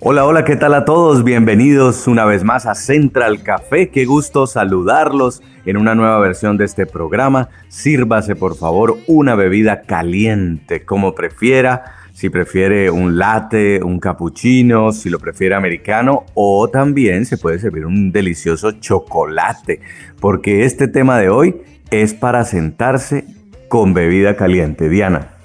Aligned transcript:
Hola, 0.00 0.24
hola, 0.26 0.44
¿qué 0.44 0.54
tal 0.54 0.74
a 0.74 0.84
todos? 0.84 1.24
Bienvenidos 1.24 2.06
una 2.06 2.24
vez 2.24 2.44
más 2.44 2.66
a 2.66 2.76
Central 2.76 3.42
Café. 3.42 3.88
Qué 3.88 4.04
gusto 4.04 4.46
saludarlos 4.46 5.42
en 5.66 5.76
una 5.76 5.96
nueva 5.96 6.20
versión 6.20 6.56
de 6.56 6.66
este 6.66 6.86
programa. 6.86 7.48
Sírvase 7.66 8.36
por 8.36 8.54
favor 8.56 8.96
una 9.08 9.34
bebida 9.34 9.82
caliente, 9.82 10.84
como 10.84 11.16
prefiera. 11.16 11.96
Si 12.12 12.30
prefiere 12.30 12.92
un 12.92 13.18
latte, 13.18 13.82
un 13.82 13.98
cappuccino, 13.98 14.92
si 14.92 15.10
lo 15.10 15.18
prefiere 15.18 15.56
americano 15.56 16.26
o 16.34 16.68
también 16.68 17.26
se 17.26 17.36
puede 17.36 17.58
servir 17.58 17.84
un 17.84 18.12
delicioso 18.12 18.70
chocolate, 18.70 19.80
porque 20.20 20.64
este 20.64 20.86
tema 20.86 21.18
de 21.18 21.28
hoy 21.28 21.56
es 21.90 22.14
para 22.14 22.44
sentarse 22.44 23.24
con 23.68 23.94
bebida 23.94 24.36
caliente. 24.36 24.88
Diana. 24.88 25.37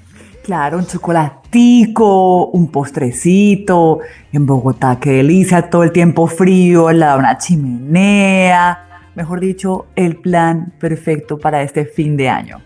Claro, 0.43 0.77
un 0.77 0.85
chocolatico, 0.85 2.47
un 2.47 2.69
postrecito. 2.69 3.99
En 4.33 4.45
Bogotá, 4.45 4.99
qué 4.99 5.11
delicia, 5.11 5.69
todo 5.69 5.83
el 5.83 5.93
tiempo 5.93 6.27
frío, 6.27 6.89
al 6.89 6.99
lado 6.99 7.13
de 7.13 7.19
una 7.19 7.37
chimenea. 7.37 9.09
Mejor 9.15 9.39
dicho, 9.39 9.85
el 9.95 10.17
plan 10.17 10.73
perfecto 10.79 11.39
para 11.39 11.61
este 11.61 11.85
fin 11.85 12.17
de 12.17 12.27
año. 12.27 12.61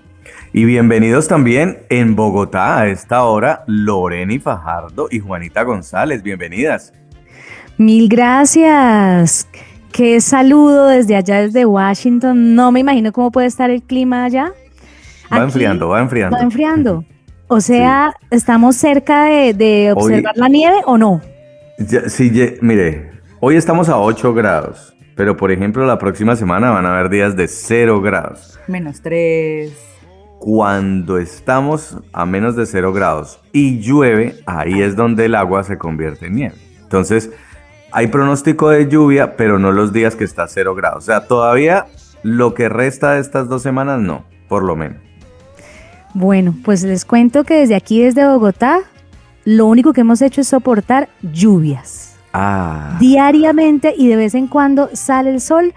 Y 0.53 0.65
bienvenidos 0.65 1.27
también 1.27 1.77
en 1.89 2.15
Bogotá 2.15 2.79
a 2.79 2.87
esta 2.87 3.23
hora, 3.25 3.63
Loreni 3.67 4.39
Fajardo 4.39 5.07
y 5.11 5.19
Juanita 5.19 5.61
González. 5.61 6.23
Bienvenidas. 6.23 6.93
Mil 7.77 8.09
gracias. 8.09 9.47
Qué 9.91 10.19
saludo 10.19 10.87
desde 10.87 11.15
allá, 11.15 11.41
desde 11.41 11.63
Washington. 11.63 12.55
No 12.55 12.71
me 12.71 12.79
imagino 12.79 13.11
cómo 13.11 13.29
puede 13.29 13.45
estar 13.45 13.69
el 13.69 13.83
clima 13.83 14.23
allá. 14.23 14.51
Va 15.31 15.43
enfriando, 15.43 15.89
va 15.89 16.01
enfriando. 16.01 16.37
Va 16.37 16.41
enfriando. 16.41 17.05
O 17.49 17.61
sea, 17.61 18.13
¿estamos 18.29 18.75
cerca 18.75 19.23
de, 19.23 19.93
observar 19.95 20.35
la 20.35 20.49
nieve 20.49 20.77
o 20.85 20.97
no? 20.97 21.21
sí, 22.07 22.31
mire, 22.61 23.11
hoy 23.39 23.55
estamos 23.55 23.87
a 23.87 23.97
8 23.97 24.33
grados, 24.33 24.97
pero 25.15 25.37
por 25.37 25.51
ejemplo 25.51 25.85
la 25.85 25.97
próxima 25.97 26.35
semana 26.35 26.71
van 26.71 26.85
a 26.85 26.93
haber 26.93 27.09
días 27.09 27.37
de 27.37 27.47
0 27.47 28.01
grados. 28.01 28.59
Menos 28.67 29.01
3. 29.01 29.71
Cuando 30.39 31.17
estamos 31.19 31.97
a 32.11 32.25
menos 32.25 32.57
de 32.57 32.65
0 32.65 32.91
grados 32.91 33.39
y 33.53 33.79
llueve, 33.79 34.35
ahí 34.45 34.81
es 34.81 34.97
donde 34.97 35.25
el 35.25 35.35
agua 35.35 35.63
se 35.63 35.77
convierte 35.77 36.27
en 36.27 36.35
nieve. 36.35 36.55
Entonces, 36.81 37.31
hay 37.91 38.07
pronóstico 38.07 38.69
de 38.69 38.89
lluvia, 38.89 39.37
pero 39.37 39.57
no 39.57 39.71
los 39.71 39.93
días 39.93 40.17
que 40.17 40.25
está 40.25 40.43
a 40.43 40.47
0 40.47 40.75
grados. 40.75 41.03
O 41.03 41.05
sea, 41.05 41.27
todavía 41.27 41.85
lo 42.23 42.53
que 42.53 42.67
resta 42.67 43.13
de 43.13 43.21
estas 43.21 43.47
dos 43.47 43.61
semanas 43.61 44.01
no, 44.01 44.25
por 44.49 44.63
lo 44.63 44.75
menos. 44.75 45.06
Bueno, 46.19 46.55
pues 46.63 46.81
les 46.81 47.05
cuento 47.05 47.43
que 47.43 47.59
desde 47.59 47.75
aquí, 47.75 48.01
desde 48.01 48.27
Bogotá, 48.27 48.79
lo 49.45 49.67
único 49.67 49.93
que 49.93 50.01
hemos 50.01 50.19
hecho 50.23 50.41
es 50.41 50.47
soportar 50.47 51.09
lluvias. 51.21 52.15
Ah. 52.33 52.97
Diariamente 52.99 53.93
y 53.95 54.07
de 54.07 54.15
vez 54.15 54.33
en 54.33 54.47
cuando 54.47 54.89
sale 54.93 55.29
el 55.29 55.41
sol 55.41 55.75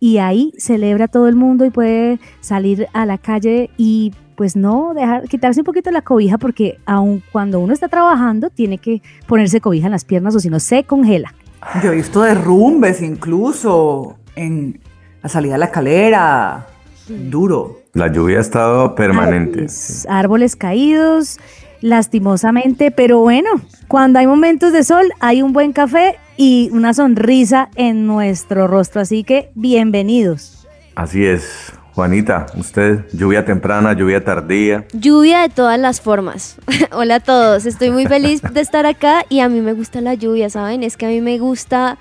y 0.00 0.16
ahí 0.16 0.54
celebra 0.56 1.06
todo 1.06 1.28
el 1.28 1.36
mundo 1.36 1.66
y 1.66 1.70
puede 1.70 2.18
salir 2.40 2.88
a 2.94 3.04
la 3.04 3.18
calle 3.18 3.68
y 3.76 4.14
pues 4.36 4.56
no 4.56 4.94
dejar 4.94 5.28
quitarse 5.28 5.60
un 5.60 5.66
poquito 5.66 5.90
la 5.90 6.00
cobija 6.00 6.38
porque 6.38 6.78
aun 6.86 7.22
cuando 7.30 7.60
uno 7.60 7.74
está 7.74 7.88
trabajando 7.88 8.48
tiene 8.48 8.78
que 8.78 9.02
ponerse 9.26 9.60
cobija 9.60 9.88
en 9.88 9.92
las 9.92 10.06
piernas 10.06 10.34
o 10.34 10.40
si 10.40 10.48
no 10.48 10.60
se 10.60 10.84
congela. 10.84 11.34
Yo 11.82 11.92
he 11.92 11.96
visto 11.96 12.22
derrumbes 12.22 13.02
incluso 13.02 14.16
en 14.34 14.80
la 15.22 15.28
salida 15.28 15.52
de 15.52 15.58
la 15.58 15.66
escalera, 15.66 16.68
duro. 17.06 17.83
La 17.94 18.08
lluvia 18.08 18.38
ha 18.38 18.40
estado 18.40 18.96
permanente. 18.96 19.68
Árboles 20.08 20.56
caídos, 20.56 21.38
lastimosamente, 21.80 22.90
pero 22.90 23.20
bueno, 23.20 23.50
cuando 23.86 24.18
hay 24.18 24.26
momentos 24.26 24.72
de 24.72 24.82
sol 24.82 25.12
hay 25.20 25.42
un 25.42 25.52
buen 25.52 25.72
café 25.72 26.18
y 26.36 26.70
una 26.72 26.92
sonrisa 26.92 27.68
en 27.76 28.08
nuestro 28.08 28.66
rostro, 28.66 29.00
así 29.00 29.22
que 29.22 29.52
bienvenidos. 29.54 30.66
Así 30.96 31.24
es. 31.24 31.72
Juanita, 31.94 32.46
usted, 32.56 33.04
lluvia 33.12 33.44
temprana, 33.44 33.92
lluvia 33.92 34.24
tardía. 34.24 34.86
Lluvia 34.92 35.42
de 35.42 35.50
todas 35.50 35.78
las 35.78 36.00
formas. 36.00 36.56
Hola 36.90 37.16
a 37.16 37.20
todos, 37.20 37.64
estoy 37.64 37.92
muy 37.92 38.06
feliz 38.06 38.42
de 38.42 38.60
estar 38.60 38.86
acá 38.86 39.24
y 39.28 39.38
a 39.38 39.48
mí 39.48 39.60
me 39.60 39.72
gusta 39.72 40.00
la 40.00 40.14
lluvia, 40.14 40.50
¿saben? 40.50 40.82
Es 40.82 40.96
que 40.96 41.06
a 41.06 41.10
mí 41.10 41.20
me 41.20 41.38
gusta 41.38 41.98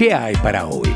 ¿Qué 0.06 0.14
hay 0.14 0.36
para 0.36 0.68
hoy? 0.68 0.88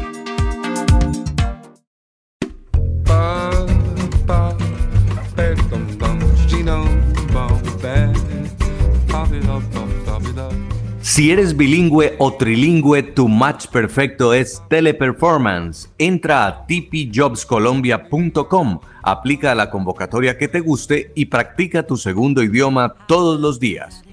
Si 11.00 11.32
eres 11.32 11.56
bilingüe 11.56 12.14
o 12.18 12.34
trilingüe, 12.34 13.02
tu 13.02 13.26
match 13.26 13.66
perfecto 13.66 14.32
es 14.32 14.62
Teleperformance. 14.68 15.88
Entra 15.98 16.46
a 16.46 16.64
tpjobscolombia.com, 16.68 18.78
aplica 19.02 19.56
la 19.56 19.70
convocatoria 19.70 20.38
que 20.38 20.46
te 20.46 20.60
guste 20.60 21.10
y 21.16 21.24
practica 21.24 21.84
tu 21.84 21.96
segundo 21.96 22.44
idioma 22.44 22.94
todos 23.08 23.40
los 23.40 23.58
días. 23.58 24.04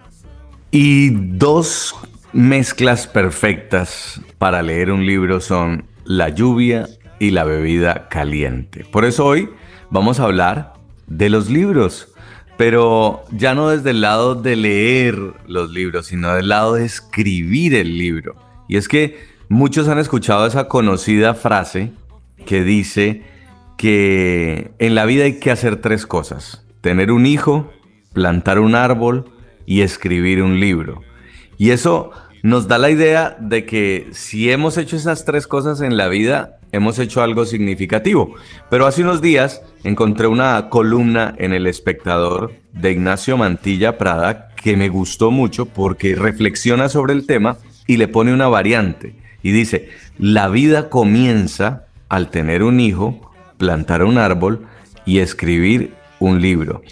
Y 0.71 1.11
dos 1.11 1.97
mezclas 2.33 3.09
perfectas 3.09 4.21
para 4.39 4.63
leer 4.63 4.93
un 4.93 5.05
libro 5.05 5.41
son 5.41 5.87
la 6.05 6.29
lluvia 6.29 6.87
y 7.19 7.31
la 7.31 7.45
bebida 7.45 8.09
caliente. 8.09 8.85
Por 8.85 9.05
eso 9.05 9.25
hoy 9.25 9.49
vamos 9.91 10.21
a 10.21 10.25
hablar 10.25 10.75
de 11.07 11.29
los 11.29 11.51
libros, 11.51 12.09
pero 12.57 13.25
ya 13.31 13.55
no 13.55 13.69
desde 13.69 13.91
el 13.91 14.01
lado 14.01 14.35
de 14.35 14.57
leer 14.57 15.17
los 15.47 15.71
libros, 15.71 16.07
sino 16.07 16.35
del 16.35 16.49
lado 16.49 16.75
de 16.75 16.85
escribir 16.85 17.75
el 17.75 17.99
libro. 17.99 18.37
Y 18.69 18.77
es 18.77 18.89
que 18.89 19.19
muchos 19.49 19.89
han 19.89 19.99
escuchado 19.99 20.47
esa 20.47 20.69
conocida 20.69 21.35
frase 21.35 21.93
que 22.47 22.63
dice 22.63 23.23
que 23.77 24.73
en 24.79 24.95
la 24.95 25.05
vida 25.05 25.25
hay 25.25 25.39
que 25.39 25.51
hacer 25.51 25.77
tres 25.77 26.07
cosas. 26.07 26.65
Tener 26.81 27.11
un 27.11 27.27
hijo, 27.27 27.71
plantar 28.13 28.59
un 28.59 28.75
árbol 28.75 29.33
y 29.67 29.81
escribir 29.81 30.43
un 30.43 30.61
libro. 30.61 31.03
Y 31.57 31.71
eso 31.71 32.11
nos 32.43 32.69
da 32.69 32.79
la 32.79 32.91
idea 32.91 33.37
de 33.41 33.65
que 33.65 34.09
si 34.13 34.51
hemos 34.51 34.77
hecho 34.77 34.97
esas 34.97 35.25
tres 35.25 35.47
cosas 35.47 35.81
en 35.81 35.97
la 35.97 36.09
vida, 36.09 36.59
hemos 36.75 36.99
hecho 36.99 37.23
algo 37.23 37.45
significativo. 37.47 38.35
Pero 38.69 38.87
hace 38.87 39.03
unos 39.03 39.23
días 39.23 39.63
encontré 39.85 40.27
una 40.27 40.69
columna 40.69 41.35
en 41.39 41.53
El 41.53 41.67
Espectador 41.67 42.53
de 42.73 42.93
Ignacio 42.93 43.37
Mantilla 43.37 43.97
Prada 43.97 44.49
que 44.57 44.77
me 44.77 44.89
gustó 44.89 45.31
mucho 45.31 45.67
porque 45.67 46.17
reflexiona 46.17 46.89
sobre 46.89 47.13
el 47.13 47.27
tema 47.27 47.59
y 47.87 47.97
le 47.97 48.09
pone 48.09 48.33
una 48.33 48.49
variante. 48.49 49.15
Y 49.43 49.53
dice, 49.53 49.91
la 50.19 50.49
vida 50.49 50.89
comienza 50.89 51.85
al 52.09 52.31
tener 52.31 52.63
un 52.63 52.81
hijo, 52.81 53.33
plantar 53.59 54.03
un 54.03 54.19
árbol 54.19 54.67
y 55.05 55.19
escribir 55.19 55.95
un 56.19 56.41
libro. 56.41 56.83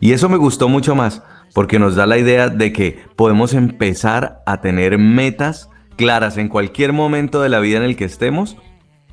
Y 0.00 0.12
eso 0.12 0.28
me 0.28 0.36
gustó 0.36 0.68
mucho 0.68 0.94
más 0.94 1.22
porque 1.54 1.78
nos 1.78 1.96
da 1.96 2.06
la 2.06 2.18
idea 2.18 2.48
de 2.48 2.72
que 2.72 2.98
podemos 3.16 3.54
empezar 3.54 4.42
a 4.46 4.60
tener 4.60 4.98
metas 4.98 5.70
claras 5.96 6.36
en 6.36 6.48
cualquier 6.48 6.92
momento 6.92 7.42
de 7.42 7.48
la 7.48 7.60
vida 7.60 7.78
en 7.78 7.84
el 7.84 7.96
que 7.96 8.04
estemos 8.04 8.56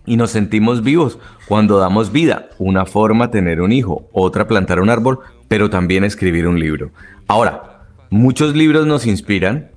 y 0.08 0.16
nos 0.16 0.32
sentimos 0.32 0.82
vivos 0.82 1.20
cuando 1.48 1.78
damos 1.78 2.12
vida. 2.12 2.50
Una 2.58 2.86
forma 2.86 3.30
tener 3.30 3.62
un 3.62 3.72
hijo, 3.72 4.10
otra 4.14 4.48
plantar 4.48 4.80
un 4.80 4.90
árbol, 4.90 5.20
pero 5.48 5.70
también 5.70 6.04
escribir 6.04 6.48
un 6.48 6.60
libro. 6.60 6.92
Ahora, 7.28 7.88
muchos 8.10 8.56
libros 8.56 8.88
nos 8.88 9.06
inspiran. 9.06 9.70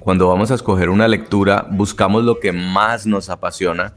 Cuando 0.00 0.28
vamos 0.28 0.50
a 0.50 0.54
escoger 0.54 0.90
una 0.90 1.08
lectura, 1.08 1.66
buscamos 1.70 2.24
lo 2.24 2.40
que 2.40 2.52
más 2.52 3.06
nos 3.06 3.30
apasiona. 3.30 3.94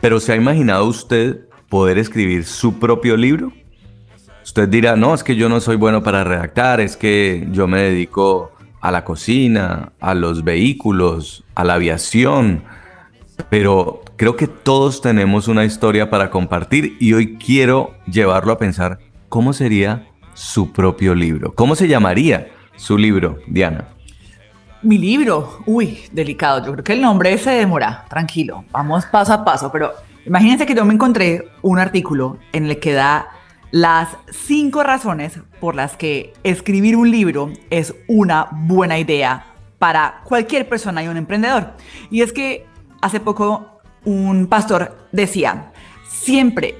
Pero 0.00 0.20
¿se 0.20 0.32
ha 0.32 0.36
imaginado 0.36 0.84
usted 0.84 1.48
poder 1.70 1.96
escribir 1.96 2.44
su 2.44 2.78
propio 2.78 3.16
libro? 3.16 3.52
Usted 4.44 4.68
dirá, 4.68 4.94
no, 4.94 5.14
es 5.14 5.24
que 5.24 5.36
yo 5.36 5.48
no 5.48 5.58
soy 5.58 5.76
bueno 5.76 6.02
para 6.02 6.22
redactar, 6.22 6.80
es 6.80 6.98
que 6.98 7.48
yo 7.50 7.66
me 7.66 7.80
dedico 7.80 8.52
a 8.82 8.90
la 8.90 9.04
cocina, 9.04 9.92
a 10.00 10.12
los 10.12 10.44
vehículos, 10.44 11.44
a 11.54 11.64
la 11.64 11.74
aviación, 11.74 12.64
pero 13.50 14.02
creo 14.16 14.36
que 14.36 14.46
todos 14.46 15.00
tenemos 15.00 15.48
una 15.48 15.64
historia 15.64 16.10
para 16.10 16.30
compartir 16.30 16.96
y 17.00 17.12
hoy 17.12 17.36
quiero 17.36 17.94
llevarlo 18.06 18.52
a 18.52 18.58
pensar 18.58 18.98
cómo 19.28 19.52
sería 19.52 20.06
su 20.34 20.72
propio 20.72 21.14
libro, 21.14 21.54
cómo 21.54 21.74
se 21.76 21.88
llamaría 21.88 22.48
su 22.76 22.98
libro, 22.98 23.38
Diana. 23.46 23.88
Mi 24.82 24.98
libro, 24.98 25.60
uy, 25.66 26.00
delicado. 26.12 26.64
Yo 26.66 26.72
creo 26.72 26.84
que 26.84 26.92
el 26.92 27.00
nombre 27.00 27.38
se 27.38 27.50
demora. 27.52 28.04
Tranquilo, 28.10 28.64
vamos 28.70 29.06
paso 29.06 29.32
a 29.32 29.42
paso. 29.42 29.72
Pero 29.72 29.92
imagínense 30.26 30.66
que 30.66 30.74
yo 30.74 30.84
me 30.84 30.92
encontré 30.92 31.48
un 31.62 31.78
artículo 31.78 32.36
en 32.52 32.66
el 32.66 32.78
que 32.80 32.92
da 32.92 33.28
las 33.70 34.10
cinco 34.30 34.82
razones 34.82 35.40
por 35.58 35.74
las 35.74 35.96
que 35.96 36.34
escribir 36.44 36.96
un 36.96 37.10
libro 37.10 37.50
es 37.70 37.94
una 38.08 38.48
buena 38.52 38.98
idea 38.98 39.46
para 39.78 40.20
cualquier 40.24 40.68
persona 40.68 41.02
y 41.02 41.08
un 41.08 41.16
emprendedor. 41.16 41.72
Y 42.10 42.20
es 42.20 42.32
que 42.32 42.66
hace 43.04 43.20
poco 43.20 43.80
un 44.06 44.46
pastor 44.46 45.08
decía, 45.12 45.72
siempre 46.08 46.74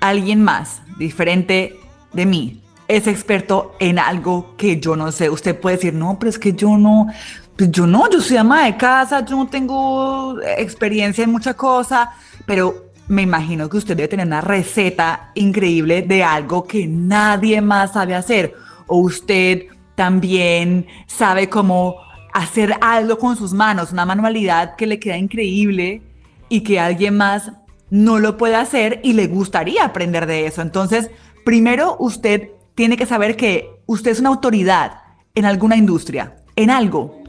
alguien 0.00 0.42
más 0.42 0.82
diferente 0.98 1.80
de 2.12 2.26
mí 2.26 2.62
es 2.88 3.06
experto 3.06 3.74
en 3.80 3.98
algo 3.98 4.54
que 4.58 4.78
yo 4.78 4.96
no 4.96 5.10
sé. 5.12 5.30
Usted 5.30 5.58
puede 5.58 5.76
decir, 5.76 5.94
no, 5.94 6.18
pero 6.18 6.28
es 6.28 6.38
que 6.38 6.52
yo 6.52 6.76
no, 6.76 7.06
pues 7.56 7.70
yo 7.70 7.86
no, 7.86 8.10
yo 8.10 8.20
soy 8.20 8.36
ama 8.36 8.66
de 8.66 8.76
casa, 8.76 9.24
yo 9.24 9.36
no 9.36 9.46
tengo 9.46 10.36
experiencia 10.58 11.24
en 11.24 11.32
mucha 11.32 11.54
cosa, 11.54 12.12
pero 12.44 12.90
me 13.08 13.22
imagino 13.22 13.70
que 13.70 13.78
usted 13.78 13.96
debe 13.96 14.08
tener 14.08 14.26
una 14.26 14.42
receta 14.42 15.30
increíble 15.34 16.02
de 16.02 16.22
algo 16.22 16.64
que 16.64 16.86
nadie 16.86 17.62
más 17.62 17.94
sabe 17.94 18.14
hacer. 18.14 18.54
O 18.88 18.98
usted 18.98 19.68
también 19.94 20.86
sabe 21.06 21.48
cómo 21.48 21.96
hacer 22.32 22.76
algo 22.80 23.18
con 23.18 23.36
sus 23.36 23.52
manos, 23.52 23.92
una 23.92 24.06
manualidad 24.06 24.76
que 24.76 24.86
le 24.86 24.98
queda 24.98 25.16
increíble 25.16 26.02
y 26.48 26.62
que 26.62 26.80
alguien 26.80 27.16
más 27.16 27.52
no 27.90 28.18
lo 28.18 28.36
puede 28.36 28.56
hacer 28.56 29.00
y 29.02 29.12
le 29.12 29.26
gustaría 29.26 29.84
aprender 29.84 30.26
de 30.26 30.46
eso. 30.46 30.62
Entonces, 30.62 31.10
primero 31.44 31.96
usted 31.98 32.50
tiene 32.74 32.96
que 32.96 33.06
saber 33.06 33.36
que 33.36 33.70
usted 33.86 34.10
es 34.10 34.20
una 34.20 34.30
autoridad 34.30 35.02
en 35.34 35.44
alguna 35.44 35.76
industria, 35.76 36.36
en 36.56 36.70
algo 36.70 37.21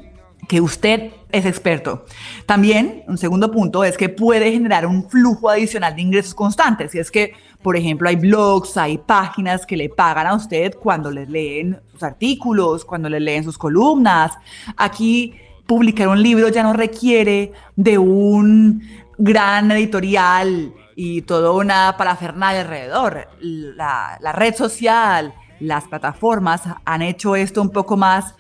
que 0.48 0.62
usted 0.62 1.12
es 1.32 1.46
experto. 1.46 2.06
También, 2.46 3.04
un 3.08 3.18
segundo 3.18 3.52
punto 3.52 3.84
es 3.84 3.98
que 3.98 4.10
puede 4.10 4.52
generar 4.52 4.86
un 4.86 5.10
flujo 5.10 5.50
adicional 5.50 5.96
de 5.96 6.02
ingresos 6.02 6.36
constantes. 6.36 6.94
Y 6.96 7.00
es 7.00 7.10
que, 7.10 7.34
por 7.62 7.76
ejemplo, 7.76 8.08
hay 8.10 8.16
blogs, 8.16 8.78
hay 8.78 8.98
páginas 8.98 9.66
que 9.66 9.78
le 9.78 9.90
pagan 9.90 10.28
a 10.28 10.36
usted 10.36 10.76
cuando 10.76 11.10
le 11.12 11.26
leen 11.26 11.80
sus 11.92 12.04
artículos, 12.04 12.86
cuando 12.86 13.10
le 13.10 13.20
leen 13.20 13.44
sus 13.44 13.58
columnas. 13.58 14.34
Aquí, 14.78 15.34
publicar 15.66 16.08
un 16.08 16.22
libro 16.22 16.50
ya 16.50 16.64
no 16.64 16.74
requiere 16.74 17.52
de 17.76 17.98
un 17.98 18.84
gran 19.18 19.72
editorial 19.72 20.74
y 20.96 21.24
toda 21.24 21.52
una 21.52 21.96
parafernalia 21.98 22.62
alrededor. 22.62 23.28
La 23.40 24.32
red 24.34 24.56
social, 24.56 25.34
las 25.60 25.86
plataformas 25.86 26.64
han 26.86 27.02
hecho 27.02 27.36
esto 27.36 27.62
un 27.62 27.70
poco 27.70 27.98
más 27.98 28.36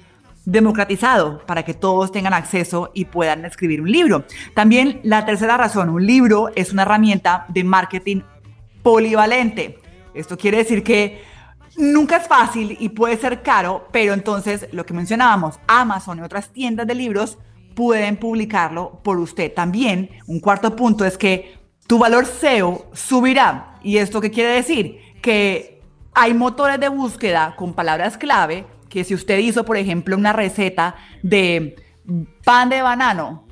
democratizado 0.46 1.46
para 1.46 1.64
que 1.64 1.74
todos 1.74 2.12
tengan 2.12 2.34
acceso 2.34 2.92
y 2.94 3.06
puedan 3.06 3.46
escribir 3.46 3.82
un 3.82 3.92
libro. 3.92 4.26
También 4.54 5.00
la 5.04 5.26
tercera 5.26 5.58
razón, 5.58 5.90
un 5.90 6.06
libro 6.06 6.50
es 6.56 6.74
una 6.74 6.82
herramienta 6.84 7.46
de 7.50 7.64
marketing 7.64 8.22
polivalente. 8.82 9.80
Esto 10.14 10.38
quiere 10.38 10.58
decir 10.58 10.84
que 10.84 11.24
nunca 11.78 12.18
es 12.18 12.28
fácil 12.28 12.78
y 12.80 12.90
puede 12.90 13.18
ser 13.18 13.42
caro, 13.42 13.88
pero 13.92 14.14
entonces 14.14 14.68
lo 14.72 14.86
que 14.86 14.94
mencionábamos, 14.94 15.60
Amazon 15.68 16.20
y 16.20 16.22
otras 16.22 16.50
tiendas 16.50 16.88
de 16.88 16.96
libros 16.96 17.38
pueden 17.74 18.18
publicarlo 18.18 19.02
por 19.04 19.18
usted. 19.18 19.54
También 19.54 20.10
un 20.28 20.40
cuarto 20.40 20.76
punto 20.76 21.06
es 21.06 21.18
que 21.18 21.58
tu 21.88 21.98
valor 21.98 22.26
SEO 22.26 22.86
subirá. 22.94 23.76
¿Y 23.82 23.98
esto 23.98 24.22
qué 24.22 24.32
quiere 24.32 24.54
decir? 24.54 25.00
Que 25.22 25.82
hay 26.14 26.34
motores 26.34 26.80
de 26.80 26.90
búsqueda 26.90 27.56
con 27.56 27.74
palabras 27.74 28.18
clave 28.18 28.66
que 28.94 29.04
si 29.04 29.16
usted 29.16 29.40
hizo, 29.40 29.66
por 29.66 29.76
ejemplo, 29.76 30.16
una 30.16 30.34
receta 30.34 30.96
de 31.24 31.76
pan 32.46 32.70
de 32.70 32.84
banano 32.84 33.44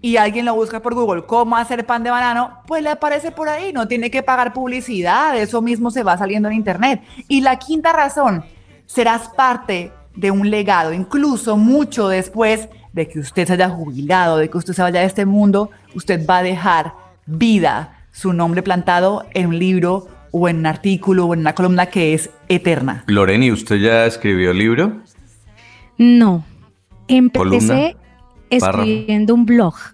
y 0.00 0.16
alguien 0.16 0.44
lo 0.46 0.56
busca 0.56 0.82
por 0.82 0.94
Google, 0.94 1.26
cómo 1.26 1.56
hacer 1.56 1.86
pan 1.86 2.02
de 2.02 2.10
banano, 2.10 2.58
pues 2.66 2.82
le 2.82 2.90
aparece 2.90 3.30
por 3.30 3.48
ahí, 3.48 3.72
no 3.72 3.86
tiene 3.86 4.10
que 4.10 4.24
pagar 4.24 4.52
publicidad, 4.52 5.38
eso 5.38 5.62
mismo 5.62 5.92
se 5.92 6.02
va 6.02 6.18
saliendo 6.18 6.48
en 6.48 6.56
Internet. 6.56 7.02
Y 7.28 7.40
la 7.40 7.56
quinta 7.56 7.92
razón, 7.92 8.44
serás 8.84 9.28
parte 9.28 9.92
de 10.16 10.32
un 10.32 10.50
legado, 10.50 10.92
incluso 10.92 11.56
mucho 11.56 12.08
después 12.08 12.68
de 12.92 13.06
que 13.06 13.20
usted 13.20 13.46
se 13.46 13.52
haya 13.52 13.68
jubilado, 13.68 14.38
de 14.38 14.50
que 14.50 14.58
usted 14.58 14.72
se 14.72 14.82
vaya 14.82 14.98
de 14.98 15.06
este 15.06 15.24
mundo, 15.24 15.70
usted 15.94 16.26
va 16.26 16.38
a 16.38 16.42
dejar 16.42 16.94
vida, 17.26 18.06
su 18.10 18.32
nombre 18.32 18.64
plantado 18.64 19.24
en 19.34 19.46
un 19.46 19.58
libro 19.60 20.08
o 20.30 20.48
en 20.48 20.58
un 20.58 20.66
artículo 20.66 21.26
o 21.26 21.34
en 21.34 21.40
una 21.40 21.54
columna 21.54 21.86
que 21.86 22.14
es 22.14 22.30
eterna. 22.48 23.04
Loreni, 23.06 23.50
¿usted 23.50 23.76
ya 23.76 24.06
escribió 24.06 24.50
el 24.50 24.58
libro? 24.58 25.00
No. 25.98 26.44
Empecé 27.08 27.96
escribiendo 28.50 29.34
un 29.34 29.46
blog. 29.46 29.74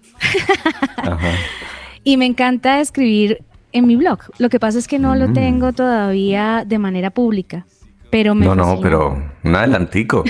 Y 2.03 2.15
me 2.15 2.25
encanta 2.25 2.79
escribir 2.79 3.43
en 3.73 3.85
mi 3.85 3.97
blog. 3.97 4.19
Lo 4.37 4.47
que 4.47 4.61
pasa 4.61 4.79
es 4.79 4.87
que 4.87 4.97
no 4.97 5.17
lo 5.17 5.27
mm. 5.27 5.33
tengo 5.33 5.73
todavía 5.73 6.63
de 6.65 6.79
manera 6.79 7.09
pública. 7.09 7.65
Pero 8.09 8.33
me 8.33 8.45
no, 8.45 8.55
no, 8.55 8.79
pero 8.81 9.21
un 9.43 9.55
adelantico. 9.55 10.23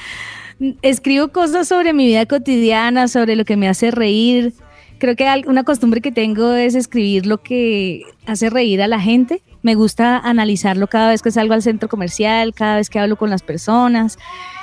Escribo 0.82 1.28
cosas 1.28 1.68
sobre 1.68 1.94
mi 1.94 2.04
vida 2.04 2.26
cotidiana, 2.26 3.08
sobre 3.08 3.34
lo 3.34 3.46
que 3.46 3.56
me 3.56 3.66
hace 3.66 3.90
reír, 3.90 4.52
creo 5.00 5.16
que 5.16 5.26
una 5.48 5.64
costumbre 5.64 6.00
que 6.00 6.12
tengo 6.12 6.52
es 6.52 6.76
escribir 6.76 7.26
lo 7.26 7.42
que 7.42 8.02
hace 8.26 8.50
reír 8.50 8.80
a 8.82 8.86
la 8.86 9.00
gente. 9.00 9.42
Me 9.62 9.74
gusta 9.74 10.18
analizarlo 10.18 10.86
cada 10.86 11.10
vez 11.10 11.22
que 11.22 11.32
salgo 11.32 11.54
al 11.54 11.62
centro 11.62 11.88
comercial, 11.88 12.54
cada 12.54 12.76
vez 12.76 12.88
que 12.88 13.00
hablo 13.00 13.16
con 13.16 13.30
las 13.30 13.42
personas. 13.42 14.18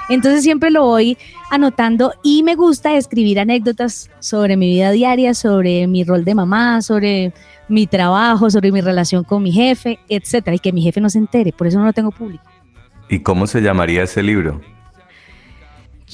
Entonces 0.10 0.44
siempre 0.44 0.72
lo 0.72 0.86
voy 0.86 1.18
anotando 1.52 2.14
y 2.24 2.44
me 2.44 2.56
gusta 2.56 2.96
escribir 2.96 3.40
anécdotas 3.40 4.10
sobre 4.20 4.56
mi 4.56 4.68
vida 4.70 4.92
diaria, 4.92 5.34
sobre 5.34 5.86
mi 5.88 6.06
rol 6.06 6.24
de 6.24 6.36
mamá, 6.36 6.82
sobre 6.82 7.34
mi 7.68 7.88
trabajo, 7.88 8.50
sobre 8.50 8.72
mi 8.72 8.80
relación 8.80 9.26
con 9.26 9.44
mi 9.44 9.52
jefe, 9.52 10.00
etcétera, 10.08 10.56
y 10.56 10.60
que 10.60 10.72
mi 10.72 10.82
jefe 10.82 11.02
no 11.02 11.10
se 11.10 11.18
entere, 11.18 11.52
por 11.52 11.68
eso 11.68 11.80
no 11.80 11.86
lo 11.86 11.92
tengo 11.92 12.12
público. 12.12 12.46
¿Y 13.10 13.20
cómo 13.20 13.48
se 13.48 13.62
llamaría 13.62 14.04
ese 14.04 14.24
libro? 14.24 14.62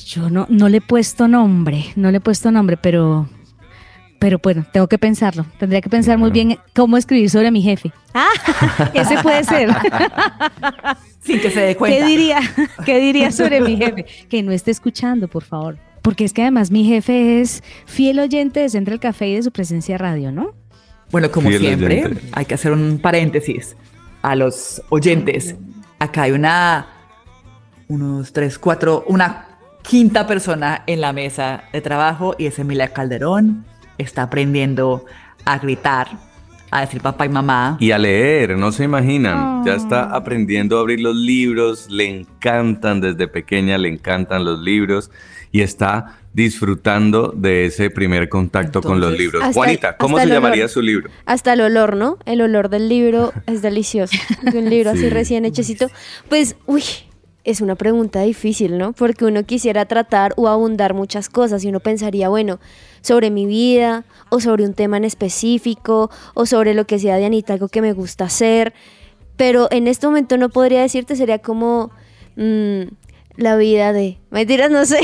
Yo 0.08 0.32
no, 0.32 0.48
no 0.50 0.70
le 0.70 0.78
he 0.78 0.82
puesto 0.82 1.28
nombre, 1.28 1.86
no 1.96 2.10
le 2.10 2.18
he 2.18 2.22
puesto 2.22 2.52
nombre, 2.52 2.78
pero, 2.78 3.30
pero 4.24 4.40
bueno, 4.42 4.66
tengo 4.72 4.88
que 4.88 4.98
pensarlo. 4.98 5.46
Tendría 5.60 5.82
que 5.82 5.90
pensar 5.90 6.18
muy 6.18 6.32
bien 6.32 6.58
cómo 6.74 6.96
escribir 6.96 7.30
sobre 7.30 7.52
mi 7.52 7.62
jefe. 7.62 7.92
Ah, 8.14 8.30
ese 8.94 9.22
puede 9.22 9.44
ser. 9.44 9.70
Sin 11.20 11.42
que 11.42 11.50
se 11.50 11.60
dé 11.60 11.76
cuenta. 11.76 11.98
¿Qué 11.98 12.06
diría, 12.06 12.40
¿Qué 12.86 13.00
diría 13.00 13.34
sobre 13.34 13.60
mi 13.60 13.76
jefe? 13.76 14.06
Que 14.30 14.42
no 14.42 14.54
esté 14.54 14.72
escuchando, 14.72 15.28
por 15.28 15.44
favor. 15.44 15.78
Porque 16.02 16.24
es 16.24 16.32
que 16.32 16.42
además 16.42 16.72
mi 16.72 16.86
jefe 16.86 17.42
es 17.42 17.64
fiel 17.86 18.18
oyente 18.18 18.62
de 18.62 18.70
Central 18.70 19.02
Café 19.02 19.28
y 19.28 19.36
de 19.36 19.44
su 19.44 19.52
presencia 19.52 19.98
radio, 19.98 20.32
¿no? 20.32 20.54
Bueno, 21.12 21.30
como 21.30 21.50
Fiel 21.50 21.60
siempre, 21.60 22.06
oyente. 22.06 22.22
hay 22.32 22.46
que 22.46 22.54
hacer 22.54 22.72
un 22.72 23.00
paréntesis 23.00 23.76
a 24.22 24.38
los 24.38 24.82
oyentes. 24.88 25.58
Acá 26.00 26.22
hay 26.22 26.32
una, 26.32 26.88
unos 27.90 28.32
tres, 28.32 28.58
cuatro, 28.58 29.04
una 29.06 29.48
quinta 29.82 30.26
persona 30.26 30.84
en 30.88 31.02
la 31.02 31.12
mesa 31.12 31.66
de 31.74 31.82
trabajo 31.82 32.36
y 32.38 32.46
es 32.46 32.58
Emilia 32.58 32.88
Calderón. 32.94 33.66
Está 33.98 34.24
aprendiendo 34.24 35.06
a 35.46 35.58
gritar, 35.60 36.08
a 36.72 36.82
decir 36.82 37.02
papá 37.02 37.26
y 37.26 37.30
mamá. 37.30 37.78
Y 37.80 37.92
a 37.92 37.98
leer, 37.98 38.58
no 38.58 38.72
se 38.72 38.84
imaginan. 38.86 39.64
Ya 39.66 39.76
está 39.76 40.04
aprendiendo 40.06 40.78
a 40.78 40.82
abrir 40.82 41.00
los 41.02 41.16
libros, 41.16 41.90
le 41.90 42.08
encantan 42.10 43.00
desde 43.02 43.28
pequeña, 43.28 43.78
le 43.78 43.90
encantan 43.90 44.44
los 44.46 44.60
libros 44.60 45.12
y 45.52 45.62
está 45.62 46.18
disfrutando 46.34 47.32
de 47.36 47.66
ese 47.68 47.92
primer 47.92 48.28
contacto 48.28 48.82
con 48.82 49.00
los 49.00 49.12
libros. 49.16 49.44
hasta- 49.44 49.54
Juanita, 49.54 49.98
¿cómo 49.98 50.18
se 50.18 50.24
el 50.24 50.30
llamaría 50.32 50.64
olor. 50.64 50.70
su 50.70 50.82
libro? 50.82 51.10
Hasta 51.28 51.54
el 51.54 51.62
olor, 51.62 51.96
¿no? 51.96 52.18
El 52.26 52.42
olor 52.42 52.70
del 52.70 52.90
libro 52.90 53.32
es 53.46 53.62
delicioso. 53.62 54.18
De 54.42 54.58
un 54.58 54.70
libro 54.70 54.92
Sí. 54.94 54.98
así 54.98 55.10
recién 55.10 55.46
hechecito. 55.46 55.90
Pues, 56.30 56.56
uy, 56.66 56.84
es 57.44 57.62
una 57.62 57.76
pregunta 57.76 58.22
difícil, 58.22 58.78
¿no? 58.78 58.94
Porque 58.94 59.26
uno 59.26 59.44
quisiera 59.44 59.86
tratar 59.86 60.34
o 60.38 60.48
abundar 60.48 60.94
muchas 60.94 61.30
cosas 61.30 61.64
y 61.64 61.70
uno 61.70 61.80
pensaría, 61.80 62.30
bueno, 62.30 62.60
sobre 63.02 63.32
mi 63.32 63.46
vida 63.46 64.06
o 64.30 64.40
sobre 64.40 64.66
un 64.66 64.74
tema 64.74 64.98
en 64.98 65.04
específico 65.04 66.10
o 66.34 66.46
sobre 66.46 66.74
lo 66.74 66.86
que 66.86 67.00
sea 67.00 67.18
de 67.18 67.26
Anita, 67.26 67.54
algo 67.54 67.68
que 67.68 67.82
me 67.82 67.94
gusta 67.94 68.26
hacer. 68.26 68.74
Pero 69.36 69.68
en 69.72 69.88
este 69.88 70.08
momento 70.08 70.38
no 70.38 70.50
podría 70.50 70.82
decirte, 70.82 71.16
sería 71.16 71.40
como 71.40 71.92
mm, 72.38 72.84
la 73.36 73.56
vida 73.56 73.94
de... 73.94 74.20
Mentiras, 74.32 74.70
no 74.72 74.86
sé. 74.86 75.00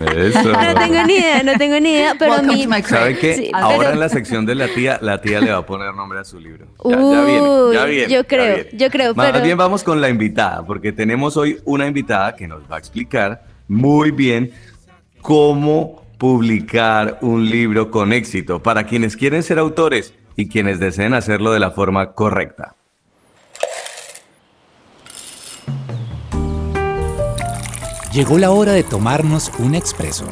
Eso. 0.00 0.42
no 0.52 0.74
tengo 0.74 1.02
ni 1.06 1.14
idea, 1.14 1.42
no 1.42 1.56
tengo 1.58 1.80
ni 1.80 1.92
idea, 1.92 2.14
pero 2.18 2.34
a 2.34 2.42
mí... 2.42 2.66
¿Sabe 2.84 3.18
qué? 3.18 3.34
Sí, 3.34 3.50
Ahora 3.54 3.78
pero- 3.78 3.90
en 3.92 4.00
la 4.00 4.08
sección 4.08 4.46
de 4.46 4.54
la 4.54 4.68
tía, 4.68 4.98
la 5.02 5.20
tía 5.20 5.40
le 5.40 5.50
va 5.52 5.58
a 5.58 5.66
poner 5.66 5.94
nombre 5.94 6.18
a 6.18 6.24
su 6.24 6.38
libro. 6.38 6.66
Ya, 6.84 6.90
ya 6.96 7.24
viene, 7.24 7.40
ya 7.72 7.84
Uy, 7.84 7.90
viene. 7.90 8.12
yo 8.12 8.20
ya 8.20 8.24
creo, 8.24 8.54
viene. 8.56 8.70
yo 8.74 8.90
creo, 8.90 9.14
Más 9.14 9.30
pero- 9.32 9.44
bien 9.44 9.56
vamos 9.56 9.82
con 9.82 10.00
la 10.00 10.08
invitada, 10.08 10.64
porque 10.64 10.92
tenemos 10.92 11.36
hoy 11.36 11.58
una 11.64 11.86
invitada 11.86 12.36
que 12.36 12.46
nos 12.46 12.62
va 12.70 12.76
a 12.76 12.78
explicar 12.78 13.44
muy 13.68 14.10
bien 14.10 14.52
cómo 15.22 16.02
publicar 16.18 17.18
un 17.22 17.48
libro 17.48 17.90
con 17.90 18.12
éxito 18.12 18.62
para 18.62 18.84
quienes 18.84 19.16
quieren 19.16 19.42
ser 19.42 19.58
autores 19.58 20.12
y 20.36 20.48
quienes 20.48 20.78
deseen 20.78 21.14
hacerlo 21.14 21.52
de 21.52 21.60
la 21.60 21.70
forma 21.70 22.12
correcta. 22.12 22.76
Llegó 28.12 28.38
la 28.38 28.50
hora 28.50 28.72
de 28.72 28.82
tomarnos 28.82 29.52
un 29.60 29.76
expreso. 29.76 30.26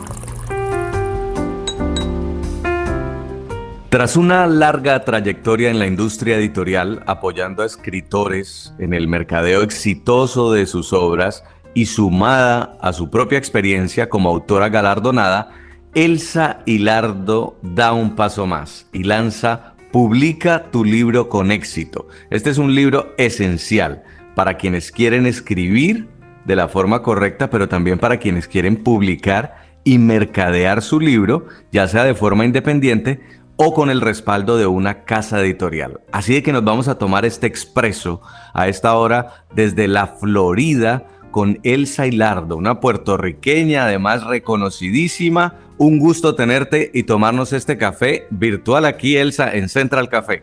Tras 3.88 4.16
una 4.16 4.49
larga 4.49 5.04
trayectoria 5.04 5.70
en 5.70 5.78
la 5.78 5.87
industria 5.87 6.38
editorial, 6.38 7.04
apoyando 7.06 7.62
a 7.62 7.66
escritores 7.66 8.75
en 8.80 8.94
el 8.94 9.06
mercadeo 9.06 9.62
exitoso 9.62 10.52
de 10.52 10.66
sus 10.66 10.92
obras 10.92 11.44
y 11.73 11.87
sumada 11.87 12.76
a 12.80 12.92
su 12.92 13.11
propia 13.11 13.38
experiencia 13.38 14.08
como 14.08 14.28
autora 14.28 14.70
galardonada, 14.70 15.52
Elsa 15.94 16.58
Hilardo 16.66 17.61
da 17.62 17.92
un 17.92 18.16
paso 18.16 18.44
más 18.44 18.88
y 18.92 19.04
lanza 19.04 19.75
Publica 19.92 20.64
tu 20.73 20.85
libro 20.85 21.28
con 21.28 21.52
éxito. 21.52 22.08
Este 22.28 22.50
es 22.50 22.58
un 22.58 22.75
libro 22.75 23.14
esencial 23.18 24.02
para 24.35 24.58
quienes 24.58 24.90
quieren 24.90 25.26
escribir 25.26 26.18
de 26.49 26.57
la 26.57 26.67
forma 26.67 27.02
correcta, 27.02 27.50
pero 27.50 27.69
también 27.69 27.99
para 27.99 28.17
quienes 28.17 28.49
quieren 28.49 28.83
publicar 28.83 29.69
y 29.85 29.99
mercadear 29.99 30.83
su 30.83 30.99
libro, 30.99 31.47
ya 31.71 31.87
sea 31.87 32.05
de 32.05 32.14
forma 32.14 32.47
independiente 32.47 33.21
o 33.57 33.75
con 33.75 33.90
el 33.90 34.00
respaldo 34.00 34.57
de 34.57 34.67
una 34.67 35.05
casa 35.05 35.40
editorial. 35.40 36.00
Así 36.11 36.33
de 36.33 36.43
que 36.43 36.52
nos 36.52 36.64
vamos 36.64 36.88
a 36.88 36.97
tomar 36.97 37.26
este 37.26 37.47
expreso 37.47 38.23
a 38.55 38.67
esta 38.67 38.97
hora 38.97 39.45
desde 39.55 39.88
la 39.88 40.07
Florida 40.07 41.07
con 41.31 41.59
Elsa 41.64 42.07
Hilardo, 42.07 42.57
una 42.57 42.81
puertorriqueña 42.81 43.85
además 43.85 44.25
reconocidísima. 44.25 45.57
Un 45.76 45.99
gusto 45.99 46.35
tenerte 46.35 46.90
y 46.95 47.02
tomarnos 47.02 47.52
este 47.52 47.76
café 47.76 48.26
virtual 48.31 48.87
aquí, 48.87 49.17
Elsa, 49.17 49.55
en 49.55 49.69
Central 49.69 50.09
Café. 50.09 50.43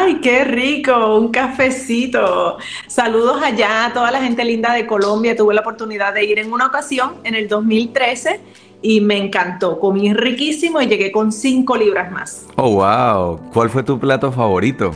Ay, 0.00 0.20
qué 0.20 0.44
rico, 0.44 1.16
un 1.16 1.28
cafecito. 1.28 2.56
Saludos 2.86 3.42
allá 3.42 3.86
a 3.86 3.92
toda 3.92 4.12
la 4.12 4.22
gente 4.22 4.44
linda 4.44 4.72
de 4.72 4.86
Colombia. 4.86 5.34
Tuve 5.34 5.54
la 5.54 5.60
oportunidad 5.62 6.14
de 6.14 6.24
ir 6.24 6.38
en 6.38 6.52
una 6.52 6.66
ocasión 6.66 7.14
en 7.24 7.34
el 7.34 7.48
2013 7.48 8.40
y 8.80 9.00
me 9.00 9.16
encantó. 9.16 9.80
Comí 9.80 10.12
riquísimo 10.14 10.80
y 10.80 10.86
llegué 10.86 11.10
con 11.10 11.32
cinco 11.32 11.76
libras 11.76 12.12
más. 12.12 12.46
Oh, 12.54 12.70
wow. 12.74 13.40
¿Cuál 13.52 13.70
fue 13.70 13.82
tu 13.82 13.98
plato 13.98 14.30
favorito? 14.30 14.92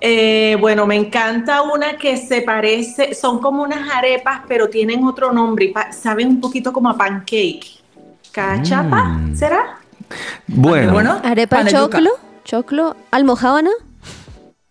Eh, 0.00 0.56
bueno, 0.58 0.86
me 0.86 0.96
encanta 0.96 1.60
una 1.62 1.98
que 1.98 2.16
se 2.16 2.40
parece, 2.40 3.14
son 3.14 3.40
como 3.40 3.62
unas 3.62 3.88
arepas, 3.94 4.40
pero 4.48 4.68
tienen 4.68 5.04
otro 5.04 5.32
nombre 5.32 5.66
y 5.66 5.74
saben 5.92 6.28
un 6.28 6.40
poquito 6.40 6.72
como 6.72 6.88
a 6.88 6.96
pancake. 6.96 7.82
¿Cachapa? 8.32 9.04
Mm. 9.04 9.36
¿Será? 9.36 9.78
Bueno, 10.48 10.92
Bueno, 10.92 11.20
Arepa 11.22 11.64
choclo, 11.66 12.10
choclo, 12.44 12.96
almojábana. 13.10 13.70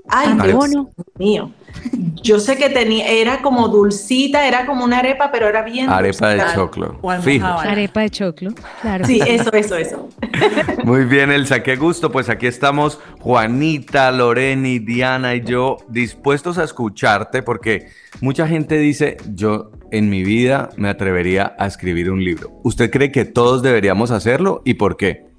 Ay, 0.08 0.30
Arepa. 0.38 0.68
Dios 0.68 0.88
mío. 1.18 1.52
Yo 2.22 2.40
sé 2.40 2.58
que 2.58 2.70
tenía, 2.70 3.08
era 3.08 3.42
como 3.42 3.68
dulcita, 3.68 4.48
era 4.48 4.66
como 4.66 4.84
una 4.84 5.00
arepa, 5.00 5.32
pero 5.32 5.48
era 5.48 5.64
bien 5.64 5.90
arepa 5.90 6.30
de 6.30 6.44
choclo. 6.54 6.98
O. 7.02 7.10
Arepa 7.10 8.02
de 8.02 8.10
choclo, 8.10 8.52
claro. 8.82 9.06
Sí, 9.06 9.20
eso, 9.26 9.52
eso, 9.54 9.76
eso. 9.76 10.10
Muy 10.84 11.06
bien, 11.06 11.32
Elsa, 11.32 11.64
qué 11.64 11.76
gusto. 11.76 12.12
Pues 12.12 12.30
aquí 12.30 12.46
estamos 12.46 13.00
Juanita, 13.20 14.12
Loreni, 14.12 14.80
Diana 14.80 15.36
y 15.36 15.42
yo 15.42 15.78
dispuestos 15.88 16.58
a 16.58 16.64
escucharte 16.64 17.42
porque 17.42 17.88
mucha 18.20 18.48
gente 18.48 18.78
dice, 18.78 19.18
yo 19.34 19.72
en 19.92 20.10
mi 20.10 20.24
vida 20.24 20.70
me 20.78 20.90
atrevería 20.90 21.56
a 21.58 21.68
escribir 21.68 22.12
un 22.12 22.24
libro. 22.24 22.52
¿Usted 22.64 22.92
cree 22.92 23.12
que 23.12 23.26
todos 23.26 23.64
deberíamos 23.64 24.12
hacerlo 24.12 24.62
y 24.66 24.76
por 24.76 24.98
qué? 24.98 25.31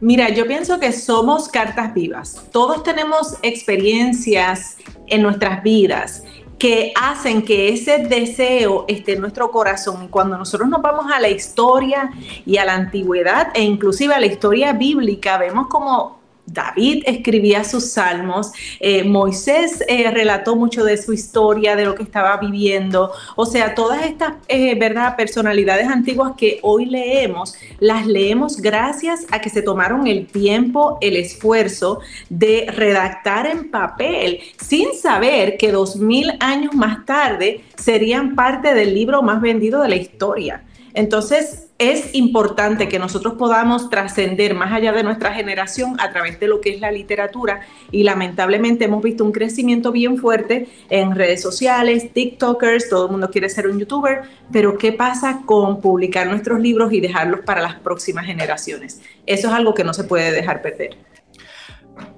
Mira, 0.00 0.30
yo 0.30 0.46
pienso 0.46 0.80
que 0.80 0.92
somos 0.92 1.48
cartas 1.48 1.92
vivas. 1.92 2.42
Todos 2.52 2.82
tenemos 2.82 3.36
experiencias 3.42 4.78
en 5.06 5.22
nuestras 5.22 5.62
vidas 5.62 6.24
que 6.58 6.92
hacen 6.94 7.42
que 7.42 7.70
ese 7.70 7.98
deseo 7.98 8.84
esté 8.86 9.14
en 9.14 9.22
nuestro 9.22 9.50
corazón. 9.50 10.04
Y 10.04 10.08
cuando 10.08 10.38
nosotros 10.38 10.68
nos 10.68 10.82
vamos 10.82 11.10
a 11.12 11.18
la 11.18 11.28
historia 11.28 12.10
y 12.46 12.58
a 12.58 12.64
la 12.64 12.74
antigüedad 12.74 13.48
e 13.54 13.62
inclusive 13.62 14.14
a 14.14 14.20
la 14.20 14.26
historia 14.26 14.72
bíblica, 14.72 15.38
vemos 15.38 15.68
como 15.68 16.19
David 16.52 17.04
escribía 17.06 17.62
sus 17.64 17.92
salmos, 17.92 18.52
eh, 18.80 19.04
Moisés 19.04 19.84
eh, 19.86 20.10
relató 20.10 20.56
mucho 20.56 20.84
de 20.84 20.96
su 20.96 21.12
historia, 21.12 21.76
de 21.76 21.84
lo 21.84 21.94
que 21.94 22.02
estaba 22.02 22.36
viviendo. 22.38 23.12
O 23.36 23.46
sea, 23.46 23.74
todas 23.74 24.04
estas 24.04 24.34
eh, 24.48 24.74
¿verdad? 24.78 25.16
personalidades 25.16 25.86
antiguas 25.86 26.32
que 26.36 26.58
hoy 26.62 26.86
leemos, 26.86 27.54
las 27.78 28.06
leemos 28.06 28.60
gracias 28.60 29.26
a 29.30 29.40
que 29.40 29.48
se 29.48 29.62
tomaron 29.62 30.06
el 30.06 30.26
tiempo, 30.26 30.98
el 31.00 31.16
esfuerzo 31.16 32.00
de 32.28 32.66
redactar 32.68 33.46
en 33.46 33.70
papel, 33.70 34.40
sin 34.60 34.94
saber 34.94 35.56
que 35.56 35.70
dos 35.70 35.96
mil 35.96 36.32
años 36.40 36.74
más 36.74 37.06
tarde 37.06 37.64
serían 37.76 38.34
parte 38.34 38.74
del 38.74 38.94
libro 38.94 39.22
más 39.22 39.40
vendido 39.40 39.82
de 39.82 39.88
la 39.88 39.96
historia. 39.96 40.64
Entonces, 40.94 41.69
es 41.80 42.14
importante 42.14 42.88
que 42.88 42.98
nosotros 42.98 43.34
podamos 43.38 43.88
trascender 43.88 44.54
más 44.54 44.70
allá 44.70 44.92
de 44.92 45.02
nuestra 45.02 45.32
generación 45.32 45.98
a 45.98 46.12
través 46.12 46.38
de 46.38 46.46
lo 46.46 46.60
que 46.60 46.74
es 46.74 46.80
la 46.80 46.92
literatura 46.92 47.62
y 47.90 48.02
lamentablemente 48.02 48.84
hemos 48.84 49.02
visto 49.02 49.24
un 49.24 49.32
crecimiento 49.32 49.90
bien 49.90 50.18
fuerte 50.18 50.68
en 50.90 51.14
redes 51.14 51.40
sociales, 51.40 52.12
TikTokers, 52.12 52.90
todo 52.90 53.06
el 53.06 53.12
mundo 53.12 53.30
quiere 53.30 53.48
ser 53.48 53.66
un 53.66 53.78
youtuber, 53.78 54.24
pero 54.52 54.76
¿qué 54.76 54.92
pasa 54.92 55.40
con 55.46 55.80
publicar 55.80 56.26
nuestros 56.26 56.60
libros 56.60 56.92
y 56.92 57.00
dejarlos 57.00 57.40
para 57.46 57.62
las 57.62 57.76
próximas 57.76 58.26
generaciones? 58.26 59.00
Eso 59.24 59.48
es 59.48 59.54
algo 59.54 59.72
que 59.72 59.82
no 59.82 59.94
se 59.94 60.04
puede 60.04 60.32
dejar 60.32 60.60
perder. 60.60 60.98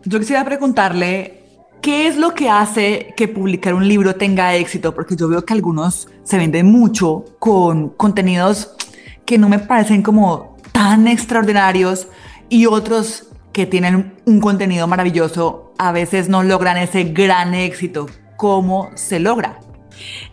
Yo 0.04 0.18
quisiera 0.18 0.44
preguntarle 0.44 1.38
¿qué 1.80 2.08
es 2.08 2.16
lo 2.16 2.34
que 2.34 2.50
hace 2.50 3.14
que 3.16 3.28
publicar 3.28 3.74
un 3.74 3.86
libro 3.86 4.16
tenga 4.16 4.56
éxito? 4.56 4.92
Porque 4.92 5.14
yo 5.14 5.28
veo 5.28 5.44
que 5.44 5.52
algunos 5.52 6.08
se 6.24 6.36
venden 6.36 6.66
mucho 6.66 7.24
con 7.38 7.90
contenidos 7.90 8.74
que 9.24 9.38
no 9.38 9.48
me 9.48 9.58
parecen 9.58 10.02
como 10.02 10.56
tan 10.72 11.08
extraordinarios 11.08 12.08
y 12.48 12.66
otros 12.66 13.28
que 13.52 13.66
tienen 13.66 14.14
un 14.24 14.40
contenido 14.40 14.86
maravilloso 14.86 15.72
a 15.78 15.92
veces 15.92 16.28
no 16.28 16.42
logran 16.42 16.78
ese 16.78 17.04
gran 17.04 17.54
éxito. 17.54 18.06
¿Cómo 18.36 18.90
se 18.94 19.20
logra? 19.20 19.58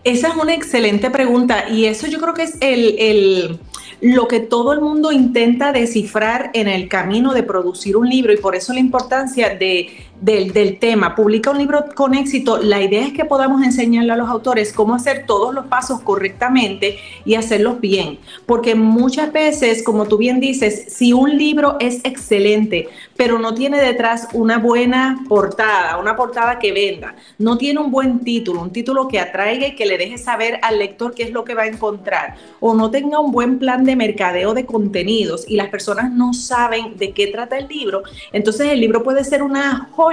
Esa 0.03 0.29
es 0.29 0.36
una 0.36 0.53
excelente 0.53 1.10
pregunta 1.10 1.69
y 1.69 1.86
eso 1.86 2.08
yo 2.08 2.19
creo 2.19 2.34
que 2.34 2.43
es 2.43 2.58
el, 2.62 3.60
lo 4.01 4.27
que 4.27 4.39
todo 4.39 4.74
el 4.74 4.81
mundo 4.81 5.12
intenta 5.12 5.72
descifrar 5.72 6.51
en 6.53 6.67
el 6.67 6.88
camino 6.88 7.34
de 7.34 7.43
producir 7.43 7.98
un 7.98 8.10
libro 8.10 8.34
y 8.34 8.38
por 8.38 8.55
eso 8.55 8.74
la 8.74 8.79
importancia 8.79 9.55
de 9.55 9.89
del, 10.22 10.80
tema, 10.80 11.16
publica 11.16 11.52
un 11.52 11.58
libro 11.58 11.86
con 11.96 12.14
éxito, 12.14 12.58
la 12.58 12.82
idea 12.82 13.06
es 13.06 13.14
que 13.14 13.26
podamos 13.26 13.64
enseñarle 13.64 14.12
a 14.12 14.18
los 14.18 14.30
autores 14.30 14.74
cómo 14.74 14.96
hacer 14.96 15.26
todos 15.26 15.54
los 15.54 15.68
pasos 15.68 16.02
correctamente 16.02 16.98
y 17.26 17.36
hacerlos 17.36 17.80
bien. 17.80 18.20
Porque 18.46 18.76
muchas 18.76 19.32
veces, 19.32 19.84
como 19.84 20.06
tú 20.08 20.18
bien 20.18 20.40
dices, 20.40 20.86
si 20.90 21.14
un 21.14 21.38
libro 21.38 21.78
es 21.80 22.02
excelente, 22.04 22.90
pero 23.16 23.40
no 23.40 23.54
tiene 23.54 23.82
detrás 23.82 24.28
una 24.34 24.58
buena 24.58 25.24
portada, 25.28 25.98
una 25.98 26.16
portada 26.16 26.60
que 26.60 26.72
venda, 26.74 27.16
no 27.38 27.58
tiene 27.58 27.80
un 27.80 27.92
buen 27.92 28.20
título, 28.20 28.62
un 28.62 28.72
título 28.72 29.08
que 29.08 29.20
atraiga 29.20 29.68
y 29.68 29.76
que 29.76 29.86
le 29.86 29.98
deje 29.98 30.18
saber 30.18 30.60
al 30.64 30.80
lector 30.80 31.14
qué 31.14 31.24
es 31.24 31.32
lo 31.32 31.44
que 31.46 31.54
va 31.54 31.64
a 31.64 31.68
encontrar, 31.68 32.36
o 32.60 32.74
no 32.74 32.92
tenga 32.92 33.20
un 33.20 33.32
buen 33.32 33.58
plan 33.58 33.84
de 33.86 33.96
mercadeo 33.96 34.54
de 34.54 34.66
contenidos 34.66 35.46
y 35.48 35.56
las 35.56 35.70
personas 35.70 36.12
no 36.12 36.34
saben 36.34 36.98
de 36.98 37.12
qué 37.12 37.28
trata 37.28 37.58
el 37.58 37.68
libro, 37.68 38.04
entonces 38.34 38.68
el 38.68 38.82
libro 38.82 39.04
puede 39.04 39.24
ser 39.24 39.44
una 39.44 39.90
joya 39.92 40.09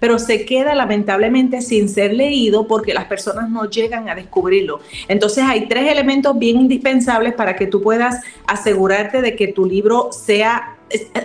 pero 0.00 0.18
se 0.18 0.44
queda 0.44 0.74
lamentablemente 0.74 1.60
sin 1.60 1.88
ser 1.88 2.14
leído 2.14 2.66
porque 2.66 2.94
las 2.94 3.06
personas 3.06 3.50
no 3.50 3.68
llegan 3.68 4.08
a 4.08 4.14
descubrirlo. 4.14 4.80
Entonces 5.08 5.44
hay 5.46 5.66
tres 5.68 5.90
elementos 5.90 6.38
bien 6.38 6.60
indispensables 6.60 7.34
para 7.34 7.56
que 7.56 7.66
tú 7.66 7.82
puedas 7.82 8.22
asegurarte 8.46 9.22
de 9.22 9.36
que 9.36 9.48
tu 9.48 9.66
libro 9.66 10.10
sea, 10.12 10.78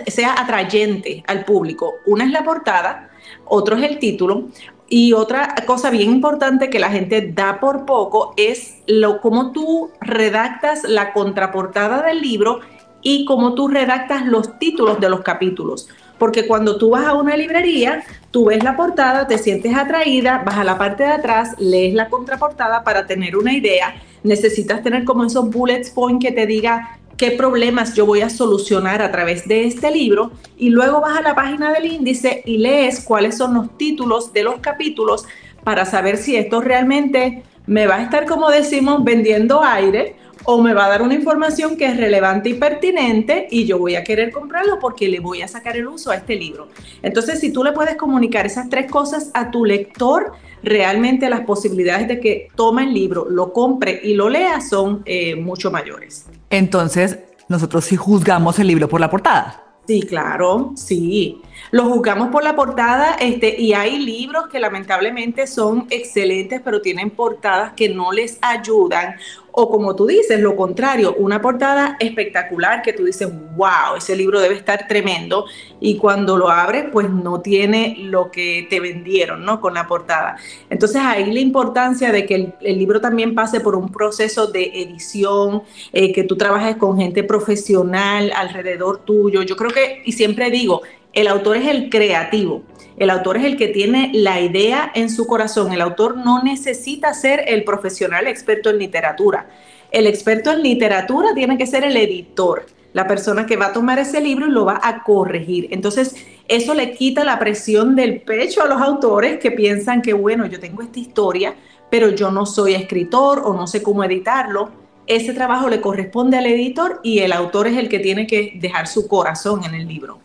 sea 0.06 0.34
atrayente 0.40 1.22
al 1.26 1.44
público. 1.44 1.94
Una 2.06 2.24
es 2.24 2.30
la 2.30 2.44
portada, 2.44 3.10
otro 3.44 3.76
es 3.76 3.82
el 3.82 3.98
título, 3.98 4.48
y 4.88 5.14
otra 5.14 5.54
cosa 5.66 5.88
bien 5.88 6.10
importante 6.10 6.68
que 6.68 6.78
la 6.78 6.90
gente 6.90 7.32
da 7.34 7.60
por 7.60 7.86
poco 7.86 8.34
es 8.36 8.82
lo 8.86 9.22
cómo 9.22 9.50
tú 9.50 9.90
redactas 10.02 10.84
la 10.84 11.14
contraportada 11.14 12.02
del 12.02 12.20
libro 12.20 12.60
y 13.00 13.24
cómo 13.24 13.54
tú 13.54 13.68
redactas 13.68 14.26
los 14.26 14.58
títulos 14.58 15.00
de 15.00 15.08
los 15.08 15.22
capítulos. 15.22 15.88
Porque 16.22 16.46
cuando 16.46 16.76
tú 16.76 16.90
vas 16.90 17.04
a 17.04 17.14
una 17.14 17.36
librería, 17.36 18.04
tú 18.30 18.44
ves 18.44 18.62
la 18.62 18.76
portada, 18.76 19.26
te 19.26 19.38
sientes 19.38 19.74
atraída, 19.74 20.44
vas 20.46 20.56
a 20.56 20.62
la 20.62 20.78
parte 20.78 21.02
de 21.02 21.08
atrás, 21.08 21.56
lees 21.58 21.94
la 21.94 22.08
contraportada 22.08 22.84
para 22.84 23.08
tener 23.08 23.36
una 23.36 23.52
idea. 23.52 24.00
Necesitas 24.22 24.84
tener 24.84 25.02
como 25.02 25.24
esos 25.24 25.50
bullets 25.50 25.90
point 25.90 26.22
que 26.22 26.30
te 26.30 26.46
diga 26.46 27.00
qué 27.16 27.32
problemas 27.32 27.96
yo 27.96 28.06
voy 28.06 28.20
a 28.20 28.30
solucionar 28.30 29.02
a 29.02 29.10
través 29.10 29.48
de 29.48 29.66
este 29.66 29.90
libro 29.90 30.30
y 30.56 30.70
luego 30.70 31.00
vas 31.00 31.18
a 31.18 31.22
la 31.22 31.34
página 31.34 31.72
del 31.72 31.86
índice 31.86 32.44
y 32.46 32.58
lees 32.58 33.00
cuáles 33.00 33.36
son 33.36 33.54
los 33.54 33.76
títulos 33.76 34.32
de 34.32 34.44
los 34.44 34.60
capítulos 34.60 35.26
para 35.64 35.84
saber 35.86 36.18
si 36.18 36.36
esto 36.36 36.60
realmente 36.60 37.42
me 37.66 37.88
va 37.88 37.96
a 37.96 38.02
estar, 38.04 38.26
como 38.26 38.48
decimos, 38.48 39.02
vendiendo 39.02 39.60
aire 39.64 40.14
o 40.44 40.60
me 40.60 40.74
va 40.74 40.86
a 40.86 40.88
dar 40.88 41.02
una 41.02 41.14
información 41.14 41.76
que 41.76 41.86
es 41.86 41.96
relevante 41.96 42.48
y 42.48 42.54
pertinente 42.54 43.46
y 43.50 43.64
yo 43.64 43.78
voy 43.78 43.96
a 43.96 44.04
querer 44.04 44.30
comprarlo 44.30 44.78
porque 44.78 45.08
le 45.08 45.20
voy 45.20 45.42
a 45.42 45.48
sacar 45.48 45.76
el 45.76 45.86
uso 45.86 46.10
a 46.10 46.16
este 46.16 46.36
libro. 46.36 46.68
Entonces, 47.02 47.40
si 47.40 47.52
tú 47.52 47.62
le 47.64 47.72
puedes 47.72 47.96
comunicar 47.96 48.46
esas 48.46 48.68
tres 48.68 48.90
cosas 48.90 49.30
a 49.34 49.50
tu 49.50 49.64
lector, 49.64 50.32
realmente 50.62 51.28
las 51.28 51.42
posibilidades 51.42 52.08
de 52.08 52.20
que 52.20 52.48
tome 52.54 52.84
el 52.84 52.94
libro, 52.94 53.26
lo 53.28 53.52
compre 53.52 54.00
y 54.02 54.14
lo 54.14 54.28
lea 54.28 54.60
son 54.60 55.02
eh, 55.04 55.36
mucho 55.36 55.70
mayores. 55.70 56.26
Entonces, 56.50 57.18
nosotros 57.48 57.84
sí 57.84 57.96
juzgamos 57.96 58.58
el 58.58 58.66
libro 58.66 58.88
por 58.88 59.00
la 59.00 59.10
portada. 59.10 59.62
Sí, 59.86 60.02
claro, 60.02 60.72
sí. 60.76 61.42
Lo 61.70 61.84
juzgamos 61.84 62.28
por 62.28 62.44
la 62.44 62.54
portada 62.54 63.16
este, 63.20 63.60
y 63.60 63.72
hay 63.72 63.98
libros 63.98 64.48
que 64.48 64.58
lamentablemente 64.58 65.46
son 65.46 65.86
excelentes, 65.90 66.60
pero 66.64 66.80
tienen 66.80 67.10
portadas 67.10 67.72
que 67.74 67.88
no 67.88 68.12
les 68.12 68.38
ayudan 68.42 69.16
o 69.52 69.70
como 69.70 69.94
tú 69.94 70.06
dices, 70.06 70.40
lo 70.40 70.56
contrario, 70.56 71.14
una 71.18 71.40
portada 71.42 71.96
espectacular 72.00 72.80
que 72.80 72.94
tú 72.94 73.04
dices, 73.04 73.28
wow, 73.54 73.96
ese 73.98 74.16
libro 74.16 74.40
debe 74.40 74.54
estar 74.54 74.88
tremendo. 74.88 75.44
Y 75.78 75.98
cuando 75.98 76.38
lo 76.38 76.48
abres, 76.48 76.86
pues 76.90 77.10
no 77.10 77.42
tiene 77.42 77.96
lo 77.98 78.30
que 78.30 78.66
te 78.70 78.80
vendieron, 78.80 79.44
¿no? 79.44 79.60
Con 79.60 79.74
la 79.74 79.86
portada. 79.86 80.36
Entonces 80.70 81.02
ahí 81.04 81.30
la 81.30 81.40
importancia 81.40 82.10
de 82.10 82.24
que 82.24 82.54
el, 82.60 82.78
libro 82.78 83.00
también 83.00 83.34
pase 83.34 83.60
por 83.60 83.76
un 83.76 83.92
proceso 83.92 84.46
de 84.46 84.64
edición, 84.74 85.62
eh, 85.92 86.12
que 86.12 86.24
tú 86.24 86.36
trabajes 86.36 86.76
con 86.76 86.96
gente 86.96 87.22
profesional 87.22 88.32
alrededor 88.34 89.04
tuyo. 89.04 89.42
Yo 89.42 89.56
creo 89.56 89.70
que, 89.70 90.02
y 90.04 90.12
siempre 90.12 90.50
digo, 90.50 90.80
el 91.12 91.28
autor 91.28 91.58
es 91.58 91.68
el 91.68 91.90
creativo. 91.90 92.62
El 92.96 93.10
autor 93.10 93.36
es 93.38 93.44
el 93.44 93.56
que 93.56 93.68
tiene 93.68 94.10
la 94.14 94.40
idea 94.40 94.90
en 94.94 95.10
su 95.10 95.26
corazón. 95.26 95.72
El 95.72 95.80
autor 95.80 96.16
no 96.16 96.42
necesita 96.42 97.12
ser 97.14 97.44
el 97.48 97.64
profesional 97.64 98.26
experto 98.26 98.70
en 98.70 98.78
literatura. 98.78 99.48
El 99.90 100.06
experto 100.06 100.50
en 100.52 100.62
literatura 100.62 101.34
tiene 101.34 101.58
que 101.58 101.66
ser 101.66 101.84
el 101.84 101.96
editor, 101.96 102.66
la 102.92 103.06
persona 103.06 103.44
que 103.44 103.56
va 103.56 103.66
a 103.66 103.72
tomar 103.72 103.98
ese 103.98 104.20
libro 104.20 104.46
y 104.46 104.50
lo 104.50 104.64
va 104.64 104.80
a 104.82 105.02
corregir. 105.02 105.68
Entonces, 105.70 106.14
eso 106.48 106.74
le 106.74 106.92
quita 106.92 107.24
la 107.24 107.38
presión 107.38 107.94
del 107.94 108.22
pecho 108.22 108.62
a 108.62 108.66
los 108.66 108.80
autores 108.80 109.38
que 109.38 109.50
piensan 109.50 110.00
que, 110.00 110.14
bueno, 110.14 110.46
yo 110.46 110.60
tengo 110.60 110.82
esta 110.82 110.98
historia, 110.98 111.54
pero 111.90 112.08
yo 112.10 112.30
no 112.30 112.46
soy 112.46 112.74
escritor 112.74 113.42
o 113.44 113.52
no 113.52 113.66
sé 113.66 113.82
cómo 113.82 114.02
editarlo. 114.02 114.70
Ese 115.06 115.34
trabajo 115.34 115.68
le 115.68 115.80
corresponde 115.80 116.38
al 116.38 116.46
editor 116.46 117.00
y 117.02 117.18
el 117.18 117.32
autor 117.32 117.66
es 117.66 117.76
el 117.76 117.88
que 117.90 117.98
tiene 117.98 118.26
que 118.26 118.52
dejar 118.56 118.86
su 118.86 119.08
corazón 119.08 119.64
en 119.64 119.74
el 119.74 119.86
libro. 119.86 120.21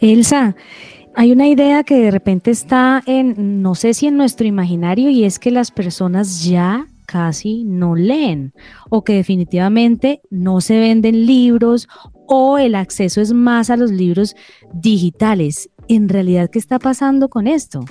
Elsa, 0.00 0.56
hay 1.14 1.32
una 1.32 1.46
idea 1.46 1.84
que 1.84 1.96
de 1.96 2.10
repente 2.10 2.50
está 2.50 3.02
en, 3.06 3.62
no 3.62 3.74
sé 3.74 3.94
si 3.94 4.06
en 4.06 4.16
nuestro 4.16 4.46
imaginario, 4.46 5.10
y 5.10 5.24
es 5.24 5.38
que 5.38 5.50
las 5.50 5.70
personas 5.70 6.44
ya 6.44 6.86
casi 7.06 7.64
no 7.64 7.94
leen 7.94 8.54
o 8.88 9.04
que 9.04 9.14
definitivamente 9.14 10.22
no 10.30 10.62
se 10.62 10.78
venden 10.78 11.26
libros 11.26 11.88
o 12.26 12.56
el 12.56 12.74
acceso 12.74 13.20
es 13.20 13.32
más 13.34 13.68
a 13.68 13.76
los 13.76 13.90
libros 13.90 14.34
digitales. 14.72 15.68
En 15.88 16.08
realidad, 16.08 16.48
¿qué 16.50 16.58
está 16.58 16.78
pasando 16.78 17.28
con 17.28 17.46
esto? 17.46 17.84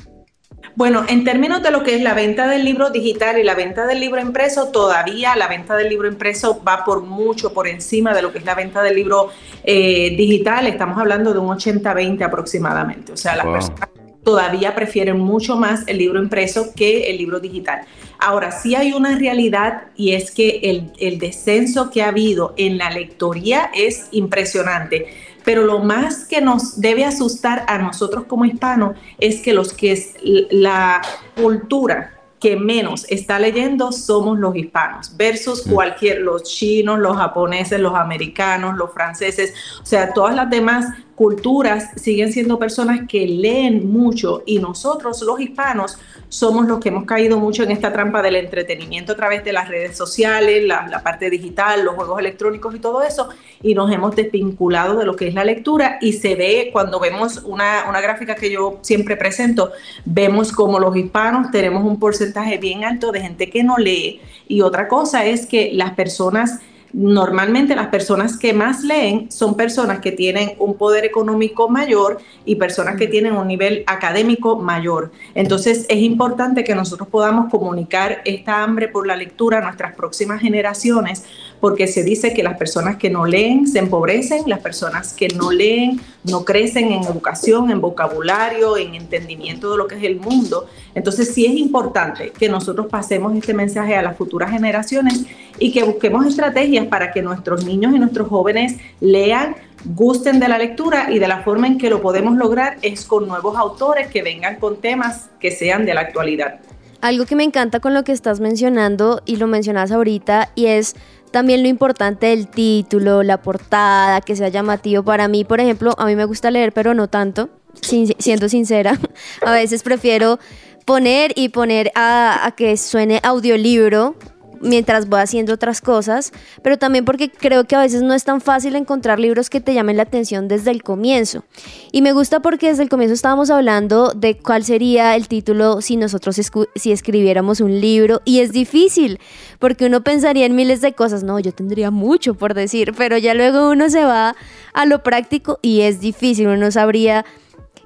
Bueno, 0.75 1.03
en 1.07 1.23
términos 1.23 1.61
de 1.61 1.71
lo 1.71 1.83
que 1.83 1.95
es 1.95 2.01
la 2.01 2.13
venta 2.13 2.47
del 2.47 2.63
libro 2.63 2.89
digital 2.89 3.37
y 3.37 3.43
la 3.43 3.55
venta 3.55 3.85
del 3.85 3.99
libro 3.99 4.21
impreso, 4.21 4.69
todavía 4.69 5.35
la 5.35 5.47
venta 5.47 5.75
del 5.75 5.89
libro 5.89 6.07
impreso 6.07 6.63
va 6.63 6.85
por 6.85 7.01
mucho 7.01 7.53
por 7.53 7.67
encima 7.67 8.13
de 8.13 8.21
lo 8.21 8.31
que 8.31 8.39
es 8.39 8.45
la 8.45 8.55
venta 8.55 8.81
del 8.81 8.95
libro 8.95 9.29
eh, 9.63 10.15
digital. 10.15 10.67
Estamos 10.67 10.97
hablando 10.97 11.33
de 11.33 11.39
un 11.39 11.47
80-20 11.49 12.23
aproximadamente. 12.23 13.11
O 13.13 13.17
sea, 13.17 13.35
las 13.35 13.45
personas 13.45 13.89
todavía 14.23 14.75
prefieren 14.75 15.19
mucho 15.19 15.57
más 15.57 15.83
el 15.87 15.97
libro 15.97 16.21
impreso 16.21 16.73
que 16.75 17.09
el 17.09 17.17
libro 17.17 17.39
digital. 17.39 17.81
Ahora, 18.19 18.51
sí 18.51 18.75
hay 18.75 18.93
una 18.93 19.17
realidad 19.17 19.83
y 19.95 20.13
es 20.13 20.31
que 20.31 20.59
el, 20.63 20.91
el 20.99 21.17
descenso 21.17 21.89
que 21.89 22.03
ha 22.03 22.09
habido 22.09 22.53
en 22.57 22.77
la 22.77 22.91
lectoría 22.91 23.71
es 23.73 24.07
impresionante 24.11 25.07
pero 25.43 25.63
lo 25.63 25.79
más 25.79 26.25
que 26.25 26.41
nos 26.41 26.79
debe 26.79 27.05
asustar 27.05 27.65
a 27.67 27.77
nosotros 27.77 28.25
como 28.25 28.45
hispanos 28.45 28.95
es 29.19 29.41
que 29.41 29.53
los 29.53 29.73
que 29.73 29.91
es 29.91 30.13
la 30.21 31.01
cultura 31.35 32.20
que 32.41 32.57
menos 32.57 33.05
está 33.07 33.39
leyendo 33.39 33.91
somos 33.91 34.39
los 34.39 34.55
hispanos 34.55 35.15
versus 35.15 35.65
mm. 35.65 35.71
cualquier, 35.71 36.21
los 36.21 36.43
chinos, 36.43 36.97
los 36.99 37.15
japoneses, 37.15 37.79
los 37.79 37.93
americanos, 37.93 38.75
los 38.75 38.91
franceses, 38.91 39.53
o 39.81 39.85
sea, 39.85 40.11
todas 40.11 40.35
las 40.35 40.49
demás 40.49 40.87
culturas 41.21 41.91
siguen 41.97 42.33
siendo 42.33 42.57
personas 42.57 43.01
que 43.07 43.27
leen 43.27 43.93
mucho 43.93 44.41
y 44.47 44.57
nosotros 44.57 45.21
los 45.21 45.39
hispanos 45.39 45.99
somos 46.29 46.65
los 46.65 46.79
que 46.79 46.89
hemos 46.89 47.05
caído 47.05 47.37
mucho 47.37 47.61
en 47.61 47.69
esta 47.69 47.93
trampa 47.93 48.23
del 48.23 48.37
entretenimiento 48.37 49.11
a 49.11 49.15
través 49.15 49.43
de 49.43 49.53
las 49.53 49.69
redes 49.69 49.95
sociales, 49.95 50.65
la, 50.65 51.03
parte 51.03 51.29
digital, 51.29 51.85
los 51.85 51.93
juegos 51.93 52.19
electrónicos 52.19 52.73
y 52.73 52.79
todo 52.79 53.03
eso, 53.03 53.29
y 53.61 53.75
nos 53.75 53.91
hemos 53.91 54.15
desvinculado 54.15 54.97
de 54.97 55.05
lo 55.05 55.15
que 55.15 55.27
es 55.27 55.35
la 55.35 55.43
lectura 55.43 55.99
y 56.01 56.13
se 56.13 56.33
ve 56.33 56.71
cuando 56.73 56.99
vemos 56.99 57.43
una, 57.45 57.85
una 57.87 58.01
gráfica 58.01 58.33
que 58.33 58.49
yo 58.49 58.79
siempre 58.81 59.15
presento, 59.15 59.71
vemos 60.05 60.51
como 60.51 60.79
los 60.79 60.95
hispanos 60.95 61.51
tenemos 61.51 61.83
un 61.83 61.99
porcentaje 61.99 62.57
bien 62.57 62.83
alto 62.83 63.11
de 63.11 63.21
gente 63.21 63.47
que 63.47 63.63
no 63.63 63.77
lee. 63.77 64.21
Y 64.47 64.61
otra 64.61 64.87
cosa 64.87 65.23
es 65.25 65.45
que 65.45 65.69
las 65.71 65.91
personas 65.91 66.61
Normalmente 66.93 67.75
las 67.75 67.87
personas 67.87 68.37
que 68.37 68.53
más 68.53 68.83
leen 68.83 69.31
son 69.31 69.55
personas 69.55 69.99
que 69.99 70.11
tienen 70.11 70.53
un 70.59 70.75
poder 70.75 71.05
económico 71.05 71.69
mayor 71.69 72.19
y 72.45 72.55
personas 72.55 72.97
que 72.97 73.07
tienen 73.07 73.35
un 73.35 73.47
nivel 73.47 73.83
académico 73.87 74.57
mayor. 74.57 75.11
Entonces 75.33 75.85
es 75.87 75.97
importante 75.97 76.63
que 76.63 76.75
nosotros 76.75 77.07
podamos 77.07 77.49
comunicar 77.49 78.21
esta 78.25 78.63
hambre 78.63 78.89
por 78.89 79.07
la 79.07 79.15
lectura 79.15 79.59
a 79.59 79.61
nuestras 79.61 79.95
próximas 79.95 80.41
generaciones 80.41 81.23
porque 81.61 81.87
se 81.87 82.03
dice 82.03 82.33
que 82.33 82.43
las 82.43 82.57
personas 82.57 82.97
que 82.97 83.09
no 83.09 83.25
leen 83.25 83.67
se 83.67 83.79
empobrecen, 83.79 84.43
las 84.47 84.59
personas 84.59 85.13
que 85.13 85.29
no 85.29 85.51
leen 85.51 86.01
no 86.23 86.43
crecen 86.43 86.91
en 86.91 87.03
educación, 87.03 87.69
en 87.69 87.79
vocabulario, 87.79 88.77
en 88.77 88.95
entendimiento 88.95 89.71
de 89.71 89.77
lo 89.77 89.87
que 89.87 89.95
es 89.95 90.03
el 90.03 90.19
mundo. 90.19 90.67
Entonces 90.95 91.33
sí 91.33 91.45
es 91.45 91.53
importante 91.53 92.31
que 92.31 92.49
nosotros 92.49 92.87
pasemos 92.87 93.33
este 93.35 93.53
mensaje 93.53 93.95
a 93.95 94.01
las 94.01 94.17
futuras 94.17 94.51
generaciones 94.51 95.25
y 95.59 95.71
que 95.71 95.83
busquemos 95.83 96.25
estrategias 96.25 96.87
para 96.87 97.11
que 97.11 97.21
nuestros 97.21 97.63
niños 97.63 97.93
y 97.95 97.99
nuestros 97.99 98.27
jóvenes 98.27 98.77
lean, 98.99 99.55
gusten 99.85 100.39
de 100.39 100.47
la 100.47 100.57
lectura 100.57 101.11
y 101.11 101.19
de 101.19 101.27
la 101.27 101.43
forma 101.43 101.67
en 101.67 101.77
que 101.77 101.91
lo 101.91 102.01
podemos 102.01 102.35
lograr 102.37 102.77
es 102.81 103.05
con 103.05 103.27
nuevos 103.27 103.55
autores 103.55 104.07
que 104.07 104.23
vengan 104.23 104.55
con 104.55 104.77
temas 104.77 105.29
que 105.39 105.51
sean 105.51 105.85
de 105.85 105.93
la 105.93 106.01
actualidad. 106.01 106.59
Algo 107.01 107.25
que 107.25 107.35
me 107.35 107.43
encanta 107.43 107.79
con 107.79 107.95
lo 107.95 108.03
que 108.03 108.11
estás 108.11 108.39
mencionando 108.39 109.23
y 109.25 109.37
lo 109.37 109.47
mencionas 109.47 109.91
ahorita 109.91 110.51
y 110.53 110.67
es 110.67 110.95
también 111.31 111.63
lo 111.63 111.69
importante 111.69 112.27
del 112.27 112.47
título, 112.47 113.23
la 113.23 113.41
portada, 113.41 114.21
que 114.21 114.35
sea 114.35 114.49
llamativo. 114.49 115.03
Para 115.03 115.27
mí, 115.27 115.43
por 115.43 115.59
ejemplo, 115.59 115.93
a 115.97 116.05
mí 116.05 116.15
me 116.15 116.25
gusta 116.25 116.51
leer, 116.51 116.73
pero 116.73 116.93
no 116.93 117.07
tanto, 117.07 117.49
siendo 117.81 118.49
sincera. 118.49 118.99
A 119.45 119.51
veces 119.51 119.83
prefiero 119.83 120.39
poner 120.85 121.31
y 121.35 121.49
poner 121.49 121.91
a, 121.95 122.45
a 122.45 122.51
que 122.51 122.75
suene 122.75 123.19
audiolibro 123.23 124.15
mientras 124.61 125.07
voy 125.07 125.19
haciendo 125.19 125.53
otras 125.53 125.81
cosas, 125.81 126.31
pero 126.61 126.77
también 126.77 127.05
porque 127.05 127.29
creo 127.29 127.65
que 127.65 127.75
a 127.75 127.79
veces 127.79 128.01
no 128.01 128.13
es 128.13 128.23
tan 128.23 128.41
fácil 128.41 128.75
encontrar 128.75 129.19
libros 129.19 129.49
que 129.49 129.61
te 129.61 129.73
llamen 129.73 129.97
la 129.97 130.03
atención 130.03 130.47
desde 130.47 130.71
el 130.71 130.83
comienzo. 130.83 131.43
Y 131.91 132.01
me 132.01 132.13
gusta 132.13 132.39
porque 132.39 132.67
desde 132.67 132.83
el 132.83 132.89
comienzo 132.89 133.13
estábamos 133.13 133.49
hablando 133.49 134.13
de 134.15 134.37
cuál 134.37 134.63
sería 134.63 135.15
el 135.15 135.27
título 135.27 135.81
si 135.81 135.97
nosotros 135.97 136.39
si 136.75 136.91
escribiéramos 136.91 137.61
un 137.61 137.81
libro 137.81 138.21
y 138.25 138.39
es 138.39 138.51
difícil, 138.51 139.19
porque 139.59 139.85
uno 139.85 140.01
pensaría 140.01 140.45
en 140.45 140.55
miles 140.55 140.81
de 140.81 140.93
cosas, 140.93 141.23
no, 141.23 141.39
yo 141.39 141.51
tendría 141.51 141.91
mucho 141.91 142.33
por 142.35 142.53
decir, 142.53 142.93
pero 142.97 143.17
ya 143.17 143.33
luego 143.33 143.69
uno 143.69 143.89
se 143.89 144.03
va 144.03 144.35
a 144.73 144.85
lo 144.85 145.03
práctico 145.03 145.59
y 145.61 145.81
es 145.81 145.99
difícil, 145.99 146.47
uno 146.47 146.57
no 146.57 146.71
sabría 146.71 147.25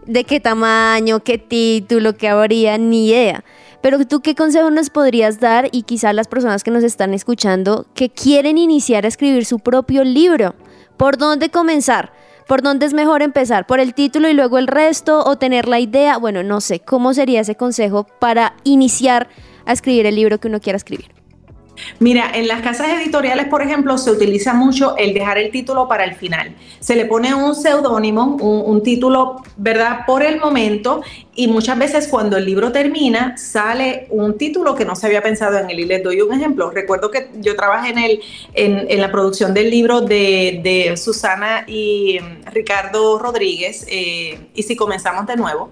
de 0.06 0.24
qué 0.24 0.40
tamaño, 0.40 1.24
qué 1.24 1.38
título, 1.38 2.16
qué 2.16 2.30
habría, 2.30 2.78
ni 2.78 3.10
idea. 3.10 3.44
Pero 3.82 4.06
tú 4.06 4.22
qué 4.22 4.36
consejo 4.36 4.70
nos 4.72 4.90
podrías 4.90 5.40
dar 5.40 5.70
y 5.72 5.84
quizás 5.84 6.16
las 6.16 6.28
personas 6.28 6.64
que 6.64 6.72
nos 6.72 6.84
están 6.84 7.14
escuchando 7.14 7.86
que 7.94 8.10
quieren 8.10 8.58
iniciar 8.58 9.06
a 9.06 9.08
escribir 9.08 9.46
su 9.46 9.60
propio 9.60 10.04
libro? 10.04 10.56
¿Por 10.98 11.18
dónde 11.18 11.50
comenzar? 11.50 12.14
¿Por 12.48 12.62
dónde 12.62 12.86
es 12.86 12.94
mejor 12.94 13.22
empezar? 13.22 13.66
¿Por 13.66 13.80
el 13.80 13.94
título 13.94 14.30
y 14.30 14.34
luego 14.34 14.58
el 14.58 14.68
resto? 14.68 15.24
¿O 15.24 15.38
tener 15.38 15.68
la 15.68 15.80
idea? 15.80 16.18
Bueno, 16.18 16.44
no 16.44 16.62
sé, 16.62 16.80
¿cómo 16.80 17.14
sería 17.14 17.42
ese 17.42 17.56
consejo 17.56 18.06
para 18.20 18.56
iniciar 18.64 19.30
a 19.66 19.74
escribir 19.74 20.06
el 20.06 20.16
libro 20.16 20.40
que 20.40 20.48
uno 20.48 20.60
quiera 20.60 20.78
escribir? 20.78 21.16
Mira, 22.00 22.32
en 22.34 22.48
las 22.48 22.62
casas 22.62 22.88
editoriales, 22.90 23.48
por 23.48 23.62
ejemplo, 23.62 23.98
se 23.98 24.12
utiliza 24.12 24.54
mucho 24.54 24.96
el 24.98 25.14
dejar 25.14 25.38
el 25.38 25.52
título 25.52 25.88
para 25.88 26.04
el 26.04 26.16
final. 26.16 26.56
Se 26.80 26.96
le 26.96 27.06
pone 27.06 27.34
un 27.34 27.56
seudónimo, 27.56 28.38
un, 28.40 28.84
título, 28.84 29.38
¿verdad? 29.58 30.06
Por 30.06 30.24
el 30.24 30.40
momento 30.40 31.02
y 31.38 31.50
muchas 31.50 31.78
veces 31.78 32.08
cuando 32.08 32.38
el 32.38 32.46
libro 32.46 32.72
termina 32.72 33.38
sale 33.38 34.08
un 34.10 34.38
título 34.38 34.74
que 34.74 34.86
no 34.86 34.96
se 34.96 35.06
había 35.06 35.22
pensado 35.22 35.58
en 35.60 35.70
él. 35.70 35.82
Y 35.82 35.86
les 35.86 36.02
doy 36.02 36.22
un 36.22 36.34
ejemplo. 36.34 36.72
Recuerdo 36.72 37.12
que 37.12 37.30
yo 37.42 37.58
trabajé 37.58 37.90
en, 37.90 37.98
el, 37.98 38.22
en, 38.54 39.02
la 39.02 39.12
producción 39.12 39.54
del 39.54 39.70
libro 39.70 40.00
de, 40.00 40.94
Susana 40.96 41.66
y 41.68 42.20
mm, 42.22 42.52
Ricardo 42.54 43.20
Rodríguez, 43.20 43.86
eh, 43.90 44.48
y 44.54 44.64
si 44.64 44.78
comenzamos 44.78 45.28
de 45.28 45.36
nuevo, 45.36 45.72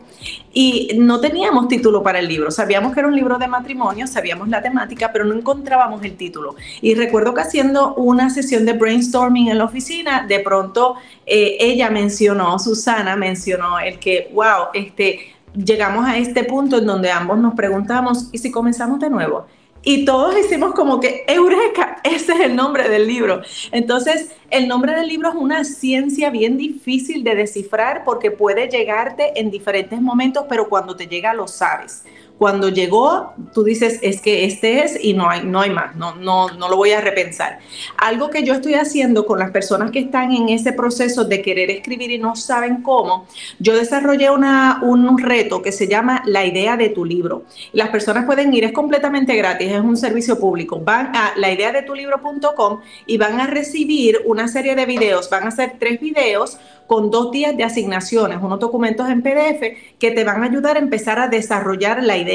y 0.51 0.91
no 0.97 1.21
teníamos 1.21 1.69
título 1.69 2.03
para 2.03 2.19
el 2.19 2.27
libro. 2.27 2.51
Sabíamos 2.51 2.93
que 2.93 2.99
era 2.99 3.07
un 3.07 3.15
libro 3.15 3.37
de 3.37 3.47
matrimonio, 3.47 4.05
sabíamos 4.05 4.49
la 4.49 4.61
temática, 4.61 5.11
pero 5.13 5.23
no 5.23 5.33
encontrábamos 5.33 6.03
el 6.03 6.17
título. 6.17 6.55
Y 6.81 6.93
recuerdo 6.95 7.33
que 7.33 7.41
haciendo 7.41 7.95
una 7.95 8.29
sesión 8.29 8.65
de 8.65 8.73
brainstorming 8.73 9.47
en 9.47 9.57
la 9.59 9.65
oficina, 9.65 10.25
de 10.27 10.39
pronto 10.41 10.95
eh, 11.25 11.55
ella 11.59 11.89
mencionó, 11.89 12.59
Susana 12.59 13.15
mencionó 13.15 13.79
el 13.79 13.97
que, 13.97 14.29
wow, 14.33 14.67
este 14.73 15.32
llegamos 15.55 16.05
a 16.05 16.17
este 16.17 16.43
punto 16.43 16.77
en 16.77 16.85
donde 16.85 17.11
ambos 17.11 17.37
nos 17.37 17.53
preguntamos, 17.53 18.29
¿y 18.31 18.37
si 18.37 18.51
comenzamos 18.51 18.99
de 18.99 19.09
nuevo? 19.09 19.45
Y 19.85 20.05
todos 20.05 20.37
hicimos 20.37 20.73
como 20.73 21.01
que, 21.01 21.25
Eureka, 21.27 21.97
ese 22.03 22.33
es 22.33 22.39
el 22.39 22.55
nombre 22.55 22.87
del 22.87 23.05
libro. 23.05 23.41
Entonces, 23.71 24.31
el 24.49 24.67
nombre 24.67 24.95
del 24.95 25.07
libro 25.07 25.29
es 25.29 25.35
una 25.35 25.65
ciencia 25.65 26.29
bien 26.29 26.57
difícil 26.57 27.23
de 27.23 27.35
descifrar 27.35 28.03
porque 28.05 28.31
puede 28.31 28.69
llegarte 28.69 29.39
en 29.39 29.51
diferentes 29.51 30.01
momentos, 30.01 30.45
pero 30.47 30.69
cuando 30.69 30.95
te 30.95 31.07
llega 31.07 31.33
lo 31.33 31.47
sabes. 31.47 32.03
Cuando 32.43 32.67
llegó, 32.67 33.31
tú 33.53 33.63
dices, 33.63 33.99
es 34.01 34.19
que 34.19 34.43
este 34.43 34.83
es 34.83 35.01
y 35.01 35.13
no 35.13 35.29
hay, 35.29 35.45
no 35.45 35.61
hay 35.61 35.69
más, 35.69 35.95
no, 35.95 36.15
no, 36.15 36.49
no 36.49 36.67
lo 36.67 36.75
voy 36.75 36.91
a 36.91 36.99
repensar. 36.99 37.59
Algo 37.95 38.29
que 38.29 38.43
yo 38.43 38.53
estoy 38.53 38.73
haciendo 38.73 39.25
con 39.25 39.39
las 39.39 39.51
personas 39.51 39.91
que 39.91 39.99
están 39.99 40.33
en 40.33 40.49
ese 40.49 40.73
proceso 40.73 41.23
de 41.23 41.41
querer 41.41 41.71
escribir 41.71 42.11
y 42.11 42.17
no 42.17 42.35
saben 42.35 42.83
cómo, 42.83 43.27
yo 43.59 43.77
desarrollé 43.77 44.29
una, 44.29 44.81
un 44.83 45.17
reto 45.17 45.61
que 45.61 45.71
se 45.71 45.87
llama 45.87 46.21
La 46.25 46.45
idea 46.45 46.75
de 46.75 46.89
tu 46.89 47.05
libro. 47.05 47.43
Las 47.71 47.87
personas 47.91 48.25
pueden 48.25 48.53
ir, 48.53 48.65
es 48.65 48.73
completamente 48.73 49.37
gratis, 49.37 49.71
es 49.71 49.79
un 49.79 49.95
servicio 49.95 50.37
público. 50.37 50.81
Van 50.83 51.15
a 51.15 51.31
laideadetulibro.com 51.37 52.81
y 53.05 53.17
van 53.17 53.39
a 53.39 53.47
recibir 53.47 54.19
una 54.25 54.49
serie 54.49 54.75
de 54.75 54.85
videos, 54.85 55.29
van 55.29 55.45
a 55.45 55.47
hacer 55.47 55.77
tres 55.79 56.01
videos 56.01 56.57
con 56.87 57.09
dos 57.09 57.31
días 57.31 57.55
de 57.55 57.63
asignaciones, 57.63 58.39
unos 58.41 58.59
documentos 58.59 59.09
en 59.09 59.21
PDF 59.21 59.97
que 59.97 60.11
te 60.11 60.23
van 60.23 60.43
a 60.43 60.47
ayudar 60.47 60.75
a 60.75 60.79
empezar 60.79 61.19
a 61.19 61.27
desarrollar 61.27 62.03
la 62.03 62.17
idea. 62.17 62.32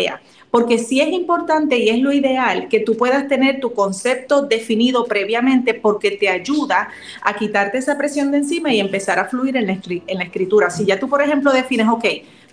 Porque 0.50 0.78
sí 0.78 1.00
es 1.00 1.08
importante 1.12 1.76
y 1.76 1.90
es 1.90 1.98
lo 1.98 2.12
ideal 2.12 2.68
que 2.68 2.80
tú 2.80 2.96
puedas 2.96 3.28
tener 3.28 3.60
tu 3.60 3.74
concepto 3.74 4.42
definido 4.42 5.04
previamente 5.04 5.74
porque 5.74 6.12
te 6.12 6.28
ayuda 6.28 6.88
a 7.22 7.36
quitarte 7.36 7.78
esa 7.78 7.98
presión 7.98 8.30
de 8.30 8.38
encima 8.38 8.72
y 8.72 8.80
empezar 8.80 9.18
a 9.18 9.26
fluir 9.26 9.56
en 9.56 9.66
la, 9.66 9.78
en 9.88 10.18
la 10.18 10.24
escritura. 10.24 10.70
Si 10.70 10.86
ya 10.86 10.98
tú, 10.98 11.08
por 11.08 11.20
ejemplo, 11.22 11.52
defines, 11.52 11.88
ok, 11.88 12.04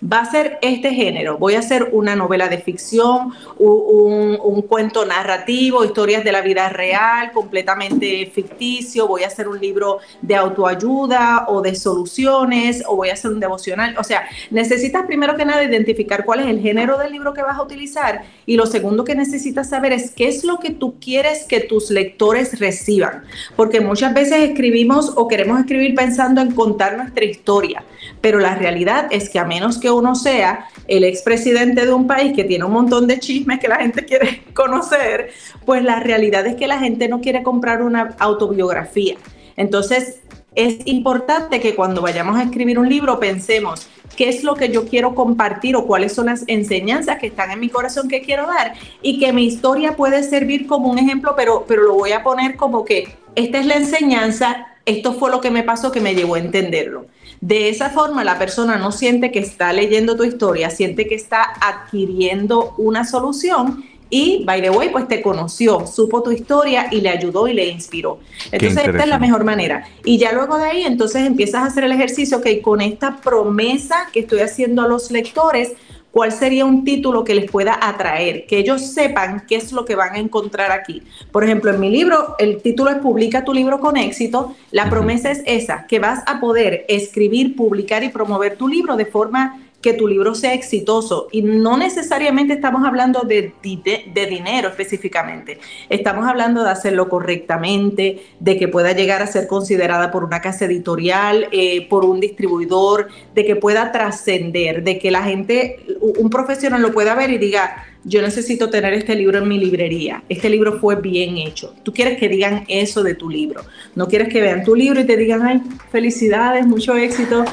va 0.02 0.20
a 0.20 0.30
ser 0.30 0.58
este 0.62 0.92
género. 0.92 1.38
Voy 1.38 1.54
a 1.54 1.60
hacer 1.60 1.90
una 1.92 2.16
novela 2.16 2.48
de 2.48 2.58
ficción, 2.58 3.32
un, 3.58 4.62
cuento 4.68 5.06
narrativo, 5.06 5.84
historias 5.84 6.24
de 6.24 6.32
la 6.32 6.40
vida 6.40 6.68
real, 6.68 7.30
completamente 7.32 8.30
ficticio. 8.34 9.06
Voy 9.06 9.22
a 9.22 9.28
hacer 9.28 9.48
un 9.48 9.60
libro 9.60 9.98
de 10.22 10.34
autoayuda 10.34 11.46
o 11.48 11.62
de 11.62 11.74
soluciones, 11.74 12.82
o 12.86 12.96
voy 12.96 13.10
a 13.10 13.12
hacer 13.12 13.30
un 13.30 13.40
devocional. 13.40 13.96
O 13.98 14.04
sea, 14.04 14.28
necesitas 14.50 15.06
primero 15.06 15.36
que 15.36 15.44
nada 15.44 15.62
identificar 15.62 16.24
cuál 16.24 16.40
es 16.40 16.46
el 16.46 16.60
género 16.60 16.98
del 16.98 17.12
libro 17.12 17.32
que 17.32 17.42
vas 17.42 17.58
a 17.58 17.62
utilizar. 17.62 18.24
Y 18.44 18.56
lo 18.56 18.66
segundo 18.66 19.04
que 19.04 19.14
necesitas 19.14 19.68
saber 19.68 19.92
es 19.92 20.10
qué 20.10 20.28
es 20.28 20.44
lo 20.44 20.58
que 20.58 20.70
tú 20.70 20.98
quieres 21.00 21.44
que 21.44 21.60
tus 21.60 21.90
lectores 21.90 22.58
reciban. 22.58 23.24
Porque 23.54 23.80
muchas 23.80 24.14
veces 24.14 24.40
escribimos 24.40 25.12
o 25.16 25.28
queremos 25.28 25.60
escribir 25.60 25.94
pensando 25.94 26.40
en 26.40 26.52
contar 26.52 26.96
nuestra 26.96 27.24
historia. 27.24 27.84
Pero 28.20 28.40
la 28.40 28.54
realidad 28.54 29.06
es 29.10 29.28
que 29.28 29.38
a 29.38 29.44
menos 29.44 29.78
que 29.78 29.85
uno 29.90 30.14
sea 30.14 30.68
el 30.88 31.04
expresidente 31.04 31.86
de 31.86 31.92
un 31.92 32.06
país 32.06 32.32
que 32.34 32.44
tiene 32.44 32.64
un 32.64 32.72
montón 32.72 33.06
de 33.06 33.18
chismes 33.18 33.58
que 33.58 33.68
la 33.68 33.76
gente 33.76 34.04
quiere 34.04 34.42
conocer, 34.54 35.30
pues 35.64 35.82
la 35.82 36.00
realidad 36.00 36.46
es 36.46 36.56
que 36.56 36.66
la 36.66 36.78
gente 36.78 37.08
no 37.08 37.20
quiere 37.20 37.42
comprar 37.42 37.82
una 37.82 38.14
autobiografía. 38.18 39.16
Entonces, 39.56 40.20
es 40.56 40.78
importante 40.86 41.60
que 41.60 41.74
cuando 41.74 42.00
vayamos 42.00 42.38
a 42.38 42.42
escribir 42.42 42.78
un 42.78 42.88
libro 42.88 43.20
pensemos 43.20 43.88
qué 44.16 44.30
es 44.30 44.42
lo 44.42 44.54
que 44.54 44.70
yo 44.70 44.86
quiero 44.86 45.14
compartir 45.14 45.76
o 45.76 45.86
cuáles 45.86 46.14
son 46.14 46.26
las 46.26 46.44
enseñanzas 46.46 47.18
que 47.18 47.26
están 47.26 47.50
en 47.50 47.60
mi 47.60 47.68
corazón 47.68 48.08
que 48.08 48.22
quiero 48.22 48.46
dar 48.46 48.72
y 49.02 49.18
que 49.18 49.34
mi 49.34 49.44
historia 49.44 49.96
puede 49.96 50.22
servir 50.22 50.66
como 50.66 50.88
un 50.88 50.98
ejemplo, 50.98 51.34
pero, 51.36 51.66
pero 51.68 51.82
lo 51.82 51.94
voy 51.94 52.12
a 52.12 52.22
poner 52.22 52.56
como 52.56 52.86
que 52.86 53.16
esta 53.34 53.58
es 53.58 53.66
la 53.66 53.74
enseñanza, 53.74 54.66
esto 54.86 55.12
fue 55.12 55.30
lo 55.30 55.40
que 55.40 55.50
me 55.50 55.62
pasó 55.62 55.92
que 55.92 56.00
me 56.00 56.14
llevó 56.14 56.36
a 56.36 56.38
entenderlo. 56.38 57.06
De 57.40 57.68
esa 57.68 57.90
forma 57.90 58.24
la 58.24 58.38
persona 58.38 58.76
no 58.76 58.92
siente 58.92 59.30
que 59.30 59.40
está 59.40 59.72
leyendo 59.72 60.16
tu 60.16 60.24
historia, 60.24 60.70
siente 60.70 61.06
que 61.06 61.14
está 61.14 61.42
adquiriendo 61.60 62.74
una 62.78 63.04
solución 63.04 63.84
y, 64.08 64.44
by 64.44 64.62
the 64.62 64.70
way, 64.70 64.90
pues 64.90 65.08
te 65.08 65.20
conoció, 65.20 65.84
supo 65.86 66.22
tu 66.22 66.30
historia 66.30 66.86
y 66.92 67.00
le 67.00 67.08
ayudó 67.08 67.48
y 67.48 67.54
le 67.54 67.66
inspiró. 67.66 68.20
Entonces, 68.52 68.86
esta 68.86 69.02
es 69.02 69.08
la 69.08 69.18
mejor 69.18 69.42
manera. 69.44 69.88
Y 70.04 70.16
ya 70.18 70.32
luego 70.32 70.58
de 70.58 70.64
ahí, 70.64 70.82
entonces 70.82 71.26
empiezas 71.26 71.62
a 71.62 71.66
hacer 71.66 71.84
el 71.84 71.92
ejercicio 71.92 72.40
que 72.40 72.62
con 72.62 72.80
esta 72.80 73.16
promesa 73.16 74.08
que 74.12 74.20
estoy 74.20 74.40
haciendo 74.40 74.82
a 74.82 74.88
los 74.88 75.10
lectores, 75.10 75.72
cuál 76.16 76.32
sería 76.32 76.64
un 76.64 76.82
título 76.82 77.24
que 77.24 77.34
les 77.34 77.50
pueda 77.50 77.78
atraer, 77.78 78.46
que 78.46 78.56
ellos 78.56 78.80
sepan 78.80 79.44
qué 79.46 79.56
es 79.56 79.70
lo 79.70 79.84
que 79.84 79.96
van 79.96 80.14
a 80.14 80.18
encontrar 80.18 80.72
aquí. 80.72 81.02
Por 81.30 81.44
ejemplo, 81.44 81.70
en 81.70 81.78
mi 81.78 81.90
libro, 81.90 82.36
el 82.38 82.62
título 82.62 82.90
es 82.90 82.96
Publica 82.96 83.44
tu 83.44 83.52
libro 83.52 83.80
con 83.80 83.98
éxito. 83.98 84.56
La 84.70 84.88
promesa 84.88 85.30
es 85.30 85.42
esa, 85.44 85.86
que 85.86 85.98
vas 85.98 86.22
a 86.24 86.40
poder 86.40 86.86
escribir, 86.88 87.54
publicar 87.54 88.02
y 88.02 88.08
promover 88.08 88.56
tu 88.56 88.66
libro 88.66 88.96
de 88.96 89.04
forma 89.04 89.60
que 89.80 89.92
tu 89.92 90.08
libro 90.08 90.34
sea 90.34 90.54
exitoso. 90.54 91.28
Y 91.30 91.42
no 91.42 91.76
necesariamente 91.76 92.54
estamos 92.54 92.86
hablando 92.86 93.20
de, 93.20 93.52
de, 93.62 94.26
dinero 94.26 94.68
específicamente. 94.68 95.58
Estamos 95.88 96.26
hablando 96.26 96.64
de 96.64 96.70
hacerlo 96.70 97.08
correctamente, 97.08 98.24
de 98.40 98.58
que 98.58 98.68
pueda 98.68 98.92
llegar 98.92 99.22
a 99.22 99.26
ser 99.26 99.46
considerada 99.46 100.10
por 100.10 100.24
una 100.24 100.40
casa 100.40 100.64
editorial, 100.64 101.48
eh, 101.52 101.86
por 101.88 102.04
un 102.04 102.20
distribuidor, 102.20 103.08
de 103.34 103.44
que 103.44 103.56
pueda 103.56 103.92
trascender, 103.92 104.82
de 104.82 104.98
que 104.98 105.10
la 105.10 105.22
gente, 105.22 105.84
un 106.00 106.30
profesional 106.30 106.82
lo 106.82 106.92
pueda 106.92 107.14
ver 107.14 107.30
y 107.30 107.38
diga, 107.38 107.84
yo 108.06 108.22
necesito 108.22 108.70
tener 108.70 108.94
este 108.94 109.16
libro 109.16 109.38
en 109.38 109.48
mi 109.48 109.58
librería, 109.58 110.22
este 110.28 110.48
libro 110.48 110.78
fue 110.78 110.94
bien 110.94 111.38
hecho. 111.38 111.74
Tú 111.82 111.92
quieres 111.92 112.18
que 112.18 112.28
digan 112.28 112.64
eso 112.68 113.02
de 113.02 113.16
tu 113.16 113.28
libro, 113.28 113.62
no 113.96 114.06
quieres 114.06 114.28
que 114.28 114.40
vean 114.40 114.62
tu 114.62 114.76
libro 114.76 115.00
y 115.00 115.04
te 115.04 115.16
digan, 115.16 115.42
ay, 115.42 115.60
felicidades, 115.90 116.64
mucho 116.66 116.94
éxito, 116.94 117.44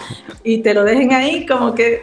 y 0.43 0.59
te 0.59 0.75
lo 0.75 0.83
dejen 0.83 1.11
ahí 1.11 1.47
como 1.47 1.73
que, 1.73 1.93
eh, 1.95 2.01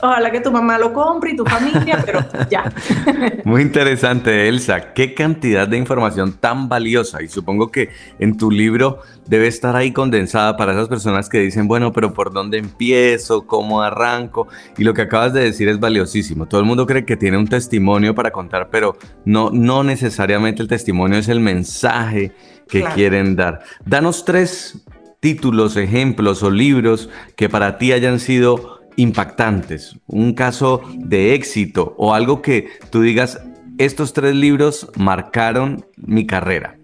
ojalá 0.00 0.32
que 0.32 0.40
tu 0.40 0.50
mamá 0.50 0.78
lo 0.78 0.94
compre 0.94 1.32
y 1.32 1.36
tu 1.36 1.44
familia, 1.44 2.02
pero 2.04 2.24
ya. 2.50 2.72
Muy 3.44 3.60
interesante, 3.60 4.48
Elsa, 4.48 4.94
qué 4.94 5.12
cantidad 5.12 5.68
de 5.68 5.76
información 5.76 6.32
tan 6.40 6.70
valiosa 6.70 7.22
y 7.22 7.28
supongo 7.28 7.70
que 7.70 7.90
en 8.18 8.38
tu 8.38 8.50
libro 8.50 9.00
debe 9.30 9.46
estar 9.46 9.76
ahí 9.76 9.92
condensada 9.92 10.56
para 10.56 10.72
esas 10.72 10.88
personas 10.88 11.28
que 11.28 11.38
dicen, 11.38 11.68
bueno, 11.68 11.92
pero 11.92 12.12
¿por 12.12 12.32
dónde 12.32 12.58
empiezo? 12.58 13.46
¿Cómo 13.46 13.80
arranco? 13.80 14.48
Y 14.76 14.82
lo 14.82 14.92
que 14.92 15.02
acabas 15.02 15.32
de 15.32 15.44
decir 15.44 15.68
es 15.68 15.78
valiosísimo. 15.78 16.46
Todo 16.46 16.60
el 16.60 16.66
mundo 16.66 16.84
cree 16.84 17.04
que 17.04 17.16
tiene 17.16 17.38
un 17.38 17.46
testimonio 17.46 18.12
para 18.12 18.32
contar, 18.32 18.70
pero 18.70 18.98
no, 19.24 19.50
no 19.50 19.84
necesariamente 19.84 20.62
el 20.62 20.68
testimonio 20.68 21.16
es 21.16 21.28
el 21.28 21.38
mensaje 21.38 22.32
que 22.68 22.82
quieren 22.82 23.36
dar. 23.36 23.60
Danos 23.86 24.24
tres 24.24 24.84
títulos, 25.20 25.76
ejemplos 25.76 26.42
o 26.42 26.50
libros 26.50 27.08
que 27.36 27.48
para 27.48 27.78
ti 27.78 27.92
hayan 27.92 28.18
sido 28.18 28.80
impactantes, 28.96 29.96
un 30.08 30.34
caso 30.34 30.82
de 30.96 31.34
éxito 31.34 31.94
o 31.98 32.14
algo 32.14 32.42
que 32.42 32.68
tú 32.90 33.00
digas, 33.00 33.40
estos 33.78 34.12
tres 34.12 34.34
libros 34.34 34.90
marcaron 34.96 35.86
mi 35.96 36.26
carrera. 36.26 36.76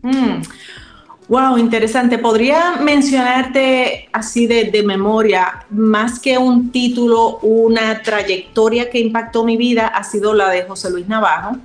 Mm. 0.00 0.40
Wow, 1.32 1.56
interesante. 1.56 2.18
Podría 2.18 2.76
mencionarte 2.76 4.06
así 4.12 4.46
de, 4.46 4.82
memoria, 4.82 5.64
más 5.70 6.20
que 6.20 6.36
un 6.36 6.70
título, 6.70 7.38
una 7.38 8.02
trayectoria 8.02 8.90
que 8.90 8.98
impactó 8.98 9.42
mi 9.42 9.56
vida 9.56 9.86
ha 9.86 10.04
sido 10.04 10.34
la 10.34 10.50
de 10.50 10.64
José 10.64 10.90
Luis 10.90 11.08
Navajo. 11.08 11.56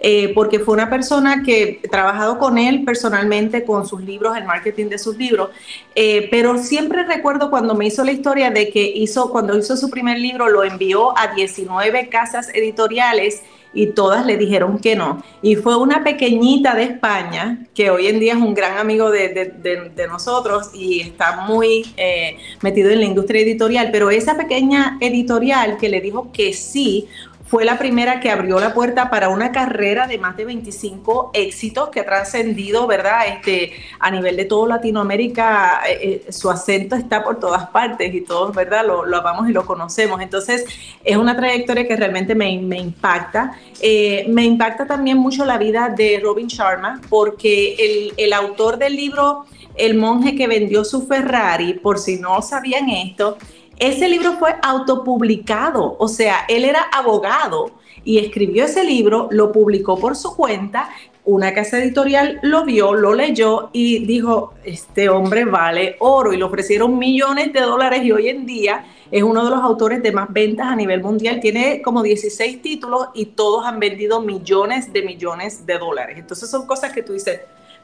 Eh, 0.00 0.32
porque 0.34 0.58
fue 0.58 0.72
una 0.72 0.88
persona 0.88 1.42
que 1.42 1.80
he 1.82 1.88
trabajado 1.88 2.38
con 2.38 2.56
él 2.56 2.82
personalmente 2.84 3.62
con 3.64 3.86
sus 3.86 4.00
libros, 4.00 4.36
el 4.38 4.44
marketing 4.44 4.86
de 4.86 4.98
sus 4.98 5.16
libros, 5.16 5.50
eh, 5.94 6.28
pero 6.30 6.58
siempre 6.58 7.04
recuerdo 7.04 7.50
cuando 7.50 7.74
me 7.74 7.86
hizo 7.86 8.02
la 8.04 8.12
historia 8.12 8.50
de 8.50 8.70
que 8.70 8.82
hizo, 8.82 9.30
cuando 9.30 9.56
hizo 9.56 9.76
su 9.76 9.88
primer 9.88 10.18
libro, 10.18 10.48
lo 10.48 10.64
envió 10.64 11.16
a 11.16 11.28
19 11.34 12.08
casas 12.08 12.48
editoriales 12.52 13.42
y 13.72 13.88
todas 13.88 14.26
le 14.26 14.36
dijeron 14.36 14.78
que 14.78 14.96
no. 14.96 15.22
Y 15.42 15.56
fue 15.56 15.76
una 15.76 16.02
pequeñita 16.02 16.74
de 16.74 16.84
España, 16.84 17.66
que 17.74 17.90
hoy 17.90 18.08
en 18.08 18.20
día 18.20 18.34
es 18.34 18.38
un 18.38 18.54
gran 18.54 18.78
amigo 18.78 19.10
de, 19.10 19.52
nosotros 20.08 20.70
y 20.74 21.00
está 21.00 21.42
muy 21.42 21.86
eh, 21.96 22.36
metido 22.62 22.90
en 22.90 23.00
la 23.00 23.06
industria 23.06 23.42
editorial, 23.42 23.90
pero 23.92 24.10
esa 24.10 24.36
pequeña 24.36 24.98
editorial 25.00 25.76
que 25.76 25.88
le 25.88 26.00
dijo 26.00 26.32
que 26.32 26.52
sí, 26.52 27.06
fue 27.50 27.64
la 27.64 27.78
primera 27.78 28.20
que 28.20 28.30
abrió 28.30 28.60
la 28.60 28.72
puerta 28.72 29.10
para 29.10 29.28
una 29.28 29.50
carrera 29.50 30.06
de 30.06 30.18
más 30.18 30.36
de 30.36 30.44
25 30.44 31.32
éxitos 31.34 31.88
que 31.88 31.98
ha 31.98 32.06
trascendido, 32.06 32.86
¿verdad? 32.86 33.26
Este, 33.26 33.72
a 33.98 34.08
nivel 34.12 34.36
de 34.36 34.44
todo 34.44 34.68
Latinoamérica, 34.68 35.80
eh, 35.88 36.22
eh, 36.28 36.32
su 36.32 36.48
acento 36.48 36.94
está 36.94 37.24
por 37.24 37.40
todas 37.40 37.68
partes 37.70 38.14
y 38.14 38.20
todos, 38.20 38.54
¿verdad? 38.54 38.86
Lo, 38.86 39.04
lo, 39.04 39.16
amamos 39.16 39.50
y 39.50 39.52
lo 39.52 39.66
conocemos. 39.66 40.20
Entonces, 40.20 40.64
es 41.02 41.16
una 41.16 41.36
trayectoria 41.36 41.88
que 41.88 41.96
realmente 41.96 42.36
me, 42.36 42.56
me 42.60 42.78
impacta. 42.78 43.58
Eh, 43.80 44.26
me 44.28 44.44
impacta 44.44 44.86
también 44.86 45.18
mucho 45.18 45.44
la 45.44 45.58
vida 45.58 45.88
de 45.88 46.20
Robin 46.22 46.46
Sharma, 46.46 47.00
porque 47.08 47.74
el, 47.74 48.14
el 48.16 48.32
autor 48.32 48.78
del 48.78 48.94
libro 48.94 49.46
El 49.74 49.96
monje 49.96 50.36
que 50.36 50.46
vendió 50.46 50.84
su 50.84 51.04
Ferrari, 51.04 51.74
por 51.74 51.98
si 51.98 52.16
no 52.16 52.42
sabían 52.42 52.88
esto, 52.90 53.38
ese 53.80 54.08
libro 54.08 54.34
fue 54.34 54.54
autopublicado, 54.62 55.96
o 55.98 56.06
sea, 56.06 56.44
él 56.48 56.66
era 56.66 56.82
abogado 56.92 57.72
y 58.04 58.18
escribió 58.18 58.66
ese 58.66 58.84
libro, 58.84 59.28
lo 59.30 59.52
publicó 59.52 59.98
por 59.98 60.16
su 60.16 60.36
cuenta, 60.36 60.90
una 61.24 61.54
casa 61.54 61.78
editorial 61.78 62.40
lo 62.42 62.64
vio, 62.64 62.92
lo 62.94 63.14
leyó 63.14 63.70
y 63.72 64.04
dijo, 64.04 64.52
este 64.64 65.08
hombre 65.08 65.46
vale 65.46 65.96
oro 65.98 66.32
y 66.32 66.36
le 66.36 66.44
ofrecieron 66.44 66.98
millones 66.98 67.54
de 67.54 67.60
dólares 67.60 68.02
y 68.04 68.12
hoy 68.12 68.28
en 68.28 68.44
día 68.44 68.84
es 69.10 69.22
uno 69.22 69.44
de 69.44 69.50
los 69.50 69.60
autores 69.60 70.02
de 70.02 70.12
más 70.12 70.30
ventas 70.30 70.66
a 70.66 70.76
nivel 70.76 71.02
mundial, 71.02 71.40
tiene 71.40 71.80
como 71.80 72.02
16 72.02 72.60
títulos 72.60 73.08
y 73.14 73.26
todos 73.26 73.64
han 73.64 73.80
vendido 73.80 74.20
millones 74.20 74.92
de 74.92 75.02
millones 75.02 75.64
de 75.64 75.78
dólares. 75.78 76.18
Entonces 76.18 76.50
son 76.50 76.66
cosas 76.66 76.92
que 76.92 77.02
tú 77.02 77.14
dices, 77.14 77.40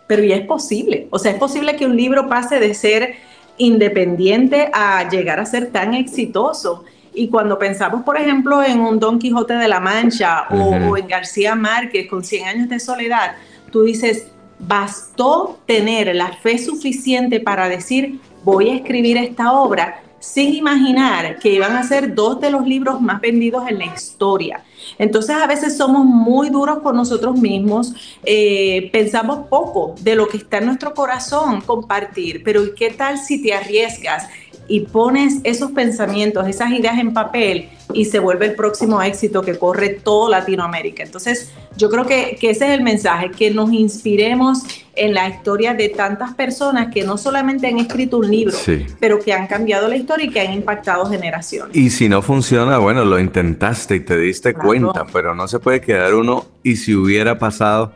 pero 0.06 0.22
ya 0.22 0.36
es 0.36 0.46
posible, 0.46 1.08
o 1.10 1.18
sea, 1.18 1.32
es 1.32 1.38
posible 1.38 1.74
que 1.74 1.86
un 1.86 1.96
libro 1.96 2.28
pase 2.28 2.60
de 2.60 2.74
ser 2.74 3.16
independiente 3.58 4.70
a 4.72 5.08
llegar 5.08 5.40
a 5.40 5.46
ser 5.46 5.70
tan 5.70 5.94
exitoso. 5.94 6.84
Y 7.14 7.28
cuando 7.28 7.58
pensamos, 7.58 8.02
por 8.02 8.18
ejemplo, 8.18 8.62
en 8.62 8.80
un 8.80 8.98
Don 8.98 9.18
Quijote 9.18 9.54
de 9.54 9.68
la 9.68 9.80
Mancha 9.80 10.48
o, 10.50 10.96
en 10.96 11.08
García 11.08 11.54
Márquez 11.54 12.08
con 12.08 12.22
100 12.22 12.48
años 12.48 12.68
de 12.68 12.78
soledad, 12.78 13.36
tú 13.70 13.84
dices, 13.84 14.28
bastó 14.58 15.58
tener 15.66 16.14
la 16.14 16.32
fe 16.32 16.58
suficiente 16.58 17.40
para 17.40 17.68
decir, 17.68 18.20
voy 18.44 18.70
a 18.70 18.74
escribir 18.76 19.16
esta 19.16 19.52
obra 19.52 20.02
sin 20.18 20.54
imaginar 20.54 21.38
que 21.38 21.52
iban 21.52 21.76
a 21.76 21.82
ser 21.82 22.14
dos 22.14 22.40
de 22.40 22.50
los 22.50 22.66
libros 22.66 23.00
más 23.00 23.20
vendidos 23.20 23.64
en 23.68 23.78
la 23.78 23.86
historia. 23.86 24.64
Entonces 24.98 25.36
a 25.36 25.46
veces 25.46 25.76
somos 25.76 26.04
muy 26.04 26.50
duros 26.50 26.78
con 26.78 26.96
nosotros 26.96 27.36
mismos, 27.36 27.92
eh, 28.24 28.88
pensamos 28.92 29.46
poco 29.48 29.94
de 30.00 30.14
lo 30.14 30.28
que 30.28 30.38
está 30.38 30.58
en 30.58 30.66
nuestro 30.66 30.94
corazón 30.94 31.60
compartir, 31.60 32.42
pero 32.44 32.74
¿qué 32.74 32.90
tal 32.90 33.18
si 33.18 33.42
te 33.42 33.52
arriesgas 33.52 34.28
y 34.68 34.80
pones 34.80 35.40
esos 35.44 35.72
pensamientos, 35.72 36.46
esas 36.48 36.70
ideas 36.72 36.98
en 36.98 37.12
papel 37.12 37.68
y 37.92 38.04
se 38.06 38.18
vuelve 38.18 38.46
el 38.46 38.54
próximo 38.54 39.00
éxito 39.00 39.42
que 39.42 39.58
corre 39.58 39.90
todo 39.90 40.28
Latinoamérica. 40.28 41.02
Entonces, 41.02 41.52
yo 41.76 41.90
creo 41.90 42.06
que, 42.06 42.38
ese 42.40 42.50
es 42.50 42.70
el 42.72 42.82
mensaje, 42.82 43.30
que 43.30 43.50
nos 43.50 43.72
inspiremos 43.72 44.62
en 44.94 45.14
la 45.14 45.28
historia 45.28 45.74
de 45.74 45.90
tantas 45.90 46.34
personas 46.34 46.92
que 46.92 47.04
no 47.04 47.18
solamente 47.18 47.66
han 47.66 47.78
escrito 47.78 48.18
un 48.18 48.30
libro, 48.30 48.56
pero 48.98 49.20
que 49.20 49.32
han 49.32 49.46
cambiado 49.46 49.88
la 49.88 49.96
historia 49.96 50.26
y 50.26 50.30
que 50.30 50.40
han 50.40 50.54
impactado 50.54 51.06
generaciones. 51.06 51.76
Y 51.76 51.90
si 51.90 52.08
no 52.08 52.22
funciona, 52.22 52.78
bueno, 52.78 53.04
lo 53.04 53.20
intentaste 53.20 53.96
y 53.96 54.00
te 54.00 54.16
diste 54.16 54.54
cuenta, 54.54 55.04
pero 55.12 55.34
no 55.34 55.46
se 55.48 55.58
puede 55.58 55.80
quedar 55.80 56.14
uno 56.14 56.46
y 56.62 56.76
si 56.76 56.94
hubiera 56.94 57.38
pasado 57.38 57.92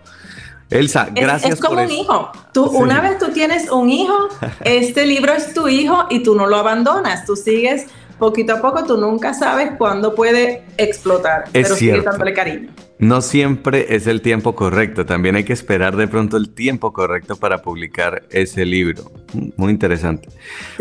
Elsa, 0.70 1.08
gracias. 1.12 1.54
Es, 1.54 1.60
como 1.60 1.82
un 1.82 1.90
hijo. 1.90 2.30
Tú, 2.52 2.64
Una 2.66 3.00
vez 3.00 3.18
tú 3.18 3.32
tienes 3.32 3.70
un 3.70 3.90
hijo, 3.90 4.28
este 4.64 5.06
libro 5.06 5.32
es 5.32 5.52
tu 5.52 5.68
hijo 5.68 6.06
y 6.10 6.22
tú 6.22 6.34
no 6.34 6.46
lo 6.46 6.56
abandonas. 6.56 7.26
Tú 7.26 7.36
sigues 7.36 7.86
poquito 8.18 8.54
a 8.54 8.60
poco, 8.60 8.84
tú 8.84 8.96
nunca 8.96 9.34
sabes 9.34 9.72
cuándo 9.76 10.14
puede 10.14 10.64
explotar. 10.76 11.44
Es 11.46 11.64
pero 11.64 11.74
cierto. 11.74 12.00
sigue 12.00 12.10
dándole 12.10 12.32
cariño. 12.32 12.70
No 13.00 13.22
siempre 13.22 13.96
es 13.96 14.06
el 14.06 14.20
tiempo 14.20 14.54
correcto, 14.54 15.06
también 15.06 15.34
hay 15.34 15.44
que 15.44 15.54
esperar 15.54 15.96
de 15.96 16.06
pronto 16.06 16.36
el 16.36 16.50
tiempo 16.50 16.92
correcto 16.92 17.36
para 17.36 17.62
publicar 17.62 18.24
ese 18.30 18.66
libro. 18.66 19.10
Muy 19.56 19.72
interesante. 19.72 20.28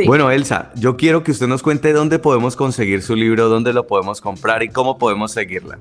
Bueno, 0.06 0.30
Elsa, 0.30 0.72
yo 0.76 0.98
quiero 0.98 1.24
que 1.24 1.32
usted 1.32 1.48
nos 1.48 1.64
cuente 1.64 1.94
dónde 1.94 2.20
podemos 2.20 2.58
conseguir 2.58 3.04
su 3.04 3.16
libro, 3.16 3.48
dónde 3.48 3.72
lo 3.72 3.88
podemos 3.88 4.20
comprar 4.20 4.64
y 4.64 4.68
cómo 4.68 4.98
podemos 4.98 5.32
seguirla. 5.32 5.80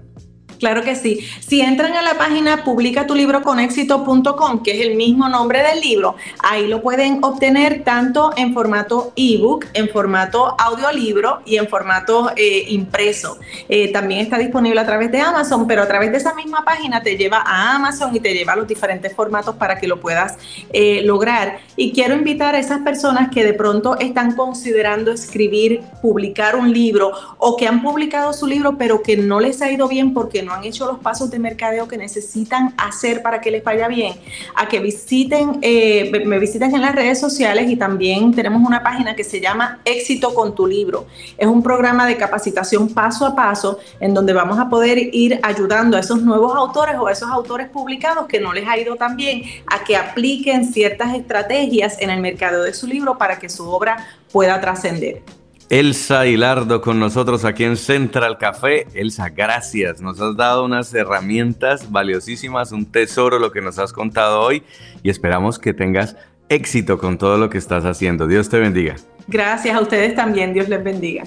Claro 0.59 0.83
que 0.83 0.97
sí. 0.97 1.21
Si 1.41 1.61
entran 1.61 1.95
a 1.95 2.03
la 2.03 2.19
página 2.19 2.65
publicatulibroconexito.com, 2.65 4.63
que 4.63 4.73
es 4.73 4.87
el 4.87 4.97
mismo 4.97 5.29
nombre 5.29 5.63
del 5.63 5.81
libro, 5.81 6.17
ahí 6.41 6.67
lo 6.67 6.83
pueden 6.83 7.23
obtener 7.23 7.85
tanto 7.85 8.33
en 8.37 8.53
formato 8.55 9.13
ebook, 9.15 9.67
en 9.75 9.89
formato 9.89 10.57
audiolibro 10.59 11.43
y 11.45 11.59
en 11.59 11.69
formato 11.69 12.33
eh, 12.37 12.65
impreso. 12.69 13.39
Eh, 13.69 13.93
también 13.93 14.21
está 14.21 14.37
disponible 14.39 14.81
a 14.81 14.87
través 14.87 15.13
de 15.13 15.21
Amazon, 15.21 15.67
pero 15.69 15.83
a 15.83 15.89
través 15.89 16.11
de 16.11 16.19
esa 16.19 16.35
misma 16.35 16.65
página 16.65 17.03
te 17.03 17.17
lleva 17.17 17.39
a 17.39 17.77
Amazon 17.77 18.15
y 18.17 18.21
te 18.21 18.35
lleva 18.35 18.55
a 18.55 18.57
los 18.57 18.67
diferentes 18.67 19.15
formatos 19.15 19.55
para 19.57 19.79
que 19.79 19.87
lo 19.87 20.01
puedas 20.01 20.37
eh, 20.73 21.03
lograr. 21.05 21.61
Y 21.77 21.93
quiero 21.93 22.15
invitar 22.15 22.57
a 22.57 22.59
esas 22.59 22.81
personas 22.81 23.31
que 23.31 23.45
de 23.45 23.55
pronto 23.55 23.97
están 23.99 24.35
considerando 24.35 25.13
escribir, 25.13 25.83
publicar 26.03 26.57
un 26.57 26.73
libro 26.73 27.13
o 27.39 27.57
que 27.57 27.69
han 27.69 27.81
publicado 27.83 28.33
su 28.33 28.47
libro, 28.47 28.77
pero 28.77 29.03
que 29.03 29.17
no 29.17 29.39
les 29.39 29.63
ha 29.63 29.71
ido 29.71 29.87
bien 29.87 30.13
porque 30.13 30.43
no 30.43 30.48
han 30.55 30.65
hecho 30.65 30.87
los 30.87 30.99
pasos 30.99 31.31
de 31.31 31.39
mercadeo 31.39 31.89
que 31.89 31.97
necesitan 31.97 32.75
hacer 32.77 33.23
para 33.23 33.41
que 33.41 33.51
les 33.51 33.63
vaya 33.65 33.89
bien, 33.89 34.15
a 34.55 34.69
que 34.69 34.81
visiten, 34.81 35.59
eh, 35.63 36.11
me 36.27 36.39
visiten 36.39 36.75
en 36.75 36.81
las 36.81 36.95
redes 36.95 37.21
sociales 37.21 37.71
y 37.71 37.77
también 37.77 38.35
tenemos 38.35 38.67
una 38.67 38.83
página 38.83 39.15
que 39.15 39.25
se 39.25 39.41
llama 39.41 39.81
Éxito 39.85 40.35
con 40.35 40.55
tu 40.55 40.67
libro. 40.67 41.07
Es 41.37 41.47
un 41.47 41.63
programa 41.63 42.07
de 42.07 42.17
capacitación 42.17 42.89
paso 42.89 43.27
a 43.27 43.35
paso 43.35 43.79
en 44.01 44.15
donde 44.15 44.33
vamos 44.33 44.59
a 44.59 44.69
poder 44.69 44.99
ir 44.99 45.41
ayudando 45.43 45.97
a 45.97 46.01
esos 46.01 46.23
nuevos 46.23 46.57
autores 46.57 46.97
o 46.99 47.07
a 47.07 47.13
esos 47.13 47.31
autores 47.31 47.69
publicados 47.69 48.27
que 48.27 48.41
no 48.41 48.53
les 48.53 48.69
ha 48.69 48.79
ido 48.79 48.97
tan 48.97 49.17
bien 49.17 49.43
a 49.67 49.85
que 49.85 49.97
apliquen 49.97 50.65
ciertas 50.73 51.15
estrategias 51.15 52.01
en 52.01 52.11
el 52.11 52.21
mercado 52.21 52.63
de 52.63 52.75
su 52.75 52.87
libro 52.87 53.19
para 53.19 53.39
que 53.39 53.49
su 53.49 53.69
obra 53.69 54.07
pueda 54.33 54.61
trascender. 54.61 55.38
Elsa 55.71 56.27
Hilardo 56.27 56.81
con 56.81 56.99
nosotros 56.99 57.45
aquí 57.45 57.65
en 57.65 57.77
Central 57.77 58.39
Café. 58.39 58.87
Elsa, 58.95 59.29
gracias. 59.29 60.01
Nos 60.01 60.19
has 60.19 60.35
dado 60.35 60.65
unas 60.65 60.95
herramientas 60.95 61.93
valiosísimas, 61.93 62.73
un 62.73 62.87
tesoro 62.87 63.39
lo 63.39 63.53
que 63.53 63.61
nos 63.61 63.79
has 63.79 63.93
contado 63.93 64.41
hoy 64.41 64.63
y 65.03 65.11
esperamos 65.11 65.59
que 65.59 65.75
tengas 65.75 66.17
éxito 66.49 66.97
con 66.97 67.19
todo 67.19 67.37
lo 67.37 67.51
que 67.51 67.59
estás 67.59 67.85
haciendo. 67.85 68.27
Dios 68.27 68.49
te 68.49 68.59
bendiga. 68.59 68.97
Gracias 69.27 69.77
a 69.77 69.81
ustedes 69.81 70.15
también. 70.15 70.55
Dios 70.55 70.71
les 70.71 70.83
bendiga. 70.83 71.25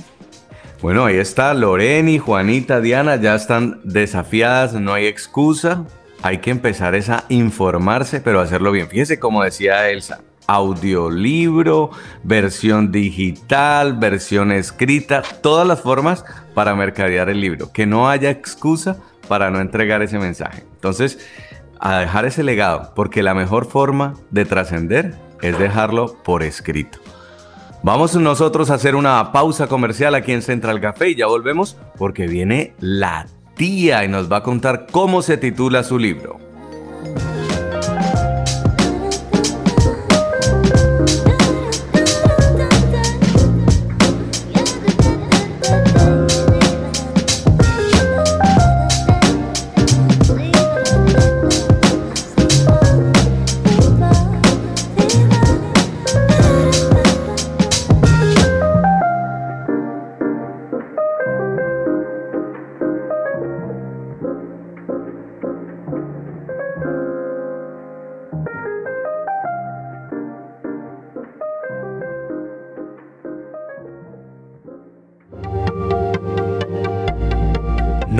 Bueno, 0.81 1.05
ahí 1.05 1.17
está 1.17 1.53
Loreni, 1.53 2.17
Juanita, 2.17 2.81
Diana, 2.81 3.17
ya 3.17 3.35
están 3.35 3.79
desafiadas, 3.83 4.73
no 4.73 4.93
hay 4.93 5.05
excusa. 5.05 5.85
Hay 6.23 6.39
que 6.39 6.49
empezar 6.49 6.95
es 6.95 7.09
a 7.09 7.25
informarse, 7.29 8.21
pero 8.21 8.39
hacerlo 8.39 8.71
bien. 8.71 8.87
Fíjese 8.87 9.19
como 9.19 9.43
decía 9.43 9.87
Elsa, 9.91 10.21
audiolibro, 10.47 11.91
versión 12.23 12.91
digital, 12.91 13.97
versión 13.97 14.51
escrita, 14.51 15.21
todas 15.41 15.67
las 15.67 15.81
formas 15.81 16.25
para 16.53 16.75
mercadear 16.75 17.29
el 17.29 17.39
libro. 17.39 17.71
Que 17.71 17.85
no 17.85 18.09
haya 18.09 18.29
excusa 18.29 18.97
para 19.27 19.49
no 19.49 19.59
entregar 19.61 20.01
ese 20.01 20.19
mensaje. 20.19 20.65
Entonces, 20.73 21.19
a 21.79 21.99
dejar 21.99 22.25
ese 22.25 22.43
legado, 22.43 22.93
porque 22.95 23.23
la 23.23 23.33
mejor 23.33 23.65
forma 23.65 24.13
de 24.29 24.45
trascender 24.45 25.15
es 25.41 25.57
dejarlo 25.57 26.15
por 26.23 26.43
escrito. 26.43 26.99
Vamos 27.83 28.15
nosotros 28.15 28.69
a 28.69 28.75
hacer 28.75 28.95
una 28.95 29.31
pausa 29.31 29.65
comercial 29.67 30.13
aquí 30.13 30.31
en 30.33 30.43
Central 30.43 30.79
Café 30.79 31.09
y 31.09 31.15
ya 31.15 31.25
volvemos 31.25 31.77
porque 31.97 32.27
viene 32.27 32.75
la 32.79 33.25
tía 33.55 34.03
y 34.03 34.07
nos 34.07 34.31
va 34.31 34.37
a 34.37 34.43
contar 34.43 34.85
cómo 34.91 35.23
se 35.23 35.37
titula 35.37 35.83
su 35.83 35.97
libro. 35.97 36.50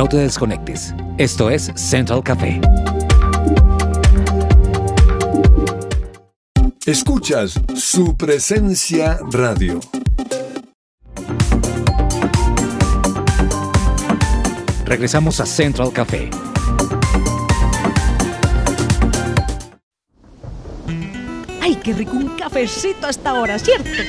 No 0.02 0.10
te 0.10 0.18
desconectes. 0.18 0.96
Esto 1.20 1.52
es 1.52 1.72
Central 1.76 2.24
Café. 2.24 2.60
Escuchas 6.88 7.60
su 7.76 8.18
presencia 8.18 9.20
radio. 9.32 9.80
Regresamos 14.86 15.40
a 15.40 15.46
Central 15.46 15.94
Café. 15.94 16.32
¡Ay, 21.62 21.76
qué 21.76 21.94
rico 21.94 22.14
un 22.14 22.30
cafecito 22.38 23.06
a 23.06 23.12
esta 23.12 23.36
hora, 23.36 23.60
¿cierto? 23.60 24.02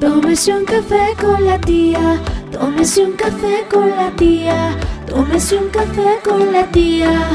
Tómese 0.00 0.54
un 0.54 0.64
café 0.64 1.14
con 1.20 1.44
la 1.44 1.60
tía, 1.60 2.22
tómese 2.58 3.04
un 3.04 3.12
café 3.12 3.64
con 3.70 3.90
la 3.90 4.10
tía, 4.16 4.76
tómese 5.06 5.56
un 5.56 5.68
café 5.68 6.18
con 6.24 6.52
la 6.52 6.64
tía. 6.66 7.28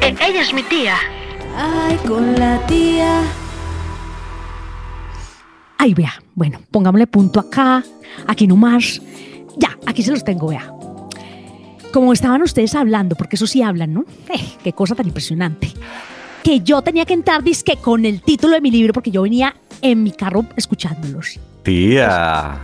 E, 0.00 0.08
ella 0.08 0.42
es 0.42 0.54
mi 0.54 0.62
tía. 0.62 0.94
Ay, 1.56 1.96
con 2.06 2.34
la 2.36 2.64
tía. 2.66 3.22
Ay, 5.76 5.94
vea, 5.94 6.12
bueno, 6.34 6.60
pongámosle 6.70 7.06
punto 7.08 7.40
acá, 7.40 7.82
aquí 8.28 8.46
nomás. 8.46 9.02
Ya, 9.56 9.76
aquí 9.86 10.02
se 10.02 10.12
los 10.12 10.22
tengo, 10.22 10.48
vea. 10.48 10.72
Como 11.92 12.12
estaban 12.12 12.42
ustedes 12.42 12.74
hablando, 12.76 13.16
porque 13.16 13.34
eso 13.34 13.48
sí 13.48 13.62
hablan, 13.62 13.92
¿no? 13.92 14.04
Eh, 14.32 14.40
qué 14.62 14.72
cosa 14.72 14.94
tan 14.94 15.06
impresionante. 15.06 15.72
Que 16.44 16.60
yo 16.60 16.80
tenía 16.82 17.04
que 17.04 17.14
entrar, 17.14 17.42
disque 17.42 17.76
con 17.76 18.04
el 18.04 18.22
título 18.22 18.54
de 18.54 18.60
mi 18.60 18.70
libro, 18.70 18.92
porque 18.92 19.10
yo 19.10 19.22
venía 19.22 19.56
en 19.82 20.02
mi 20.02 20.12
carro 20.12 20.46
escuchándolos. 20.56 21.40
Tía, 21.64 22.60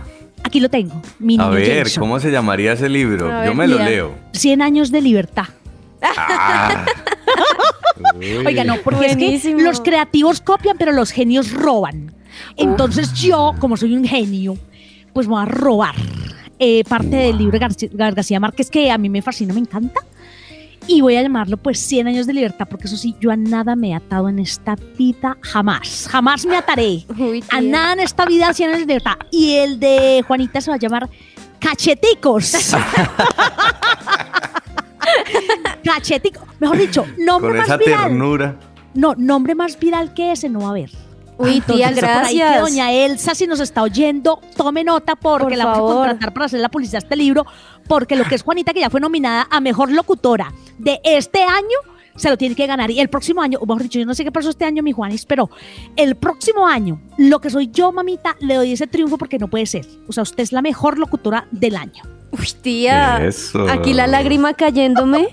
Aquí 0.47 0.59
lo 0.61 0.69
tengo, 0.69 1.01
mi 1.19 1.35
a 1.35 1.39
niño 1.39 1.49
ver, 1.51 1.83
Jason. 1.83 2.01
¿cómo 2.01 2.19
se 2.21 2.31
llamaría 2.31 2.71
ese 2.71 2.87
libro? 2.87 3.27
A 3.27 3.43
Yo 3.43 3.49
ver, 3.49 3.55
me 3.55 3.67
lo 3.67 3.77
leo. 3.83 4.15
100 4.31 4.61
años 4.61 4.91
de 4.91 5.01
libertad. 5.01 5.43
Ah. 6.01 6.85
Oiga, 8.45 8.63
no, 8.63 8.75
porque 8.83 9.07
es 9.07 9.17
que 9.17 9.53
los 9.61 9.81
creativos 9.81 10.39
copian, 10.41 10.77
pero 10.77 10.91
los 10.93 11.11
genios 11.11 11.51
roban. 11.51 12.13
Entonces 12.55 13.13
yo, 13.13 13.53
como 13.59 13.75
soy 13.77 13.93
un 13.95 14.05
genio, 14.05 14.57
pues 15.13 15.27
voy 15.27 15.41
a 15.41 15.45
robar 15.45 15.95
eh, 16.59 16.83
parte 16.87 17.07
del 17.15 17.37
libro 17.37 17.59
de 17.59 17.65
Gar- 17.65 18.13
García 18.15 18.39
Márquez 18.39 18.69
que 18.69 18.89
a 18.91 18.97
mí 18.97 19.09
me 19.09 19.21
fascina, 19.21 19.53
me 19.53 19.59
encanta. 19.59 19.99
Y 20.87 21.01
voy 21.01 21.17
a 21.17 21.21
llamarlo 21.21 21.57
pues 21.57 21.79
100 21.79 22.07
años 22.07 22.27
de 22.27 22.33
libertad, 22.33 22.65
porque 22.69 22.87
eso 22.87 22.95
sí, 22.95 23.13
yo 23.19 23.29
a 23.31 23.35
nada 23.35 23.75
me 23.75 23.89
he 23.89 23.93
atado 23.93 24.29
en 24.29 24.39
esta 24.39 24.75
vida, 24.97 25.37
jamás, 25.41 26.07
jamás 26.09 26.45
me 26.45 26.55
ataré. 26.55 27.03
Uy, 27.17 27.43
A 27.51 27.59
nada 27.59 27.93
en 27.93 27.99
esta 27.99 28.25
vida 28.25 28.53
100 28.53 28.69
años 28.69 28.79
de 28.81 28.85
libertad. 28.87 29.15
Y 29.29 29.55
el 29.55 29.79
de 29.79 30.23
Juanita 30.25 30.61
se 30.61 30.71
va 30.71 30.75
a 30.75 30.79
llamar 30.79 31.09
Cacheticos. 31.59 32.53
Cachetico, 35.83 36.45
mejor 36.59 36.77
dicho, 36.77 37.05
nombre 37.17 37.49
Con 37.51 37.57
más 37.57 37.67
esa 37.67 37.77
viral. 37.77 38.03
ternura. 38.03 38.55
No, 38.93 39.13
nombre 39.17 39.55
más 39.55 39.79
viral 39.79 40.13
que 40.13 40.31
ese 40.31 40.49
no 40.49 40.59
va 40.61 40.67
a 40.67 40.69
haber. 40.71 40.89
Uy, 41.39 41.61
tía, 41.61 41.89
Entonces, 41.89 42.03
ahí 42.03 42.33
que 42.37 42.39
gracias. 42.43 42.61
doña 42.61 42.91
Elsa, 42.91 43.35
si 43.35 43.45
nos 43.45 43.59
está 43.59 43.83
oyendo, 43.83 44.41
tome 44.55 44.83
nota 44.83 45.15
porque 45.15 45.43
Por 45.49 45.55
la 45.57 45.65
vamos 45.65 45.77
a 45.77 45.81
favor. 45.81 45.95
contratar 46.07 46.33
para 46.33 46.45
hacer 46.47 46.59
la 46.61 46.69
publicidad 46.69 47.01
de 47.01 47.05
este 47.05 47.15
libro, 47.15 47.45
porque 47.87 48.15
lo 48.15 48.25
que 48.25 48.35
es 48.35 48.43
Juanita, 48.43 48.73
que 48.73 48.81
ya 48.81 48.89
fue 48.89 48.99
nominada 48.99 49.47
a 49.49 49.61
Mejor 49.61 49.91
Locutora 49.91 50.53
de 50.77 50.99
este 51.03 51.43
año, 51.43 51.77
se 52.17 52.29
lo 52.29 52.37
tiene 52.37 52.55
que 52.55 52.67
ganar. 52.67 52.91
Y 52.91 52.99
el 52.99 53.09
próximo 53.09 53.41
año, 53.41 53.59
o 53.61 53.65
mejor 53.65 53.83
dicho, 53.83 53.99
yo 53.99 54.05
no 54.05 54.13
sé 54.13 54.23
qué 54.23 54.31
pasó 54.31 54.49
este 54.49 54.65
año, 54.65 54.83
mi 54.83 54.91
Juanis, 54.91 55.25
pero 55.25 55.49
el 55.95 56.15
próximo 56.15 56.67
año, 56.67 56.99
lo 57.17 57.39
que 57.39 57.49
soy 57.49 57.69
yo, 57.71 57.91
mamita, 57.91 58.35
le 58.39 58.55
doy 58.55 58.73
ese 58.73 58.87
triunfo 58.87 59.17
porque 59.17 59.37
no 59.39 59.47
puede 59.47 59.65
ser. 59.65 59.85
O 60.07 60.11
sea, 60.11 60.23
usted 60.23 60.43
es 60.43 60.51
la 60.51 60.61
mejor 60.61 60.97
locutora 60.97 61.47
del 61.51 61.77
año. 61.77 62.03
Uy, 62.31 62.47
tía. 62.61 63.25
Eso. 63.25 63.69
Aquí 63.69 63.93
la 63.93 64.07
lágrima 64.07 64.53
cayéndome. 64.53 65.29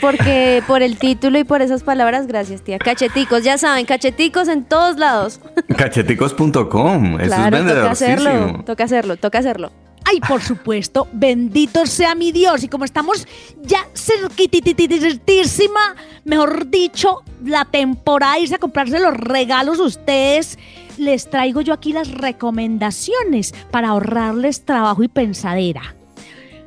Porque 0.00 0.62
por 0.66 0.82
el 0.82 0.96
título 0.96 1.38
y 1.38 1.44
por 1.44 1.60
esas 1.60 1.82
palabras, 1.82 2.26
gracias, 2.26 2.62
tía. 2.62 2.78
Cacheticos, 2.78 3.44
ya 3.44 3.58
saben, 3.58 3.84
cacheticos 3.84 4.48
en 4.48 4.64
todos 4.64 4.96
lados. 4.96 5.40
Cacheticos.com. 5.76 7.20
Eso 7.20 7.26
claro, 7.26 7.56
es 7.58 7.66
toca 7.66 7.90
hacerlo, 7.90 8.64
toca 8.64 8.84
hacerlo, 8.84 9.16
toca 9.16 9.38
hacerlo. 9.40 9.72
Ay, 10.04 10.20
por 10.20 10.42
supuesto, 10.42 11.08
bendito 11.12 11.86
sea 11.86 12.14
mi 12.14 12.32
Dios. 12.32 12.64
Y 12.64 12.68
como 12.68 12.84
estamos 12.84 13.26
ya 13.62 13.86
cerquititísima, 13.94 15.94
mejor 16.24 16.68
dicho, 16.68 17.22
la 17.44 17.64
temporada 17.64 18.38
irse 18.38 18.56
a 18.56 18.58
comprarse 18.58 18.98
los 18.98 19.16
regalos 19.16 19.78
a 19.78 19.84
ustedes, 19.84 20.58
les 20.98 21.30
traigo 21.30 21.60
yo 21.60 21.72
aquí 21.72 21.92
las 21.92 22.10
recomendaciones 22.10 23.54
para 23.70 23.88
ahorrarles 23.88 24.64
trabajo 24.64 25.02
y 25.02 25.08
pensadera. 25.08 25.94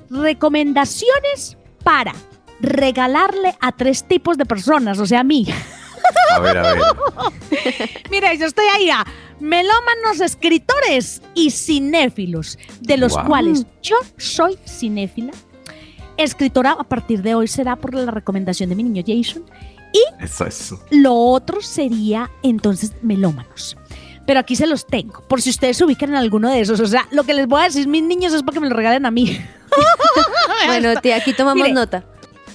Recomendaciones 0.10 1.58
para 1.84 2.14
regalarle 2.60 3.56
a 3.60 3.72
tres 3.72 4.08
tipos 4.08 4.38
de 4.38 4.46
personas, 4.46 5.00
o 5.00 5.06
sea, 5.06 5.22
a 5.22 5.24
mí. 5.24 5.48
A 6.32 6.40
ver, 6.40 6.58
a 6.58 6.74
ver. 6.74 6.84
Mira, 8.10 8.34
yo 8.34 8.46
estoy 8.46 8.66
ahí 8.66 8.90
a 8.90 9.06
melómanos, 9.40 10.20
escritores 10.22 11.22
y 11.34 11.52
cinéfilos, 11.52 12.58
de 12.82 12.98
los 12.98 13.18
cuales 13.18 13.66
yo 13.82 13.96
soy 14.18 14.58
cinéfila. 14.68 15.32
Escritora 16.18 16.72
a 16.80 16.84
partir 16.84 17.22
de 17.24 17.36
hoy 17.36 17.48
será 17.48 17.76
por 17.76 17.94
la 17.94 18.12
recomendación 18.12 18.70
de 18.70 18.76
mi 18.76 18.84
niño 18.84 19.04
Jason. 19.06 19.44
Eso, 20.20 20.46
eso. 20.46 20.80
Lo 20.92 21.14
otro 21.16 21.62
sería 21.62 22.30
entonces 22.42 22.94
melómanos. 23.02 23.78
Pero 24.26 24.40
aquí 24.40 24.56
se 24.56 24.66
los 24.68 24.88
tengo, 24.88 25.22
por 25.28 25.42
si 25.42 25.50
ustedes 25.50 25.76
se 25.78 25.84
ubican 25.84 26.10
en 26.10 26.16
alguno 26.16 26.50
de 26.50 26.62
esos. 26.62 26.80
O 26.80 26.88
sea, 26.88 27.08
lo 27.12 27.24
que 27.24 27.34
les 27.34 27.46
voy 27.46 27.62
a 27.62 27.66
decir, 27.66 27.88
mis 27.90 28.04
niños, 28.04 28.34
es 28.34 28.42
para 28.42 28.54
que 28.54 28.60
me 28.62 28.70
lo 28.70 28.76
regalen 28.76 29.06
a 29.06 29.12
mí. 29.12 29.38
Bueno, 30.68 31.00
tía, 31.02 31.18
aquí 31.18 31.34
tomamos 31.34 31.62
Mire, 31.64 31.74
nota. 31.74 32.06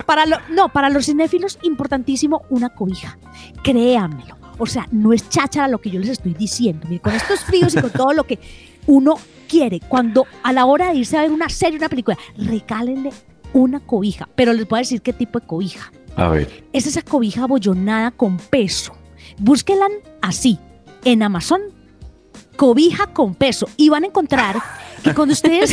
Para 0.06 0.24
lo- 0.24 0.38
no, 0.50 0.70
para 0.70 0.88
los 0.88 1.04
cinéfilos, 1.06 1.58
importantísimo 1.62 2.42
una 2.48 2.70
cobija. 2.70 3.18
Créanmelo. 3.62 4.38
O 4.58 4.66
sea, 4.66 4.86
no 4.90 5.12
es 5.12 5.28
cháchara 5.28 5.68
lo 5.68 5.78
que 5.78 5.90
yo 5.90 6.00
les 6.00 6.10
estoy 6.10 6.34
diciendo. 6.34 6.86
Mire, 6.88 7.00
con 7.00 7.14
estos 7.14 7.40
fríos 7.40 7.74
y 7.74 7.80
con 7.80 7.90
todo 7.90 8.12
lo 8.12 8.24
que 8.24 8.38
uno 8.86 9.16
quiere, 9.48 9.80
cuando 9.80 10.26
a 10.42 10.52
la 10.52 10.66
hora 10.66 10.90
de 10.90 10.98
irse 10.98 11.16
a 11.16 11.22
ver 11.22 11.30
una 11.30 11.48
serie, 11.48 11.78
una 11.78 11.88
película, 11.88 12.18
recálenle 12.36 13.10
una 13.52 13.80
cobija. 13.80 14.28
Pero 14.34 14.52
les 14.52 14.68
voy 14.68 14.78
a 14.78 14.80
decir 14.80 15.02
qué 15.02 15.12
tipo 15.12 15.40
de 15.40 15.46
cobija. 15.46 15.92
A 16.16 16.28
ver. 16.28 16.64
Es 16.72 16.86
esa 16.86 17.02
cobija 17.02 17.44
abollonada 17.44 18.10
con 18.10 18.36
peso. 18.36 18.94
Búsquenla 19.38 19.86
así, 20.20 20.58
en 21.04 21.22
Amazon, 21.22 21.60
cobija 22.56 23.08
con 23.08 23.34
peso. 23.34 23.68
Y 23.76 23.88
van 23.88 24.04
a 24.04 24.08
encontrar 24.08 24.56
que 25.02 25.14
cuando 25.14 25.32
ustedes, 25.32 25.70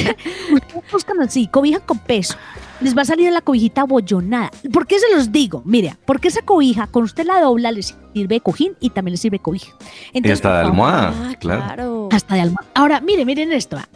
ustedes 0.53 0.83
buscan 0.91 1.21
así, 1.21 1.47
cobija 1.47 1.79
con 1.79 1.99
peso, 1.99 2.35
les 2.81 2.95
va 2.97 3.03
a 3.03 3.05
salir 3.05 3.31
la 3.31 3.41
cobijita 3.41 3.81
abollonada. 3.81 4.51
¿Por 4.71 4.85
qué 4.87 4.99
se 4.99 5.13
los 5.15 5.31
digo? 5.31 5.61
Mire, 5.65 5.95
porque 6.05 6.27
esa 6.27 6.41
cobija, 6.41 6.87
cuando 6.87 7.05
usted 7.05 7.25
la 7.25 7.39
dobla, 7.41 7.71
le 7.71 7.83
sirve 7.83 8.35
de 8.35 8.41
cojín 8.41 8.73
y 8.79 8.89
también 8.89 9.13
le 9.13 9.17
sirve 9.17 9.37
de 9.37 9.43
cobija. 9.43 9.71
Y 10.13 10.17
Entonces, 10.17 10.39
hasta 10.39 10.55
de 10.59 10.65
almohada. 10.65 11.13
Ah, 11.29 11.35
claro. 11.39 12.09
hasta 12.11 12.35
de 12.35 12.41
almohada. 12.41 12.67
Ahora, 12.73 12.99
miren, 13.01 13.25
miren 13.27 13.51
esto. 13.53 13.77
ah. 13.77 13.87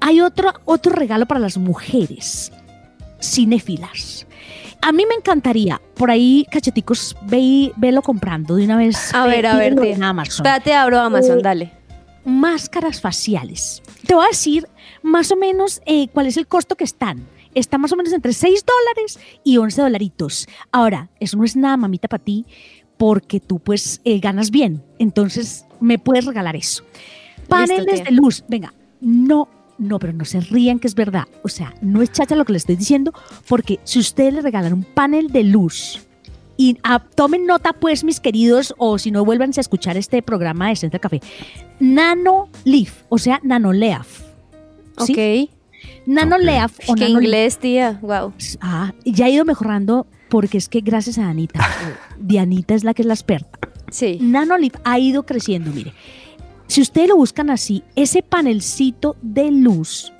hay 0.00 0.20
otro, 0.20 0.52
otro 0.66 0.92
regalo 0.92 1.26
para 1.26 1.40
las 1.40 1.56
mujeres 1.58 2.52
cinéfilas. 3.20 4.26
A 4.82 4.92
mí 4.92 5.04
me 5.08 5.14
encantaría, 5.14 5.80
por 5.96 6.10
ahí, 6.10 6.46
cacheticos, 6.50 7.16
ve 7.22 7.38
y- 7.38 7.72
velo 7.76 8.02
comprando 8.02 8.54
de 8.56 8.64
una 8.66 8.76
vez. 8.76 9.12
A 9.14 9.24
ve- 9.24 9.30
ver, 9.36 9.46
a 9.46 9.56
ver, 9.56 9.72
en 9.84 10.04
Amazon. 10.04 10.46
Espérate, 10.46 10.74
abro 10.74 11.00
Amazon, 11.00 11.38
Eh, 11.38 11.42
dale. 11.42 11.72
Máscaras 12.26 13.00
faciales. 13.00 13.82
Te 14.04 14.14
voy 14.14 14.24
a 14.24 14.28
decir 14.28 14.66
más 15.02 15.30
o 15.30 15.36
menos 15.36 15.80
eh, 15.86 16.08
cuál 16.08 16.26
es 16.26 16.36
el 16.36 16.48
costo 16.48 16.74
que 16.74 16.82
están. 16.82 17.24
Está 17.54 17.78
más 17.78 17.92
o 17.92 17.96
menos 17.96 18.12
entre 18.12 18.32
6 18.32 18.64
dólares 18.66 19.20
y 19.44 19.58
11 19.58 19.80
dolaritos. 19.80 20.48
Ahora, 20.72 21.08
eso 21.20 21.36
no 21.36 21.44
es 21.44 21.54
nada, 21.54 21.76
mamita, 21.76 22.08
para 22.08 22.22
ti, 22.22 22.44
porque 22.96 23.38
tú 23.38 23.60
pues 23.60 24.00
eh, 24.04 24.18
ganas 24.18 24.50
bien. 24.50 24.82
Entonces, 24.98 25.66
me 25.80 26.00
puedes 26.00 26.24
regalar 26.24 26.56
eso. 26.56 26.82
Paneles 27.48 28.02
de 28.04 28.10
luz. 28.10 28.44
Venga, 28.48 28.74
no, 29.00 29.48
no, 29.78 30.00
pero 30.00 30.12
no 30.12 30.24
se 30.24 30.40
rían 30.40 30.80
que 30.80 30.88
es 30.88 30.96
verdad. 30.96 31.28
O 31.44 31.48
sea, 31.48 31.74
no 31.80 32.02
es 32.02 32.10
chacha 32.10 32.34
lo 32.34 32.44
que 32.44 32.52
le 32.52 32.58
estoy 32.58 32.74
diciendo, 32.74 33.12
porque 33.48 33.78
si 33.84 34.00
ustedes 34.00 34.34
le 34.34 34.42
regalan 34.42 34.72
un 34.72 34.82
panel 34.82 35.28
de 35.28 35.44
luz 35.44 36.05
y 36.56 36.78
ah, 36.82 37.02
tomen 37.14 37.46
nota, 37.46 37.72
pues, 37.72 38.04
mis 38.04 38.20
queridos, 38.20 38.74
o 38.78 38.98
si 38.98 39.10
no, 39.10 39.24
vuélvanse 39.24 39.60
a 39.60 39.62
escuchar 39.62 39.96
este 39.96 40.22
programa 40.22 40.68
de 40.68 40.76
Central 40.76 41.00
Café. 41.00 41.20
Nano 41.80 42.48
Leaf, 42.64 43.02
o 43.08 43.18
sea, 43.18 43.40
Nano 43.42 43.72
Leaf. 43.72 44.22
¿sí? 45.04 45.12
Ok. 45.12 45.50
Nano 46.06 46.36
Ok. 46.36 46.42
Leaf 46.42 46.78
o 46.88 46.94
Qué 46.94 47.04
Nano 47.04 47.20
inglés, 47.20 47.58
tía. 47.58 47.98
Wow. 48.02 48.32
Ah, 48.60 48.92
ya 49.04 49.26
ha 49.26 49.28
ido 49.28 49.44
mejorando 49.44 50.06
porque 50.28 50.58
es 50.58 50.68
que 50.68 50.80
gracias 50.80 51.18
a 51.18 51.28
Anita, 51.28 51.60
Dianita 52.18 52.74
es 52.74 52.84
la 52.84 52.94
que 52.94 53.02
es 53.02 53.06
la 53.06 53.14
experta. 53.14 53.58
Sí. 53.90 54.18
Nanolip 54.20 54.76
ha 54.84 54.98
ido 54.98 55.24
creciendo, 55.24 55.70
mire. 55.70 55.92
Si 56.66 56.80
ustedes 56.80 57.08
lo 57.08 57.16
buscan 57.16 57.50
así, 57.50 57.84
ese 57.94 58.22
panelcito 58.22 59.16
de 59.22 59.52
luz, 59.52 60.12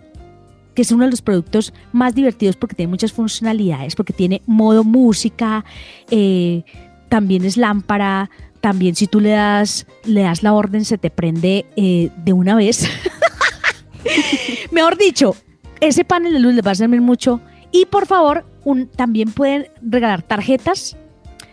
que 0.76 0.82
es 0.82 0.92
uno 0.92 1.04
de 1.06 1.10
los 1.10 1.22
productos 1.22 1.72
más 1.90 2.14
divertidos 2.14 2.54
porque 2.54 2.76
tiene 2.76 2.90
muchas 2.90 3.12
funcionalidades, 3.12 3.96
porque 3.96 4.12
tiene 4.12 4.42
modo 4.46 4.84
música, 4.84 5.64
eh, 6.10 6.62
también 7.08 7.44
es 7.44 7.56
lámpara, 7.56 8.30
también 8.60 8.94
si 8.94 9.06
tú 9.08 9.18
le 9.20 9.30
das, 9.30 9.86
le 10.04 10.22
das 10.22 10.42
la 10.44 10.52
orden 10.52 10.84
se 10.84 10.98
te 10.98 11.10
prende 11.10 11.66
eh, 11.76 12.10
de 12.24 12.32
una 12.32 12.54
vez. 12.54 12.88
Mejor 14.70 14.96
dicho, 14.98 15.34
ese 15.80 16.04
panel 16.04 16.32
de 16.34 16.40
luz 16.40 16.54
les 16.54 16.64
va 16.66 16.72
a 16.72 16.74
servir 16.74 17.00
mucho. 17.00 17.40
Y 17.72 17.86
por 17.86 18.06
favor, 18.06 18.46
un- 18.64 18.86
también 18.88 19.30
pueden 19.32 19.66
regalar 19.82 20.22
tarjetas 20.22 20.96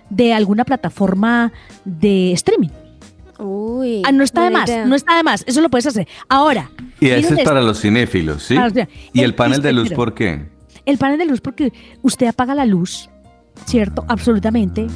de 0.09 0.33
alguna 0.33 0.65
plataforma 0.65 1.51
de 1.85 2.31
streaming. 2.33 2.69
Uy. 3.43 4.01
Ah, 4.05 4.11
no 4.11 4.23
está 4.23 4.43
de 4.45 4.49
más, 4.51 4.69
idea. 4.69 4.85
no 4.85 4.95
está 4.95 5.15
de 5.17 5.23
más, 5.23 5.43
eso 5.47 5.61
lo 5.61 5.69
puedes 5.69 5.85
hacer. 5.85 6.07
Ahora, 6.29 6.69
Y 6.99 7.09
ese 7.09 7.33
es 7.35 7.43
para 7.43 7.61
los 7.61 7.79
cinéfilos, 7.81 8.43
¿sí? 8.43 8.55
Los- 8.55 8.73
¿Y 9.13 9.19
el 9.19 9.25
el 9.25 9.35
panel 9.35 9.61
de 9.61 9.73
luz 9.73 9.91
por 9.91 10.13
qué? 10.13 10.45
el 10.85 10.97
panel 10.97 11.17
de 11.17 11.25
luz 11.25 11.39
porque 11.41 11.71
usted 12.01 12.27
apaga 12.27 12.53
la 12.55 12.65
luz, 12.65 13.09
¿cierto? 13.65 14.03
Absolutamente 14.07 14.87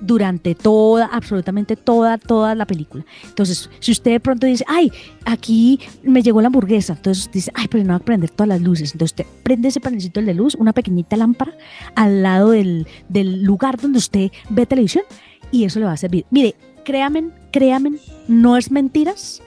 durante 0.00 0.56
toda, 0.56 1.06
absolutamente 1.06 1.76
toda, 1.76 2.18
toda 2.18 2.56
la 2.56 2.66
película. 2.66 3.04
Entonces, 3.24 3.70
si 3.78 3.92
usted 3.92 4.10
de 4.10 4.18
pronto 4.20 4.48
dice, 4.48 4.64
ay, 4.66 4.90
aquí 5.24 5.78
me 6.02 6.22
llegó 6.22 6.40
la 6.40 6.48
hamburguesa, 6.48 6.94
entonces 6.94 7.22
usted 7.26 7.34
dice, 7.34 7.52
ay, 7.54 7.68
pero 7.70 7.84
no 7.84 7.90
va 7.90 7.96
a 7.96 8.00
prender 8.00 8.30
todas 8.30 8.48
las 8.48 8.60
luces. 8.60 8.92
Entonces 8.94 9.12
usted 9.12 9.26
prende 9.44 9.68
ese 9.68 9.78
panelcito 9.80 10.20
de 10.20 10.34
luz, 10.34 10.56
una 10.56 10.72
pequeñita 10.72 11.16
lámpara 11.16 11.52
al 11.94 12.20
lado 12.24 12.50
del, 12.50 12.88
del 13.08 13.44
lugar 13.44 13.80
donde 13.80 13.98
usted 13.98 14.30
ve 14.50 14.66
televisión 14.66 15.04
y 15.52 15.64
eso 15.64 15.78
le 15.78 15.86
va 15.86 15.92
a 15.92 15.96
servir. 15.96 16.24
Mire, 16.30 16.56
créanme, 16.84 17.24
créanme, 17.50 17.92
no 18.28 18.56
es 18.56 18.70
mentiras 18.70 19.42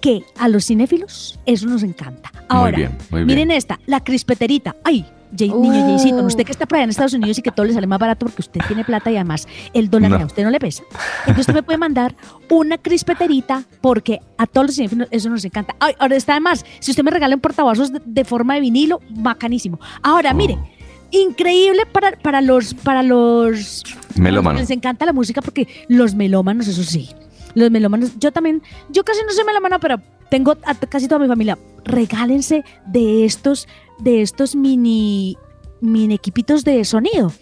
que 0.00 0.22
a 0.38 0.48
los 0.48 0.66
cinéfilos 0.66 1.38
eso 1.46 1.66
nos 1.66 1.82
encanta. 1.82 2.32
Ahora, 2.48 2.72
muy 2.78 2.86
bien, 2.86 2.98
muy 3.10 3.18
bien. 3.20 3.26
miren 3.26 3.50
esta, 3.50 3.78
la 3.86 4.02
crispeterita. 4.02 4.76
Ay, 4.84 5.04
Jay- 5.36 5.50
niño 5.50 5.84
Uh. 5.86 5.96
Jaycito, 5.98 6.22
usted 6.24 6.44
que 6.44 6.50
está 6.52 6.66
por 6.66 6.76
allá 6.76 6.84
en 6.84 6.90
Estados 6.90 7.12
Unidos 7.12 7.38
y 7.38 7.42
que 7.42 7.52
todo 7.52 7.64
le 7.66 7.72
sale 7.72 7.86
más 7.86 7.98
barato 8.00 8.26
porque 8.26 8.40
usted 8.42 8.60
tiene 8.66 8.82
plata 8.84 9.10
y 9.12 9.16
además 9.16 9.46
el 9.74 9.88
dólar 9.90 10.10
No. 10.10 10.16
a 10.16 10.24
usted 10.24 10.42
no 10.42 10.50
le 10.50 10.58
pesa. 10.58 10.82
Entonces 11.20 11.42
usted 11.42 11.54
me 11.54 11.62
puede 11.62 11.78
mandar 11.78 12.16
una 12.48 12.78
crispeterita 12.78 13.62
porque 13.80 14.20
a 14.38 14.46
todos 14.46 14.68
los 14.68 14.76
cinéfilos 14.76 15.06
eso 15.12 15.28
nos 15.30 15.44
encanta. 15.44 15.76
Ay, 15.78 15.94
ahora 16.00 16.16
está 16.16 16.32
además, 16.32 16.64
si 16.80 16.90
usted 16.90 17.04
me 17.04 17.10
regala 17.12 17.34
un 17.36 17.40
portavasos 17.40 17.92
de, 17.92 18.00
de 18.04 18.24
forma 18.24 18.54
de 18.54 18.60
vinilo, 18.60 19.00
bacanísimo. 19.10 19.78
Ahora, 20.02 20.32
mire, 20.34 20.58
increíble 21.12 21.82
para, 21.92 22.12
para 22.12 22.40
los 22.40 22.74
para 22.74 23.02
los 23.02 23.84
Melómanos. 24.16 24.60
les 24.60 24.70
encanta 24.70 25.06
la 25.06 25.12
música 25.12 25.42
porque 25.42 25.66
los 25.88 26.14
melómanos, 26.14 26.68
eso 26.68 26.82
sí. 26.82 27.08
Los 27.54 27.70
melómanos, 27.70 28.12
yo 28.18 28.30
también, 28.32 28.62
yo 28.90 29.02
casi 29.04 29.20
no 29.26 29.32
soy 29.32 29.44
melómana, 29.44 29.78
pero 29.80 30.00
tengo 30.30 30.56
a 30.64 30.74
casi 30.74 31.08
toda 31.08 31.18
mi 31.20 31.26
familia. 31.26 31.58
Regálense 31.84 32.64
de 32.86 33.24
estos, 33.24 33.66
de 33.98 34.22
estos 34.22 34.54
mini, 34.54 35.36
mini 35.80 36.14
equipitos 36.14 36.62
de 36.64 36.84
sonido. 36.84 37.32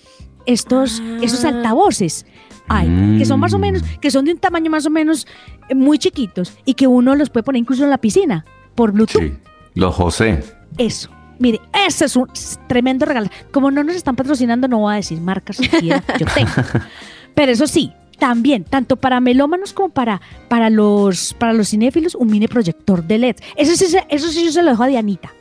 Estos, 0.46 1.02
Ah. 1.04 1.18
esos 1.22 1.44
altavoces. 1.44 2.24
Ay, 2.70 3.16
que 3.18 3.24
son 3.24 3.40
más 3.40 3.52
o 3.54 3.58
menos, 3.58 3.82
que 4.00 4.10
son 4.10 4.24
de 4.26 4.32
un 4.32 4.38
tamaño 4.38 4.70
más 4.70 4.84
o 4.86 4.90
menos 4.90 5.26
eh, 5.70 5.74
muy 5.74 5.98
chiquitos 5.98 6.52
y 6.66 6.74
que 6.74 6.86
uno 6.86 7.14
los 7.14 7.30
puede 7.30 7.42
poner 7.44 7.60
incluso 7.60 7.84
en 7.84 7.90
la 7.90 7.98
piscina 7.98 8.44
por 8.74 8.92
Bluetooth. 8.92 9.22
Sí. 9.22 9.32
Los 9.74 9.94
José. 9.94 10.42
Eso. 10.76 11.08
Mire, 11.38 11.60
ese 11.86 12.06
es 12.06 12.16
un 12.16 12.28
tremendo 12.66 13.06
regalo. 13.06 13.28
Como 13.52 13.70
no 13.70 13.84
nos 13.84 13.96
están 13.96 14.16
patrocinando, 14.16 14.68
no 14.68 14.80
voy 14.80 14.94
a 14.94 14.96
decir 14.96 15.20
marcas 15.20 15.56
siquiera 15.56 16.00
que 16.00 16.24
yo 16.24 16.26
tengo. 16.34 16.50
Pero 17.34 17.52
eso 17.52 17.66
sí, 17.66 17.92
también, 18.18 18.64
tanto 18.64 18.96
para 18.96 19.20
melómanos 19.20 19.72
como 19.72 19.90
para, 19.90 20.20
para, 20.48 20.70
los, 20.70 21.34
para 21.34 21.52
los 21.52 21.68
cinéfilos, 21.68 22.14
un 22.14 22.28
mini 22.28 22.48
proyector 22.48 23.04
de 23.04 23.18
LED. 23.18 23.36
Eso 23.56 23.76
sí, 23.76 23.96
eso 24.08 24.28
sí 24.28 24.44
yo 24.44 24.52
se 24.52 24.62
lo 24.62 24.70
dejo 24.70 24.82
a 24.82 24.88
Dianita, 24.88 25.32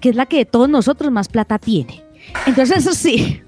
que 0.00 0.08
es 0.08 0.16
la 0.16 0.26
que 0.26 0.38
de 0.38 0.44
todos 0.46 0.68
nosotros 0.68 1.12
más 1.12 1.28
plata 1.28 1.58
tiene. 1.58 2.02
Entonces, 2.46 2.78
eso 2.78 2.94
sí. 2.94 3.42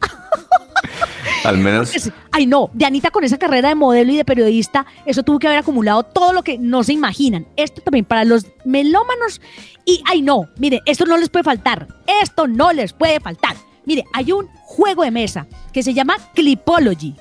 Al 1.44 1.58
menos 1.58 1.94
Es- 1.94 2.10
Ay, 2.30 2.46
no, 2.46 2.70
Dianita 2.72 3.10
con 3.10 3.24
esa 3.24 3.38
carrera 3.38 3.68
de 3.70 3.74
modelo 3.74 4.12
y 4.12 4.16
de 4.16 4.24
periodista, 4.24 4.86
eso 5.06 5.22
tuvo 5.22 5.38
que 5.38 5.46
haber 5.46 5.58
acumulado 5.58 6.02
todo 6.02 6.32
lo 6.32 6.42
que 6.42 6.58
no 6.58 6.82
se 6.84 6.92
imaginan. 6.92 7.46
Esto 7.56 7.80
también 7.82 8.04
para 8.04 8.24
los 8.24 8.46
melómanos. 8.64 9.40
Y, 9.84 10.02
ay, 10.06 10.22
no, 10.22 10.48
mire, 10.58 10.80
esto 10.86 11.04
no 11.04 11.16
les 11.16 11.28
puede 11.28 11.42
faltar. 11.44 11.88
Esto 12.22 12.46
no 12.46 12.72
les 12.72 12.92
puede 12.92 13.20
faltar. 13.20 13.56
Mire, 13.84 14.04
hay 14.12 14.32
un 14.32 14.46
juego 14.62 15.02
de 15.02 15.10
mesa 15.10 15.46
que 15.72 15.82
se 15.82 15.92
llama 15.92 16.14
Clipology. 16.34 17.14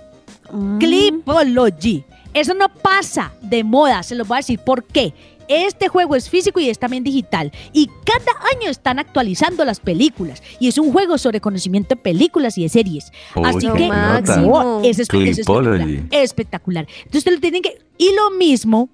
Mm. 0.52 0.78
Clipology. 0.80 2.04
Eso 2.34 2.54
no 2.54 2.70
pasa 2.70 3.34
de 3.42 3.64
moda, 3.64 4.04
se 4.04 4.16
los 4.16 4.28
voy 4.28 4.36
a 4.36 4.40
decir 4.40 4.60
por 4.60 4.86
qué. 4.86 5.14
Este 5.52 5.88
juego 5.88 6.16
es 6.16 6.30
físico 6.30 6.60
y 6.60 6.70
es 6.70 6.80
también 6.80 7.04
digital. 7.04 7.52
Y 7.74 7.88
cada 8.06 8.32
año 8.56 8.70
están 8.70 8.99
actualizando 8.99 9.66
las 9.66 9.80
películas. 9.80 10.41
Y 10.60 10.68
es 10.68 10.78
un 10.78 10.91
juego 10.91 11.18
sobre 11.18 11.41
conocimiento 11.41 11.95
de 11.95 12.02
películas 12.02 12.58
y 12.58 12.64
de 12.64 12.70
series. 12.70 13.12
Uy, 13.36 13.43
Así 13.45 13.68
que 13.76 13.88
máximo. 13.88 14.82
es, 14.84 14.99
es- 14.99 15.10
es 15.10 15.39
espectacular. 15.39 15.88
Espectacular. 16.12 16.88
Entonces 16.97 17.18
ustedes 17.20 17.38
lo 17.38 17.41
tienen 17.41 17.62
que. 17.62 17.78
Y 17.97 18.14
lo 18.16 18.32
mismo, 18.38 18.89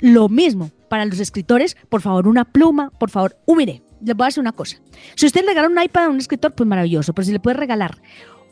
lo 0.00 0.28
mismo 0.28 0.70
para 0.88 1.04
los 1.04 1.18
escritores, 1.20 1.76
por 1.88 2.00
favor, 2.00 2.28
una 2.28 2.44
pluma, 2.44 2.90
por 2.98 3.10
favor. 3.10 3.36
Mire, 3.48 3.82
les 4.04 4.14
voy 4.16 4.24
a 4.24 4.28
decir 4.28 4.40
una 4.40 4.52
cosa. 4.52 4.76
Si 5.16 5.26
usted 5.26 5.40
le 5.42 5.48
regala 5.48 5.68
un 5.68 5.82
iPad 5.82 6.04
a 6.04 6.08
un 6.10 6.18
escritor, 6.18 6.54
pues 6.54 6.68
maravilloso. 6.68 7.12
Pero 7.12 7.26
si 7.26 7.32
le 7.32 7.40
puede 7.40 7.56
regalar 7.56 8.00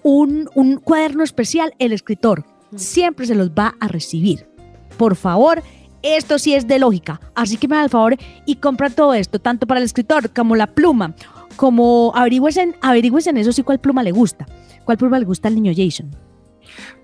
un, 0.02 0.50
un 0.54 0.76
cuaderno 0.76 1.22
especial, 1.22 1.74
el 1.78 1.92
escritor 1.92 2.44
siempre 2.74 3.26
se 3.26 3.34
los 3.36 3.50
va 3.50 3.74
a 3.80 3.86
recibir. 3.88 4.48
Por 4.96 5.14
favor, 5.16 5.62
esto 6.04 6.38
sí 6.38 6.54
es 6.54 6.66
de 6.68 6.78
lógica. 6.78 7.20
Así 7.34 7.56
que 7.56 7.66
me 7.66 7.76
da 7.76 7.84
el 7.84 7.90
favor 7.90 8.16
y 8.46 8.56
compra 8.56 8.90
todo 8.90 9.14
esto, 9.14 9.40
tanto 9.40 9.66
para 9.66 9.80
el 9.80 9.84
escritor 9.86 10.30
como 10.30 10.54
la 10.54 10.68
pluma, 10.68 11.14
como 11.56 12.12
averigüen, 12.14 12.76
averigüen 12.80 13.36
eso 13.38 13.52
sí 13.52 13.62
cuál 13.62 13.80
pluma 13.80 14.02
le 14.02 14.12
gusta. 14.12 14.46
¿Cuál 14.84 14.98
pluma 14.98 15.18
le 15.18 15.24
gusta 15.24 15.48
al 15.48 15.54
niño 15.54 15.72
Jason? 15.74 16.10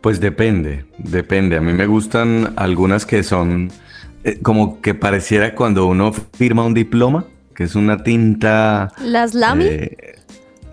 Pues 0.01 0.21
depende, 0.21 0.85
depende. 0.99 1.57
A 1.57 1.61
mí 1.61 1.73
me 1.73 1.87
gustan 1.87 2.53
algunas 2.57 3.07
que 3.07 3.23
son 3.23 3.71
eh, 4.25 4.39
como 4.43 4.81
que 4.81 4.95
pareciera 4.95 5.55
cuando 5.55 5.87
uno 5.87 6.13
firma 6.13 6.65
un 6.65 6.75
diploma, 6.75 7.25
que 7.55 7.65
es 7.65 7.75
una 7.75 8.03
tinta. 8.03 8.93
¿Las 9.03 9.35
Lamy? 9.35 9.65
eh, 9.67 9.97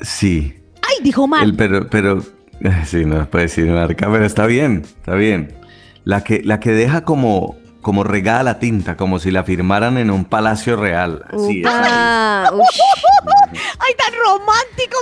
sí, 0.02 0.54
¡Ay, 0.82 1.04
dijo 1.04 1.28
mal! 1.28 1.50
el- 1.50 1.56
pero, 1.56 1.88
pero, 1.90 2.24
sí, 2.86 3.06
no 3.06 3.30
puede 3.30 3.46
decir 3.46 3.68
marca, 3.68 4.10
pero 4.12 4.26
está 4.26 4.46
bien, 4.48 4.84
está 4.86 5.16
bien. 5.16 5.54
La 6.04 6.24
que, 6.24 6.42
la 6.44 6.60
que 6.60 6.72
deja 6.72 7.02
como, 7.02 7.58
como 7.88 8.04
regada 8.04 8.44
la 8.44 8.60
tinta, 8.60 8.98
como 8.98 9.18
si 9.18 9.32
la 9.32 9.46
firmaran 9.46 9.98
en 9.98 10.12
un 10.12 10.26
palacio 10.26 10.76
real. 10.76 11.24
Así, 11.30 11.62
Upa, 11.62 12.52
ush. 12.52 12.80
¡Ay, 13.80 13.94
tan 13.98 14.14
romántico! 14.26 14.98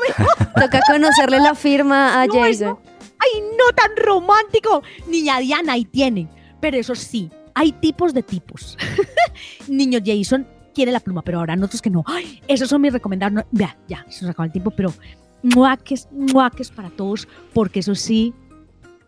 Toca 0.53 0.79
conocerle 0.85 1.39
la 1.39 1.55
firma 1.55 2.21
a 2.21 2.27
No, 2.27 2.33
Jason. 2.35 2.77
¡Ay, 3.17 3.41
no 3.57 3.73
tan 3.75 3.89
romántico! 3.97 4.83
Niña 5.07 5.39
Diana, 5.39 5.73
ahí 5.73 5.85
tienen. 5.85 6.29
Pero 6.59 6.77
eso 6.77 6.93
sí, 6.93 7.31
hay 7.55 7.71
tipos 7.71 8.13
de 8.13 8.21
tipos. 8.21 8.77
Niño 9.67 9.97
Jason 10.05 10.47
quiere 10.75 10.91
la 10.91 10.99
pluma, 10.99 11.23
pero 11.23 11.39
ahora 11.39 11.55
nosotros 11.55 11.81
que 11.81 11.89
no. 11.89 12.03
¡Ay! 12.05 12.39
Esos 12.47 12.69
son 12.69 12.81
mis 12.83 12.93
recomendados. 12.93 13.33
No, 13.33 13.43
vea, 13.49 13.75
ya, 13.87 14.05
se 14.09 14.25
nos 14.25 14.29
acaba 14.29 14.45
el 14.45 14.51
tiempo, 14.51 14.69
pero 14.69 14.93
muaques, 15.41 16.07
muaques 16.11 16.69
para 16.69 16.91
todos, 16.91 17.27
porque 17.51 17.79
eso 17.79 17.95
sí, 17.95 18.35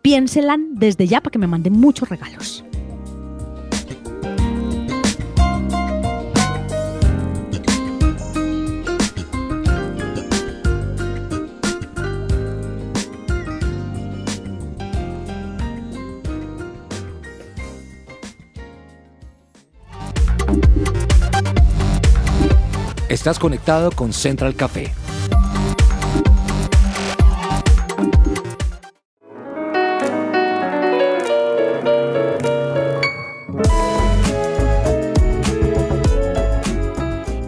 piénselan 0.02 0.74
desde 0.74 1.06
ya 1.06 1.20
para 1.20 1.30
que 1.30 1.38
me 1.38 1.46
manden 1.46 1.74
muchos 1.74 2.08
regalos. 2.08 2.64
Estás 23.08 23.38
conectado 23.38 23.90
con 23.90 24.12
Central 24.12 24.54
Café. 24.54 24.92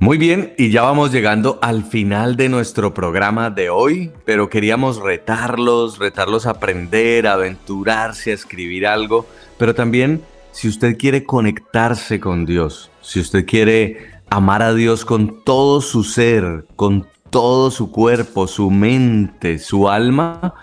Muy 0.00 0.16
bien, 0.16 0.54
y 0.56 0.70
ya 0.70 0.82
vamos 0.82 1.10
llegando 1.10 1.58
al 1.60 1.82
final 1.82 2.36
de 2.36 2.48
nuestro 2.48 2.94
programa 2.94 3.50
de 3.50 3.68
hoy, 3.68 4.12
pero 4.24 4.48
queríamos 4.48 5.02
retarlos, 5.02 5.98
retarlos 5.98 6.46
a 6.46 6.50
aprender, 6.50 7.26
a 7.26 7.32
aventurarse, 7.32 8.30
a 8.30 8.34
escribir 8.34 8.86
algo, 8.86 9.26
pero 9.58 9.74
también 9.74 10.22
si 10.52 10.68
usted 10.68 10.96
quiere 10.96 11.24
conectarse 11.24 12.20
con 12.20 12.46
Dios, 12.46 12.92
si 13.00 13.18
usted 13.18 13.44
quiere 13.44 14.12
amar 14.30 14.62
a 14.62 14.72
Dios 14.72 15.04
con 15.04 15.42
todo 15.42 15.80
su 15.80 16.04
ser, 16.04 16.64
con 16.76 17.04
todo 17.30 17.72
su 17.72 17.90
cuerpo, 17.90 18.46
su 18.46 18.70
mente, 18.70 19.58
su 19.58 19.88
alma, 19.88 20.54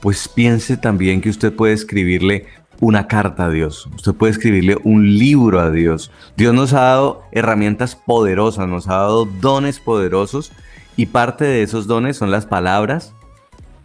pues 0.00 0.26
piense 0.26 0.76
también 0.76 1.20
que 1.20 1.30
usted 1.30 1.52
puede 1.52 1.74
escribirle 1.74 2.46
una 2.82 3.06
carta 3.06 3.44
a 3.44 3.50
Dios, 3.50 3.88
usted 3.94 4.12
puede 4.12 4.32
escribirle 4.32 4.76
un 4.82 5.16
libro 5.16 5.60
a 5.60 5.70
Dios. 5.70 6.10
Dios 6.36 6.52
nos 6.52 6.72
ha 6.72 6.80
dado 6.80 7.22
herramientas 7.30 7.94
poderosas, 7.94 8.66
nos 8.66 8.88
ha 8.88 8.94
dado 8.94 9.24
dones 9.24 9.78
poderosos 9.78 10.50
y 10.96 11.06
parte 11.06 11.44
de 11.44 11.62
esos 11.62 11.86
dones 11.86 12.16
son 12.16 12.32
las 12.32 12.44
palabras 12.44 13.14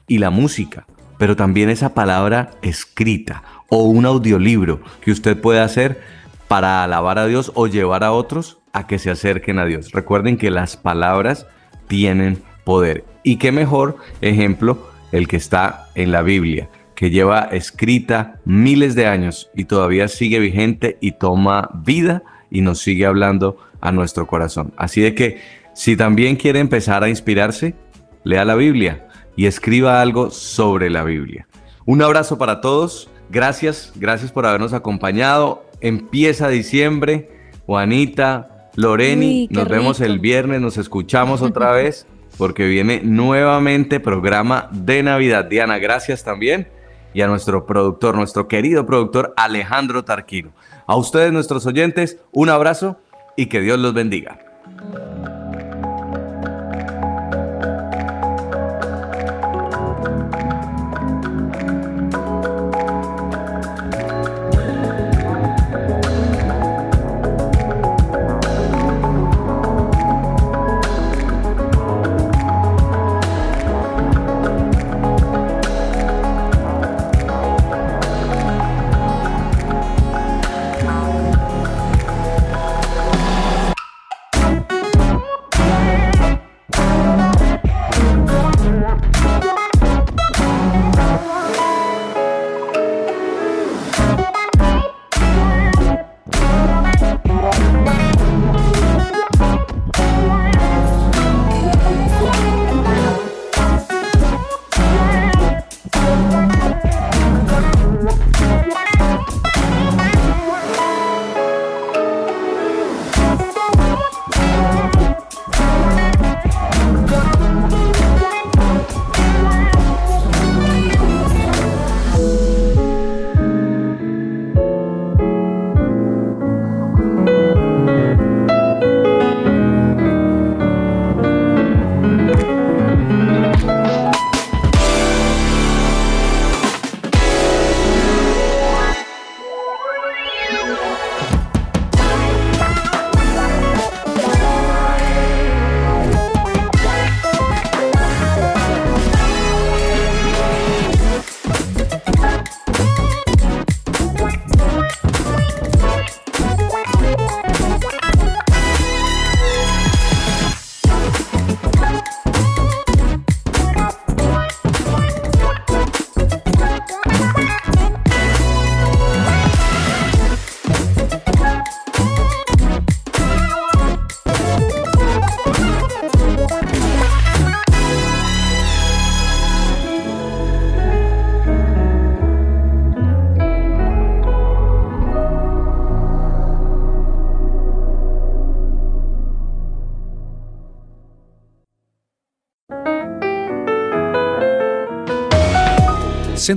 y 0.07 0.17
la 0.17 0.31
música, 0.31 0.87
pero 1.19 1.35
también 1.35 1.69
esa 1.69 1.93
palabra 1.93 2.49
escrita 2.63 3.43
o 3.69 3.83
un 3.83 4.07
audiolibro 4.07 4.81
que 5.01 5.11
usted 5.11 5.39
puede 5.39 5.59
hacer 5.59 6.01
para 6.47 6.83
alabar 6.83 7.19
a 7.19 7.27
Dios 7.27 7.51
o 7.53 7.67
llevar 7.67 8.03
a 8.03 8.13
otros 8.13 8.57
a 8.73 8.87
que 8.87 8.97
se 8.97 9.11
acerquen 9.11 9.59
a 9.59 9.65
Dios. 9.65 9.91
Recuerden 9.91 10.37
que 10.37 10.49
las 10.49 10.75
palabras 10.75 11.45
tienen 11.85 12.41
poder. 12.63 13.05
Y 13.21 13.35
qué 13.35 13.51
mejor 13.51 13.97
ejemplo 14.21 14.87
el 15.11 15.27
que 15.27 15.37
está 15.37 15.87
en 15.93 16.11
la 16.11 16.23
Biblia 16.23 16.67
que 16.97 17.11
lleva 17.11 17.41
escrita 17.51 18.39
miles 18.43 18.95
de 18.95 19.05
años 19.05 19.51
y 19.55 19.65
todavía 19.65 20.07
sigue 20.07 20.39
vigente 20.39 20.97
y 20.99 21.11
toma 21.11 21.69
vida 21.85 22.23
y 22.49 22.61
nos 22.61 22.79
sigue 22.79 23.05
hablando 23.05 23.59
a 23.81 23.91
nuestro 23.91 24.25
corazón. 24.25 24.73
Así 24.77 25.01
de 25.01 25.13
que 25.13 25.39
si 25.75 25.95
también 25.95 26.37
quiere 26.37 26.59
empezar 26.59 27.03
a 27.03 27.09
inspirarse, 27.09 27.75
lea 28.23 28.45
la 28.45 28.55
Biblia 28.55 29.07
y 29.35 29.45
escriba 29.45 30.01
algo 30.01 30.31
sobre 30.31 30.89
la 30.89 31.03
Biblia. 31.03 31.47
Un 31.85 32.01
abrazo 32.01 32.39
para 32.39 32.61
todos. 32.61 33.11
Gracias, 33.29 33.93
gracias 33.95 34.31
por 34.31 34.47
habernos 34.47 34.73
acompañado. 34.73 35.69
Empieza 35.81 36.49
diciembre. 36.49 37.29
Juanita, 37.67 38.71
Loreni, 38.75 39.47
Uy, 39.51 39.55
nos 39.55 39.67
vemos 39.67 40.01
el 40.01 40.17
viernes, 40.17 40.61
nos 40.61 40.79
escuchamos 40.79 41.43
otra 41.43 41.71
vez 41.73 42.07
porque 42.39 42.65
viene 42.65 43.01
nuevamente 43.03 43.99
programa 43.99 44.67
de 44.71 45.03
Navidad. 45.03 45.45
Diana, 45.45 45.77
gracias 45.77 46.23
también. 46.23 46.69
Y 47.13 47.21
a 47.21 47.27
nuestro 47.27 47.65
productor, 47.65 48.15
nuestro 48.15 48.47
querido 48.47 48.85
productor 48.85 49.33
Alejandro 49.37 50.03
Tarquino. 50.03 50.51
A 50.85 50.95
ustedes, 50.95 51.31
nuestros 51.31 51.65
oyentes, 51.65 52.19
un 52.31 52.49
abrazo 52.49 52.97
y 53.35 53.47
que 53.47 53.61
Dios 53.61 53.79
los 53.79 53.93
bendiga. 53.93 54.46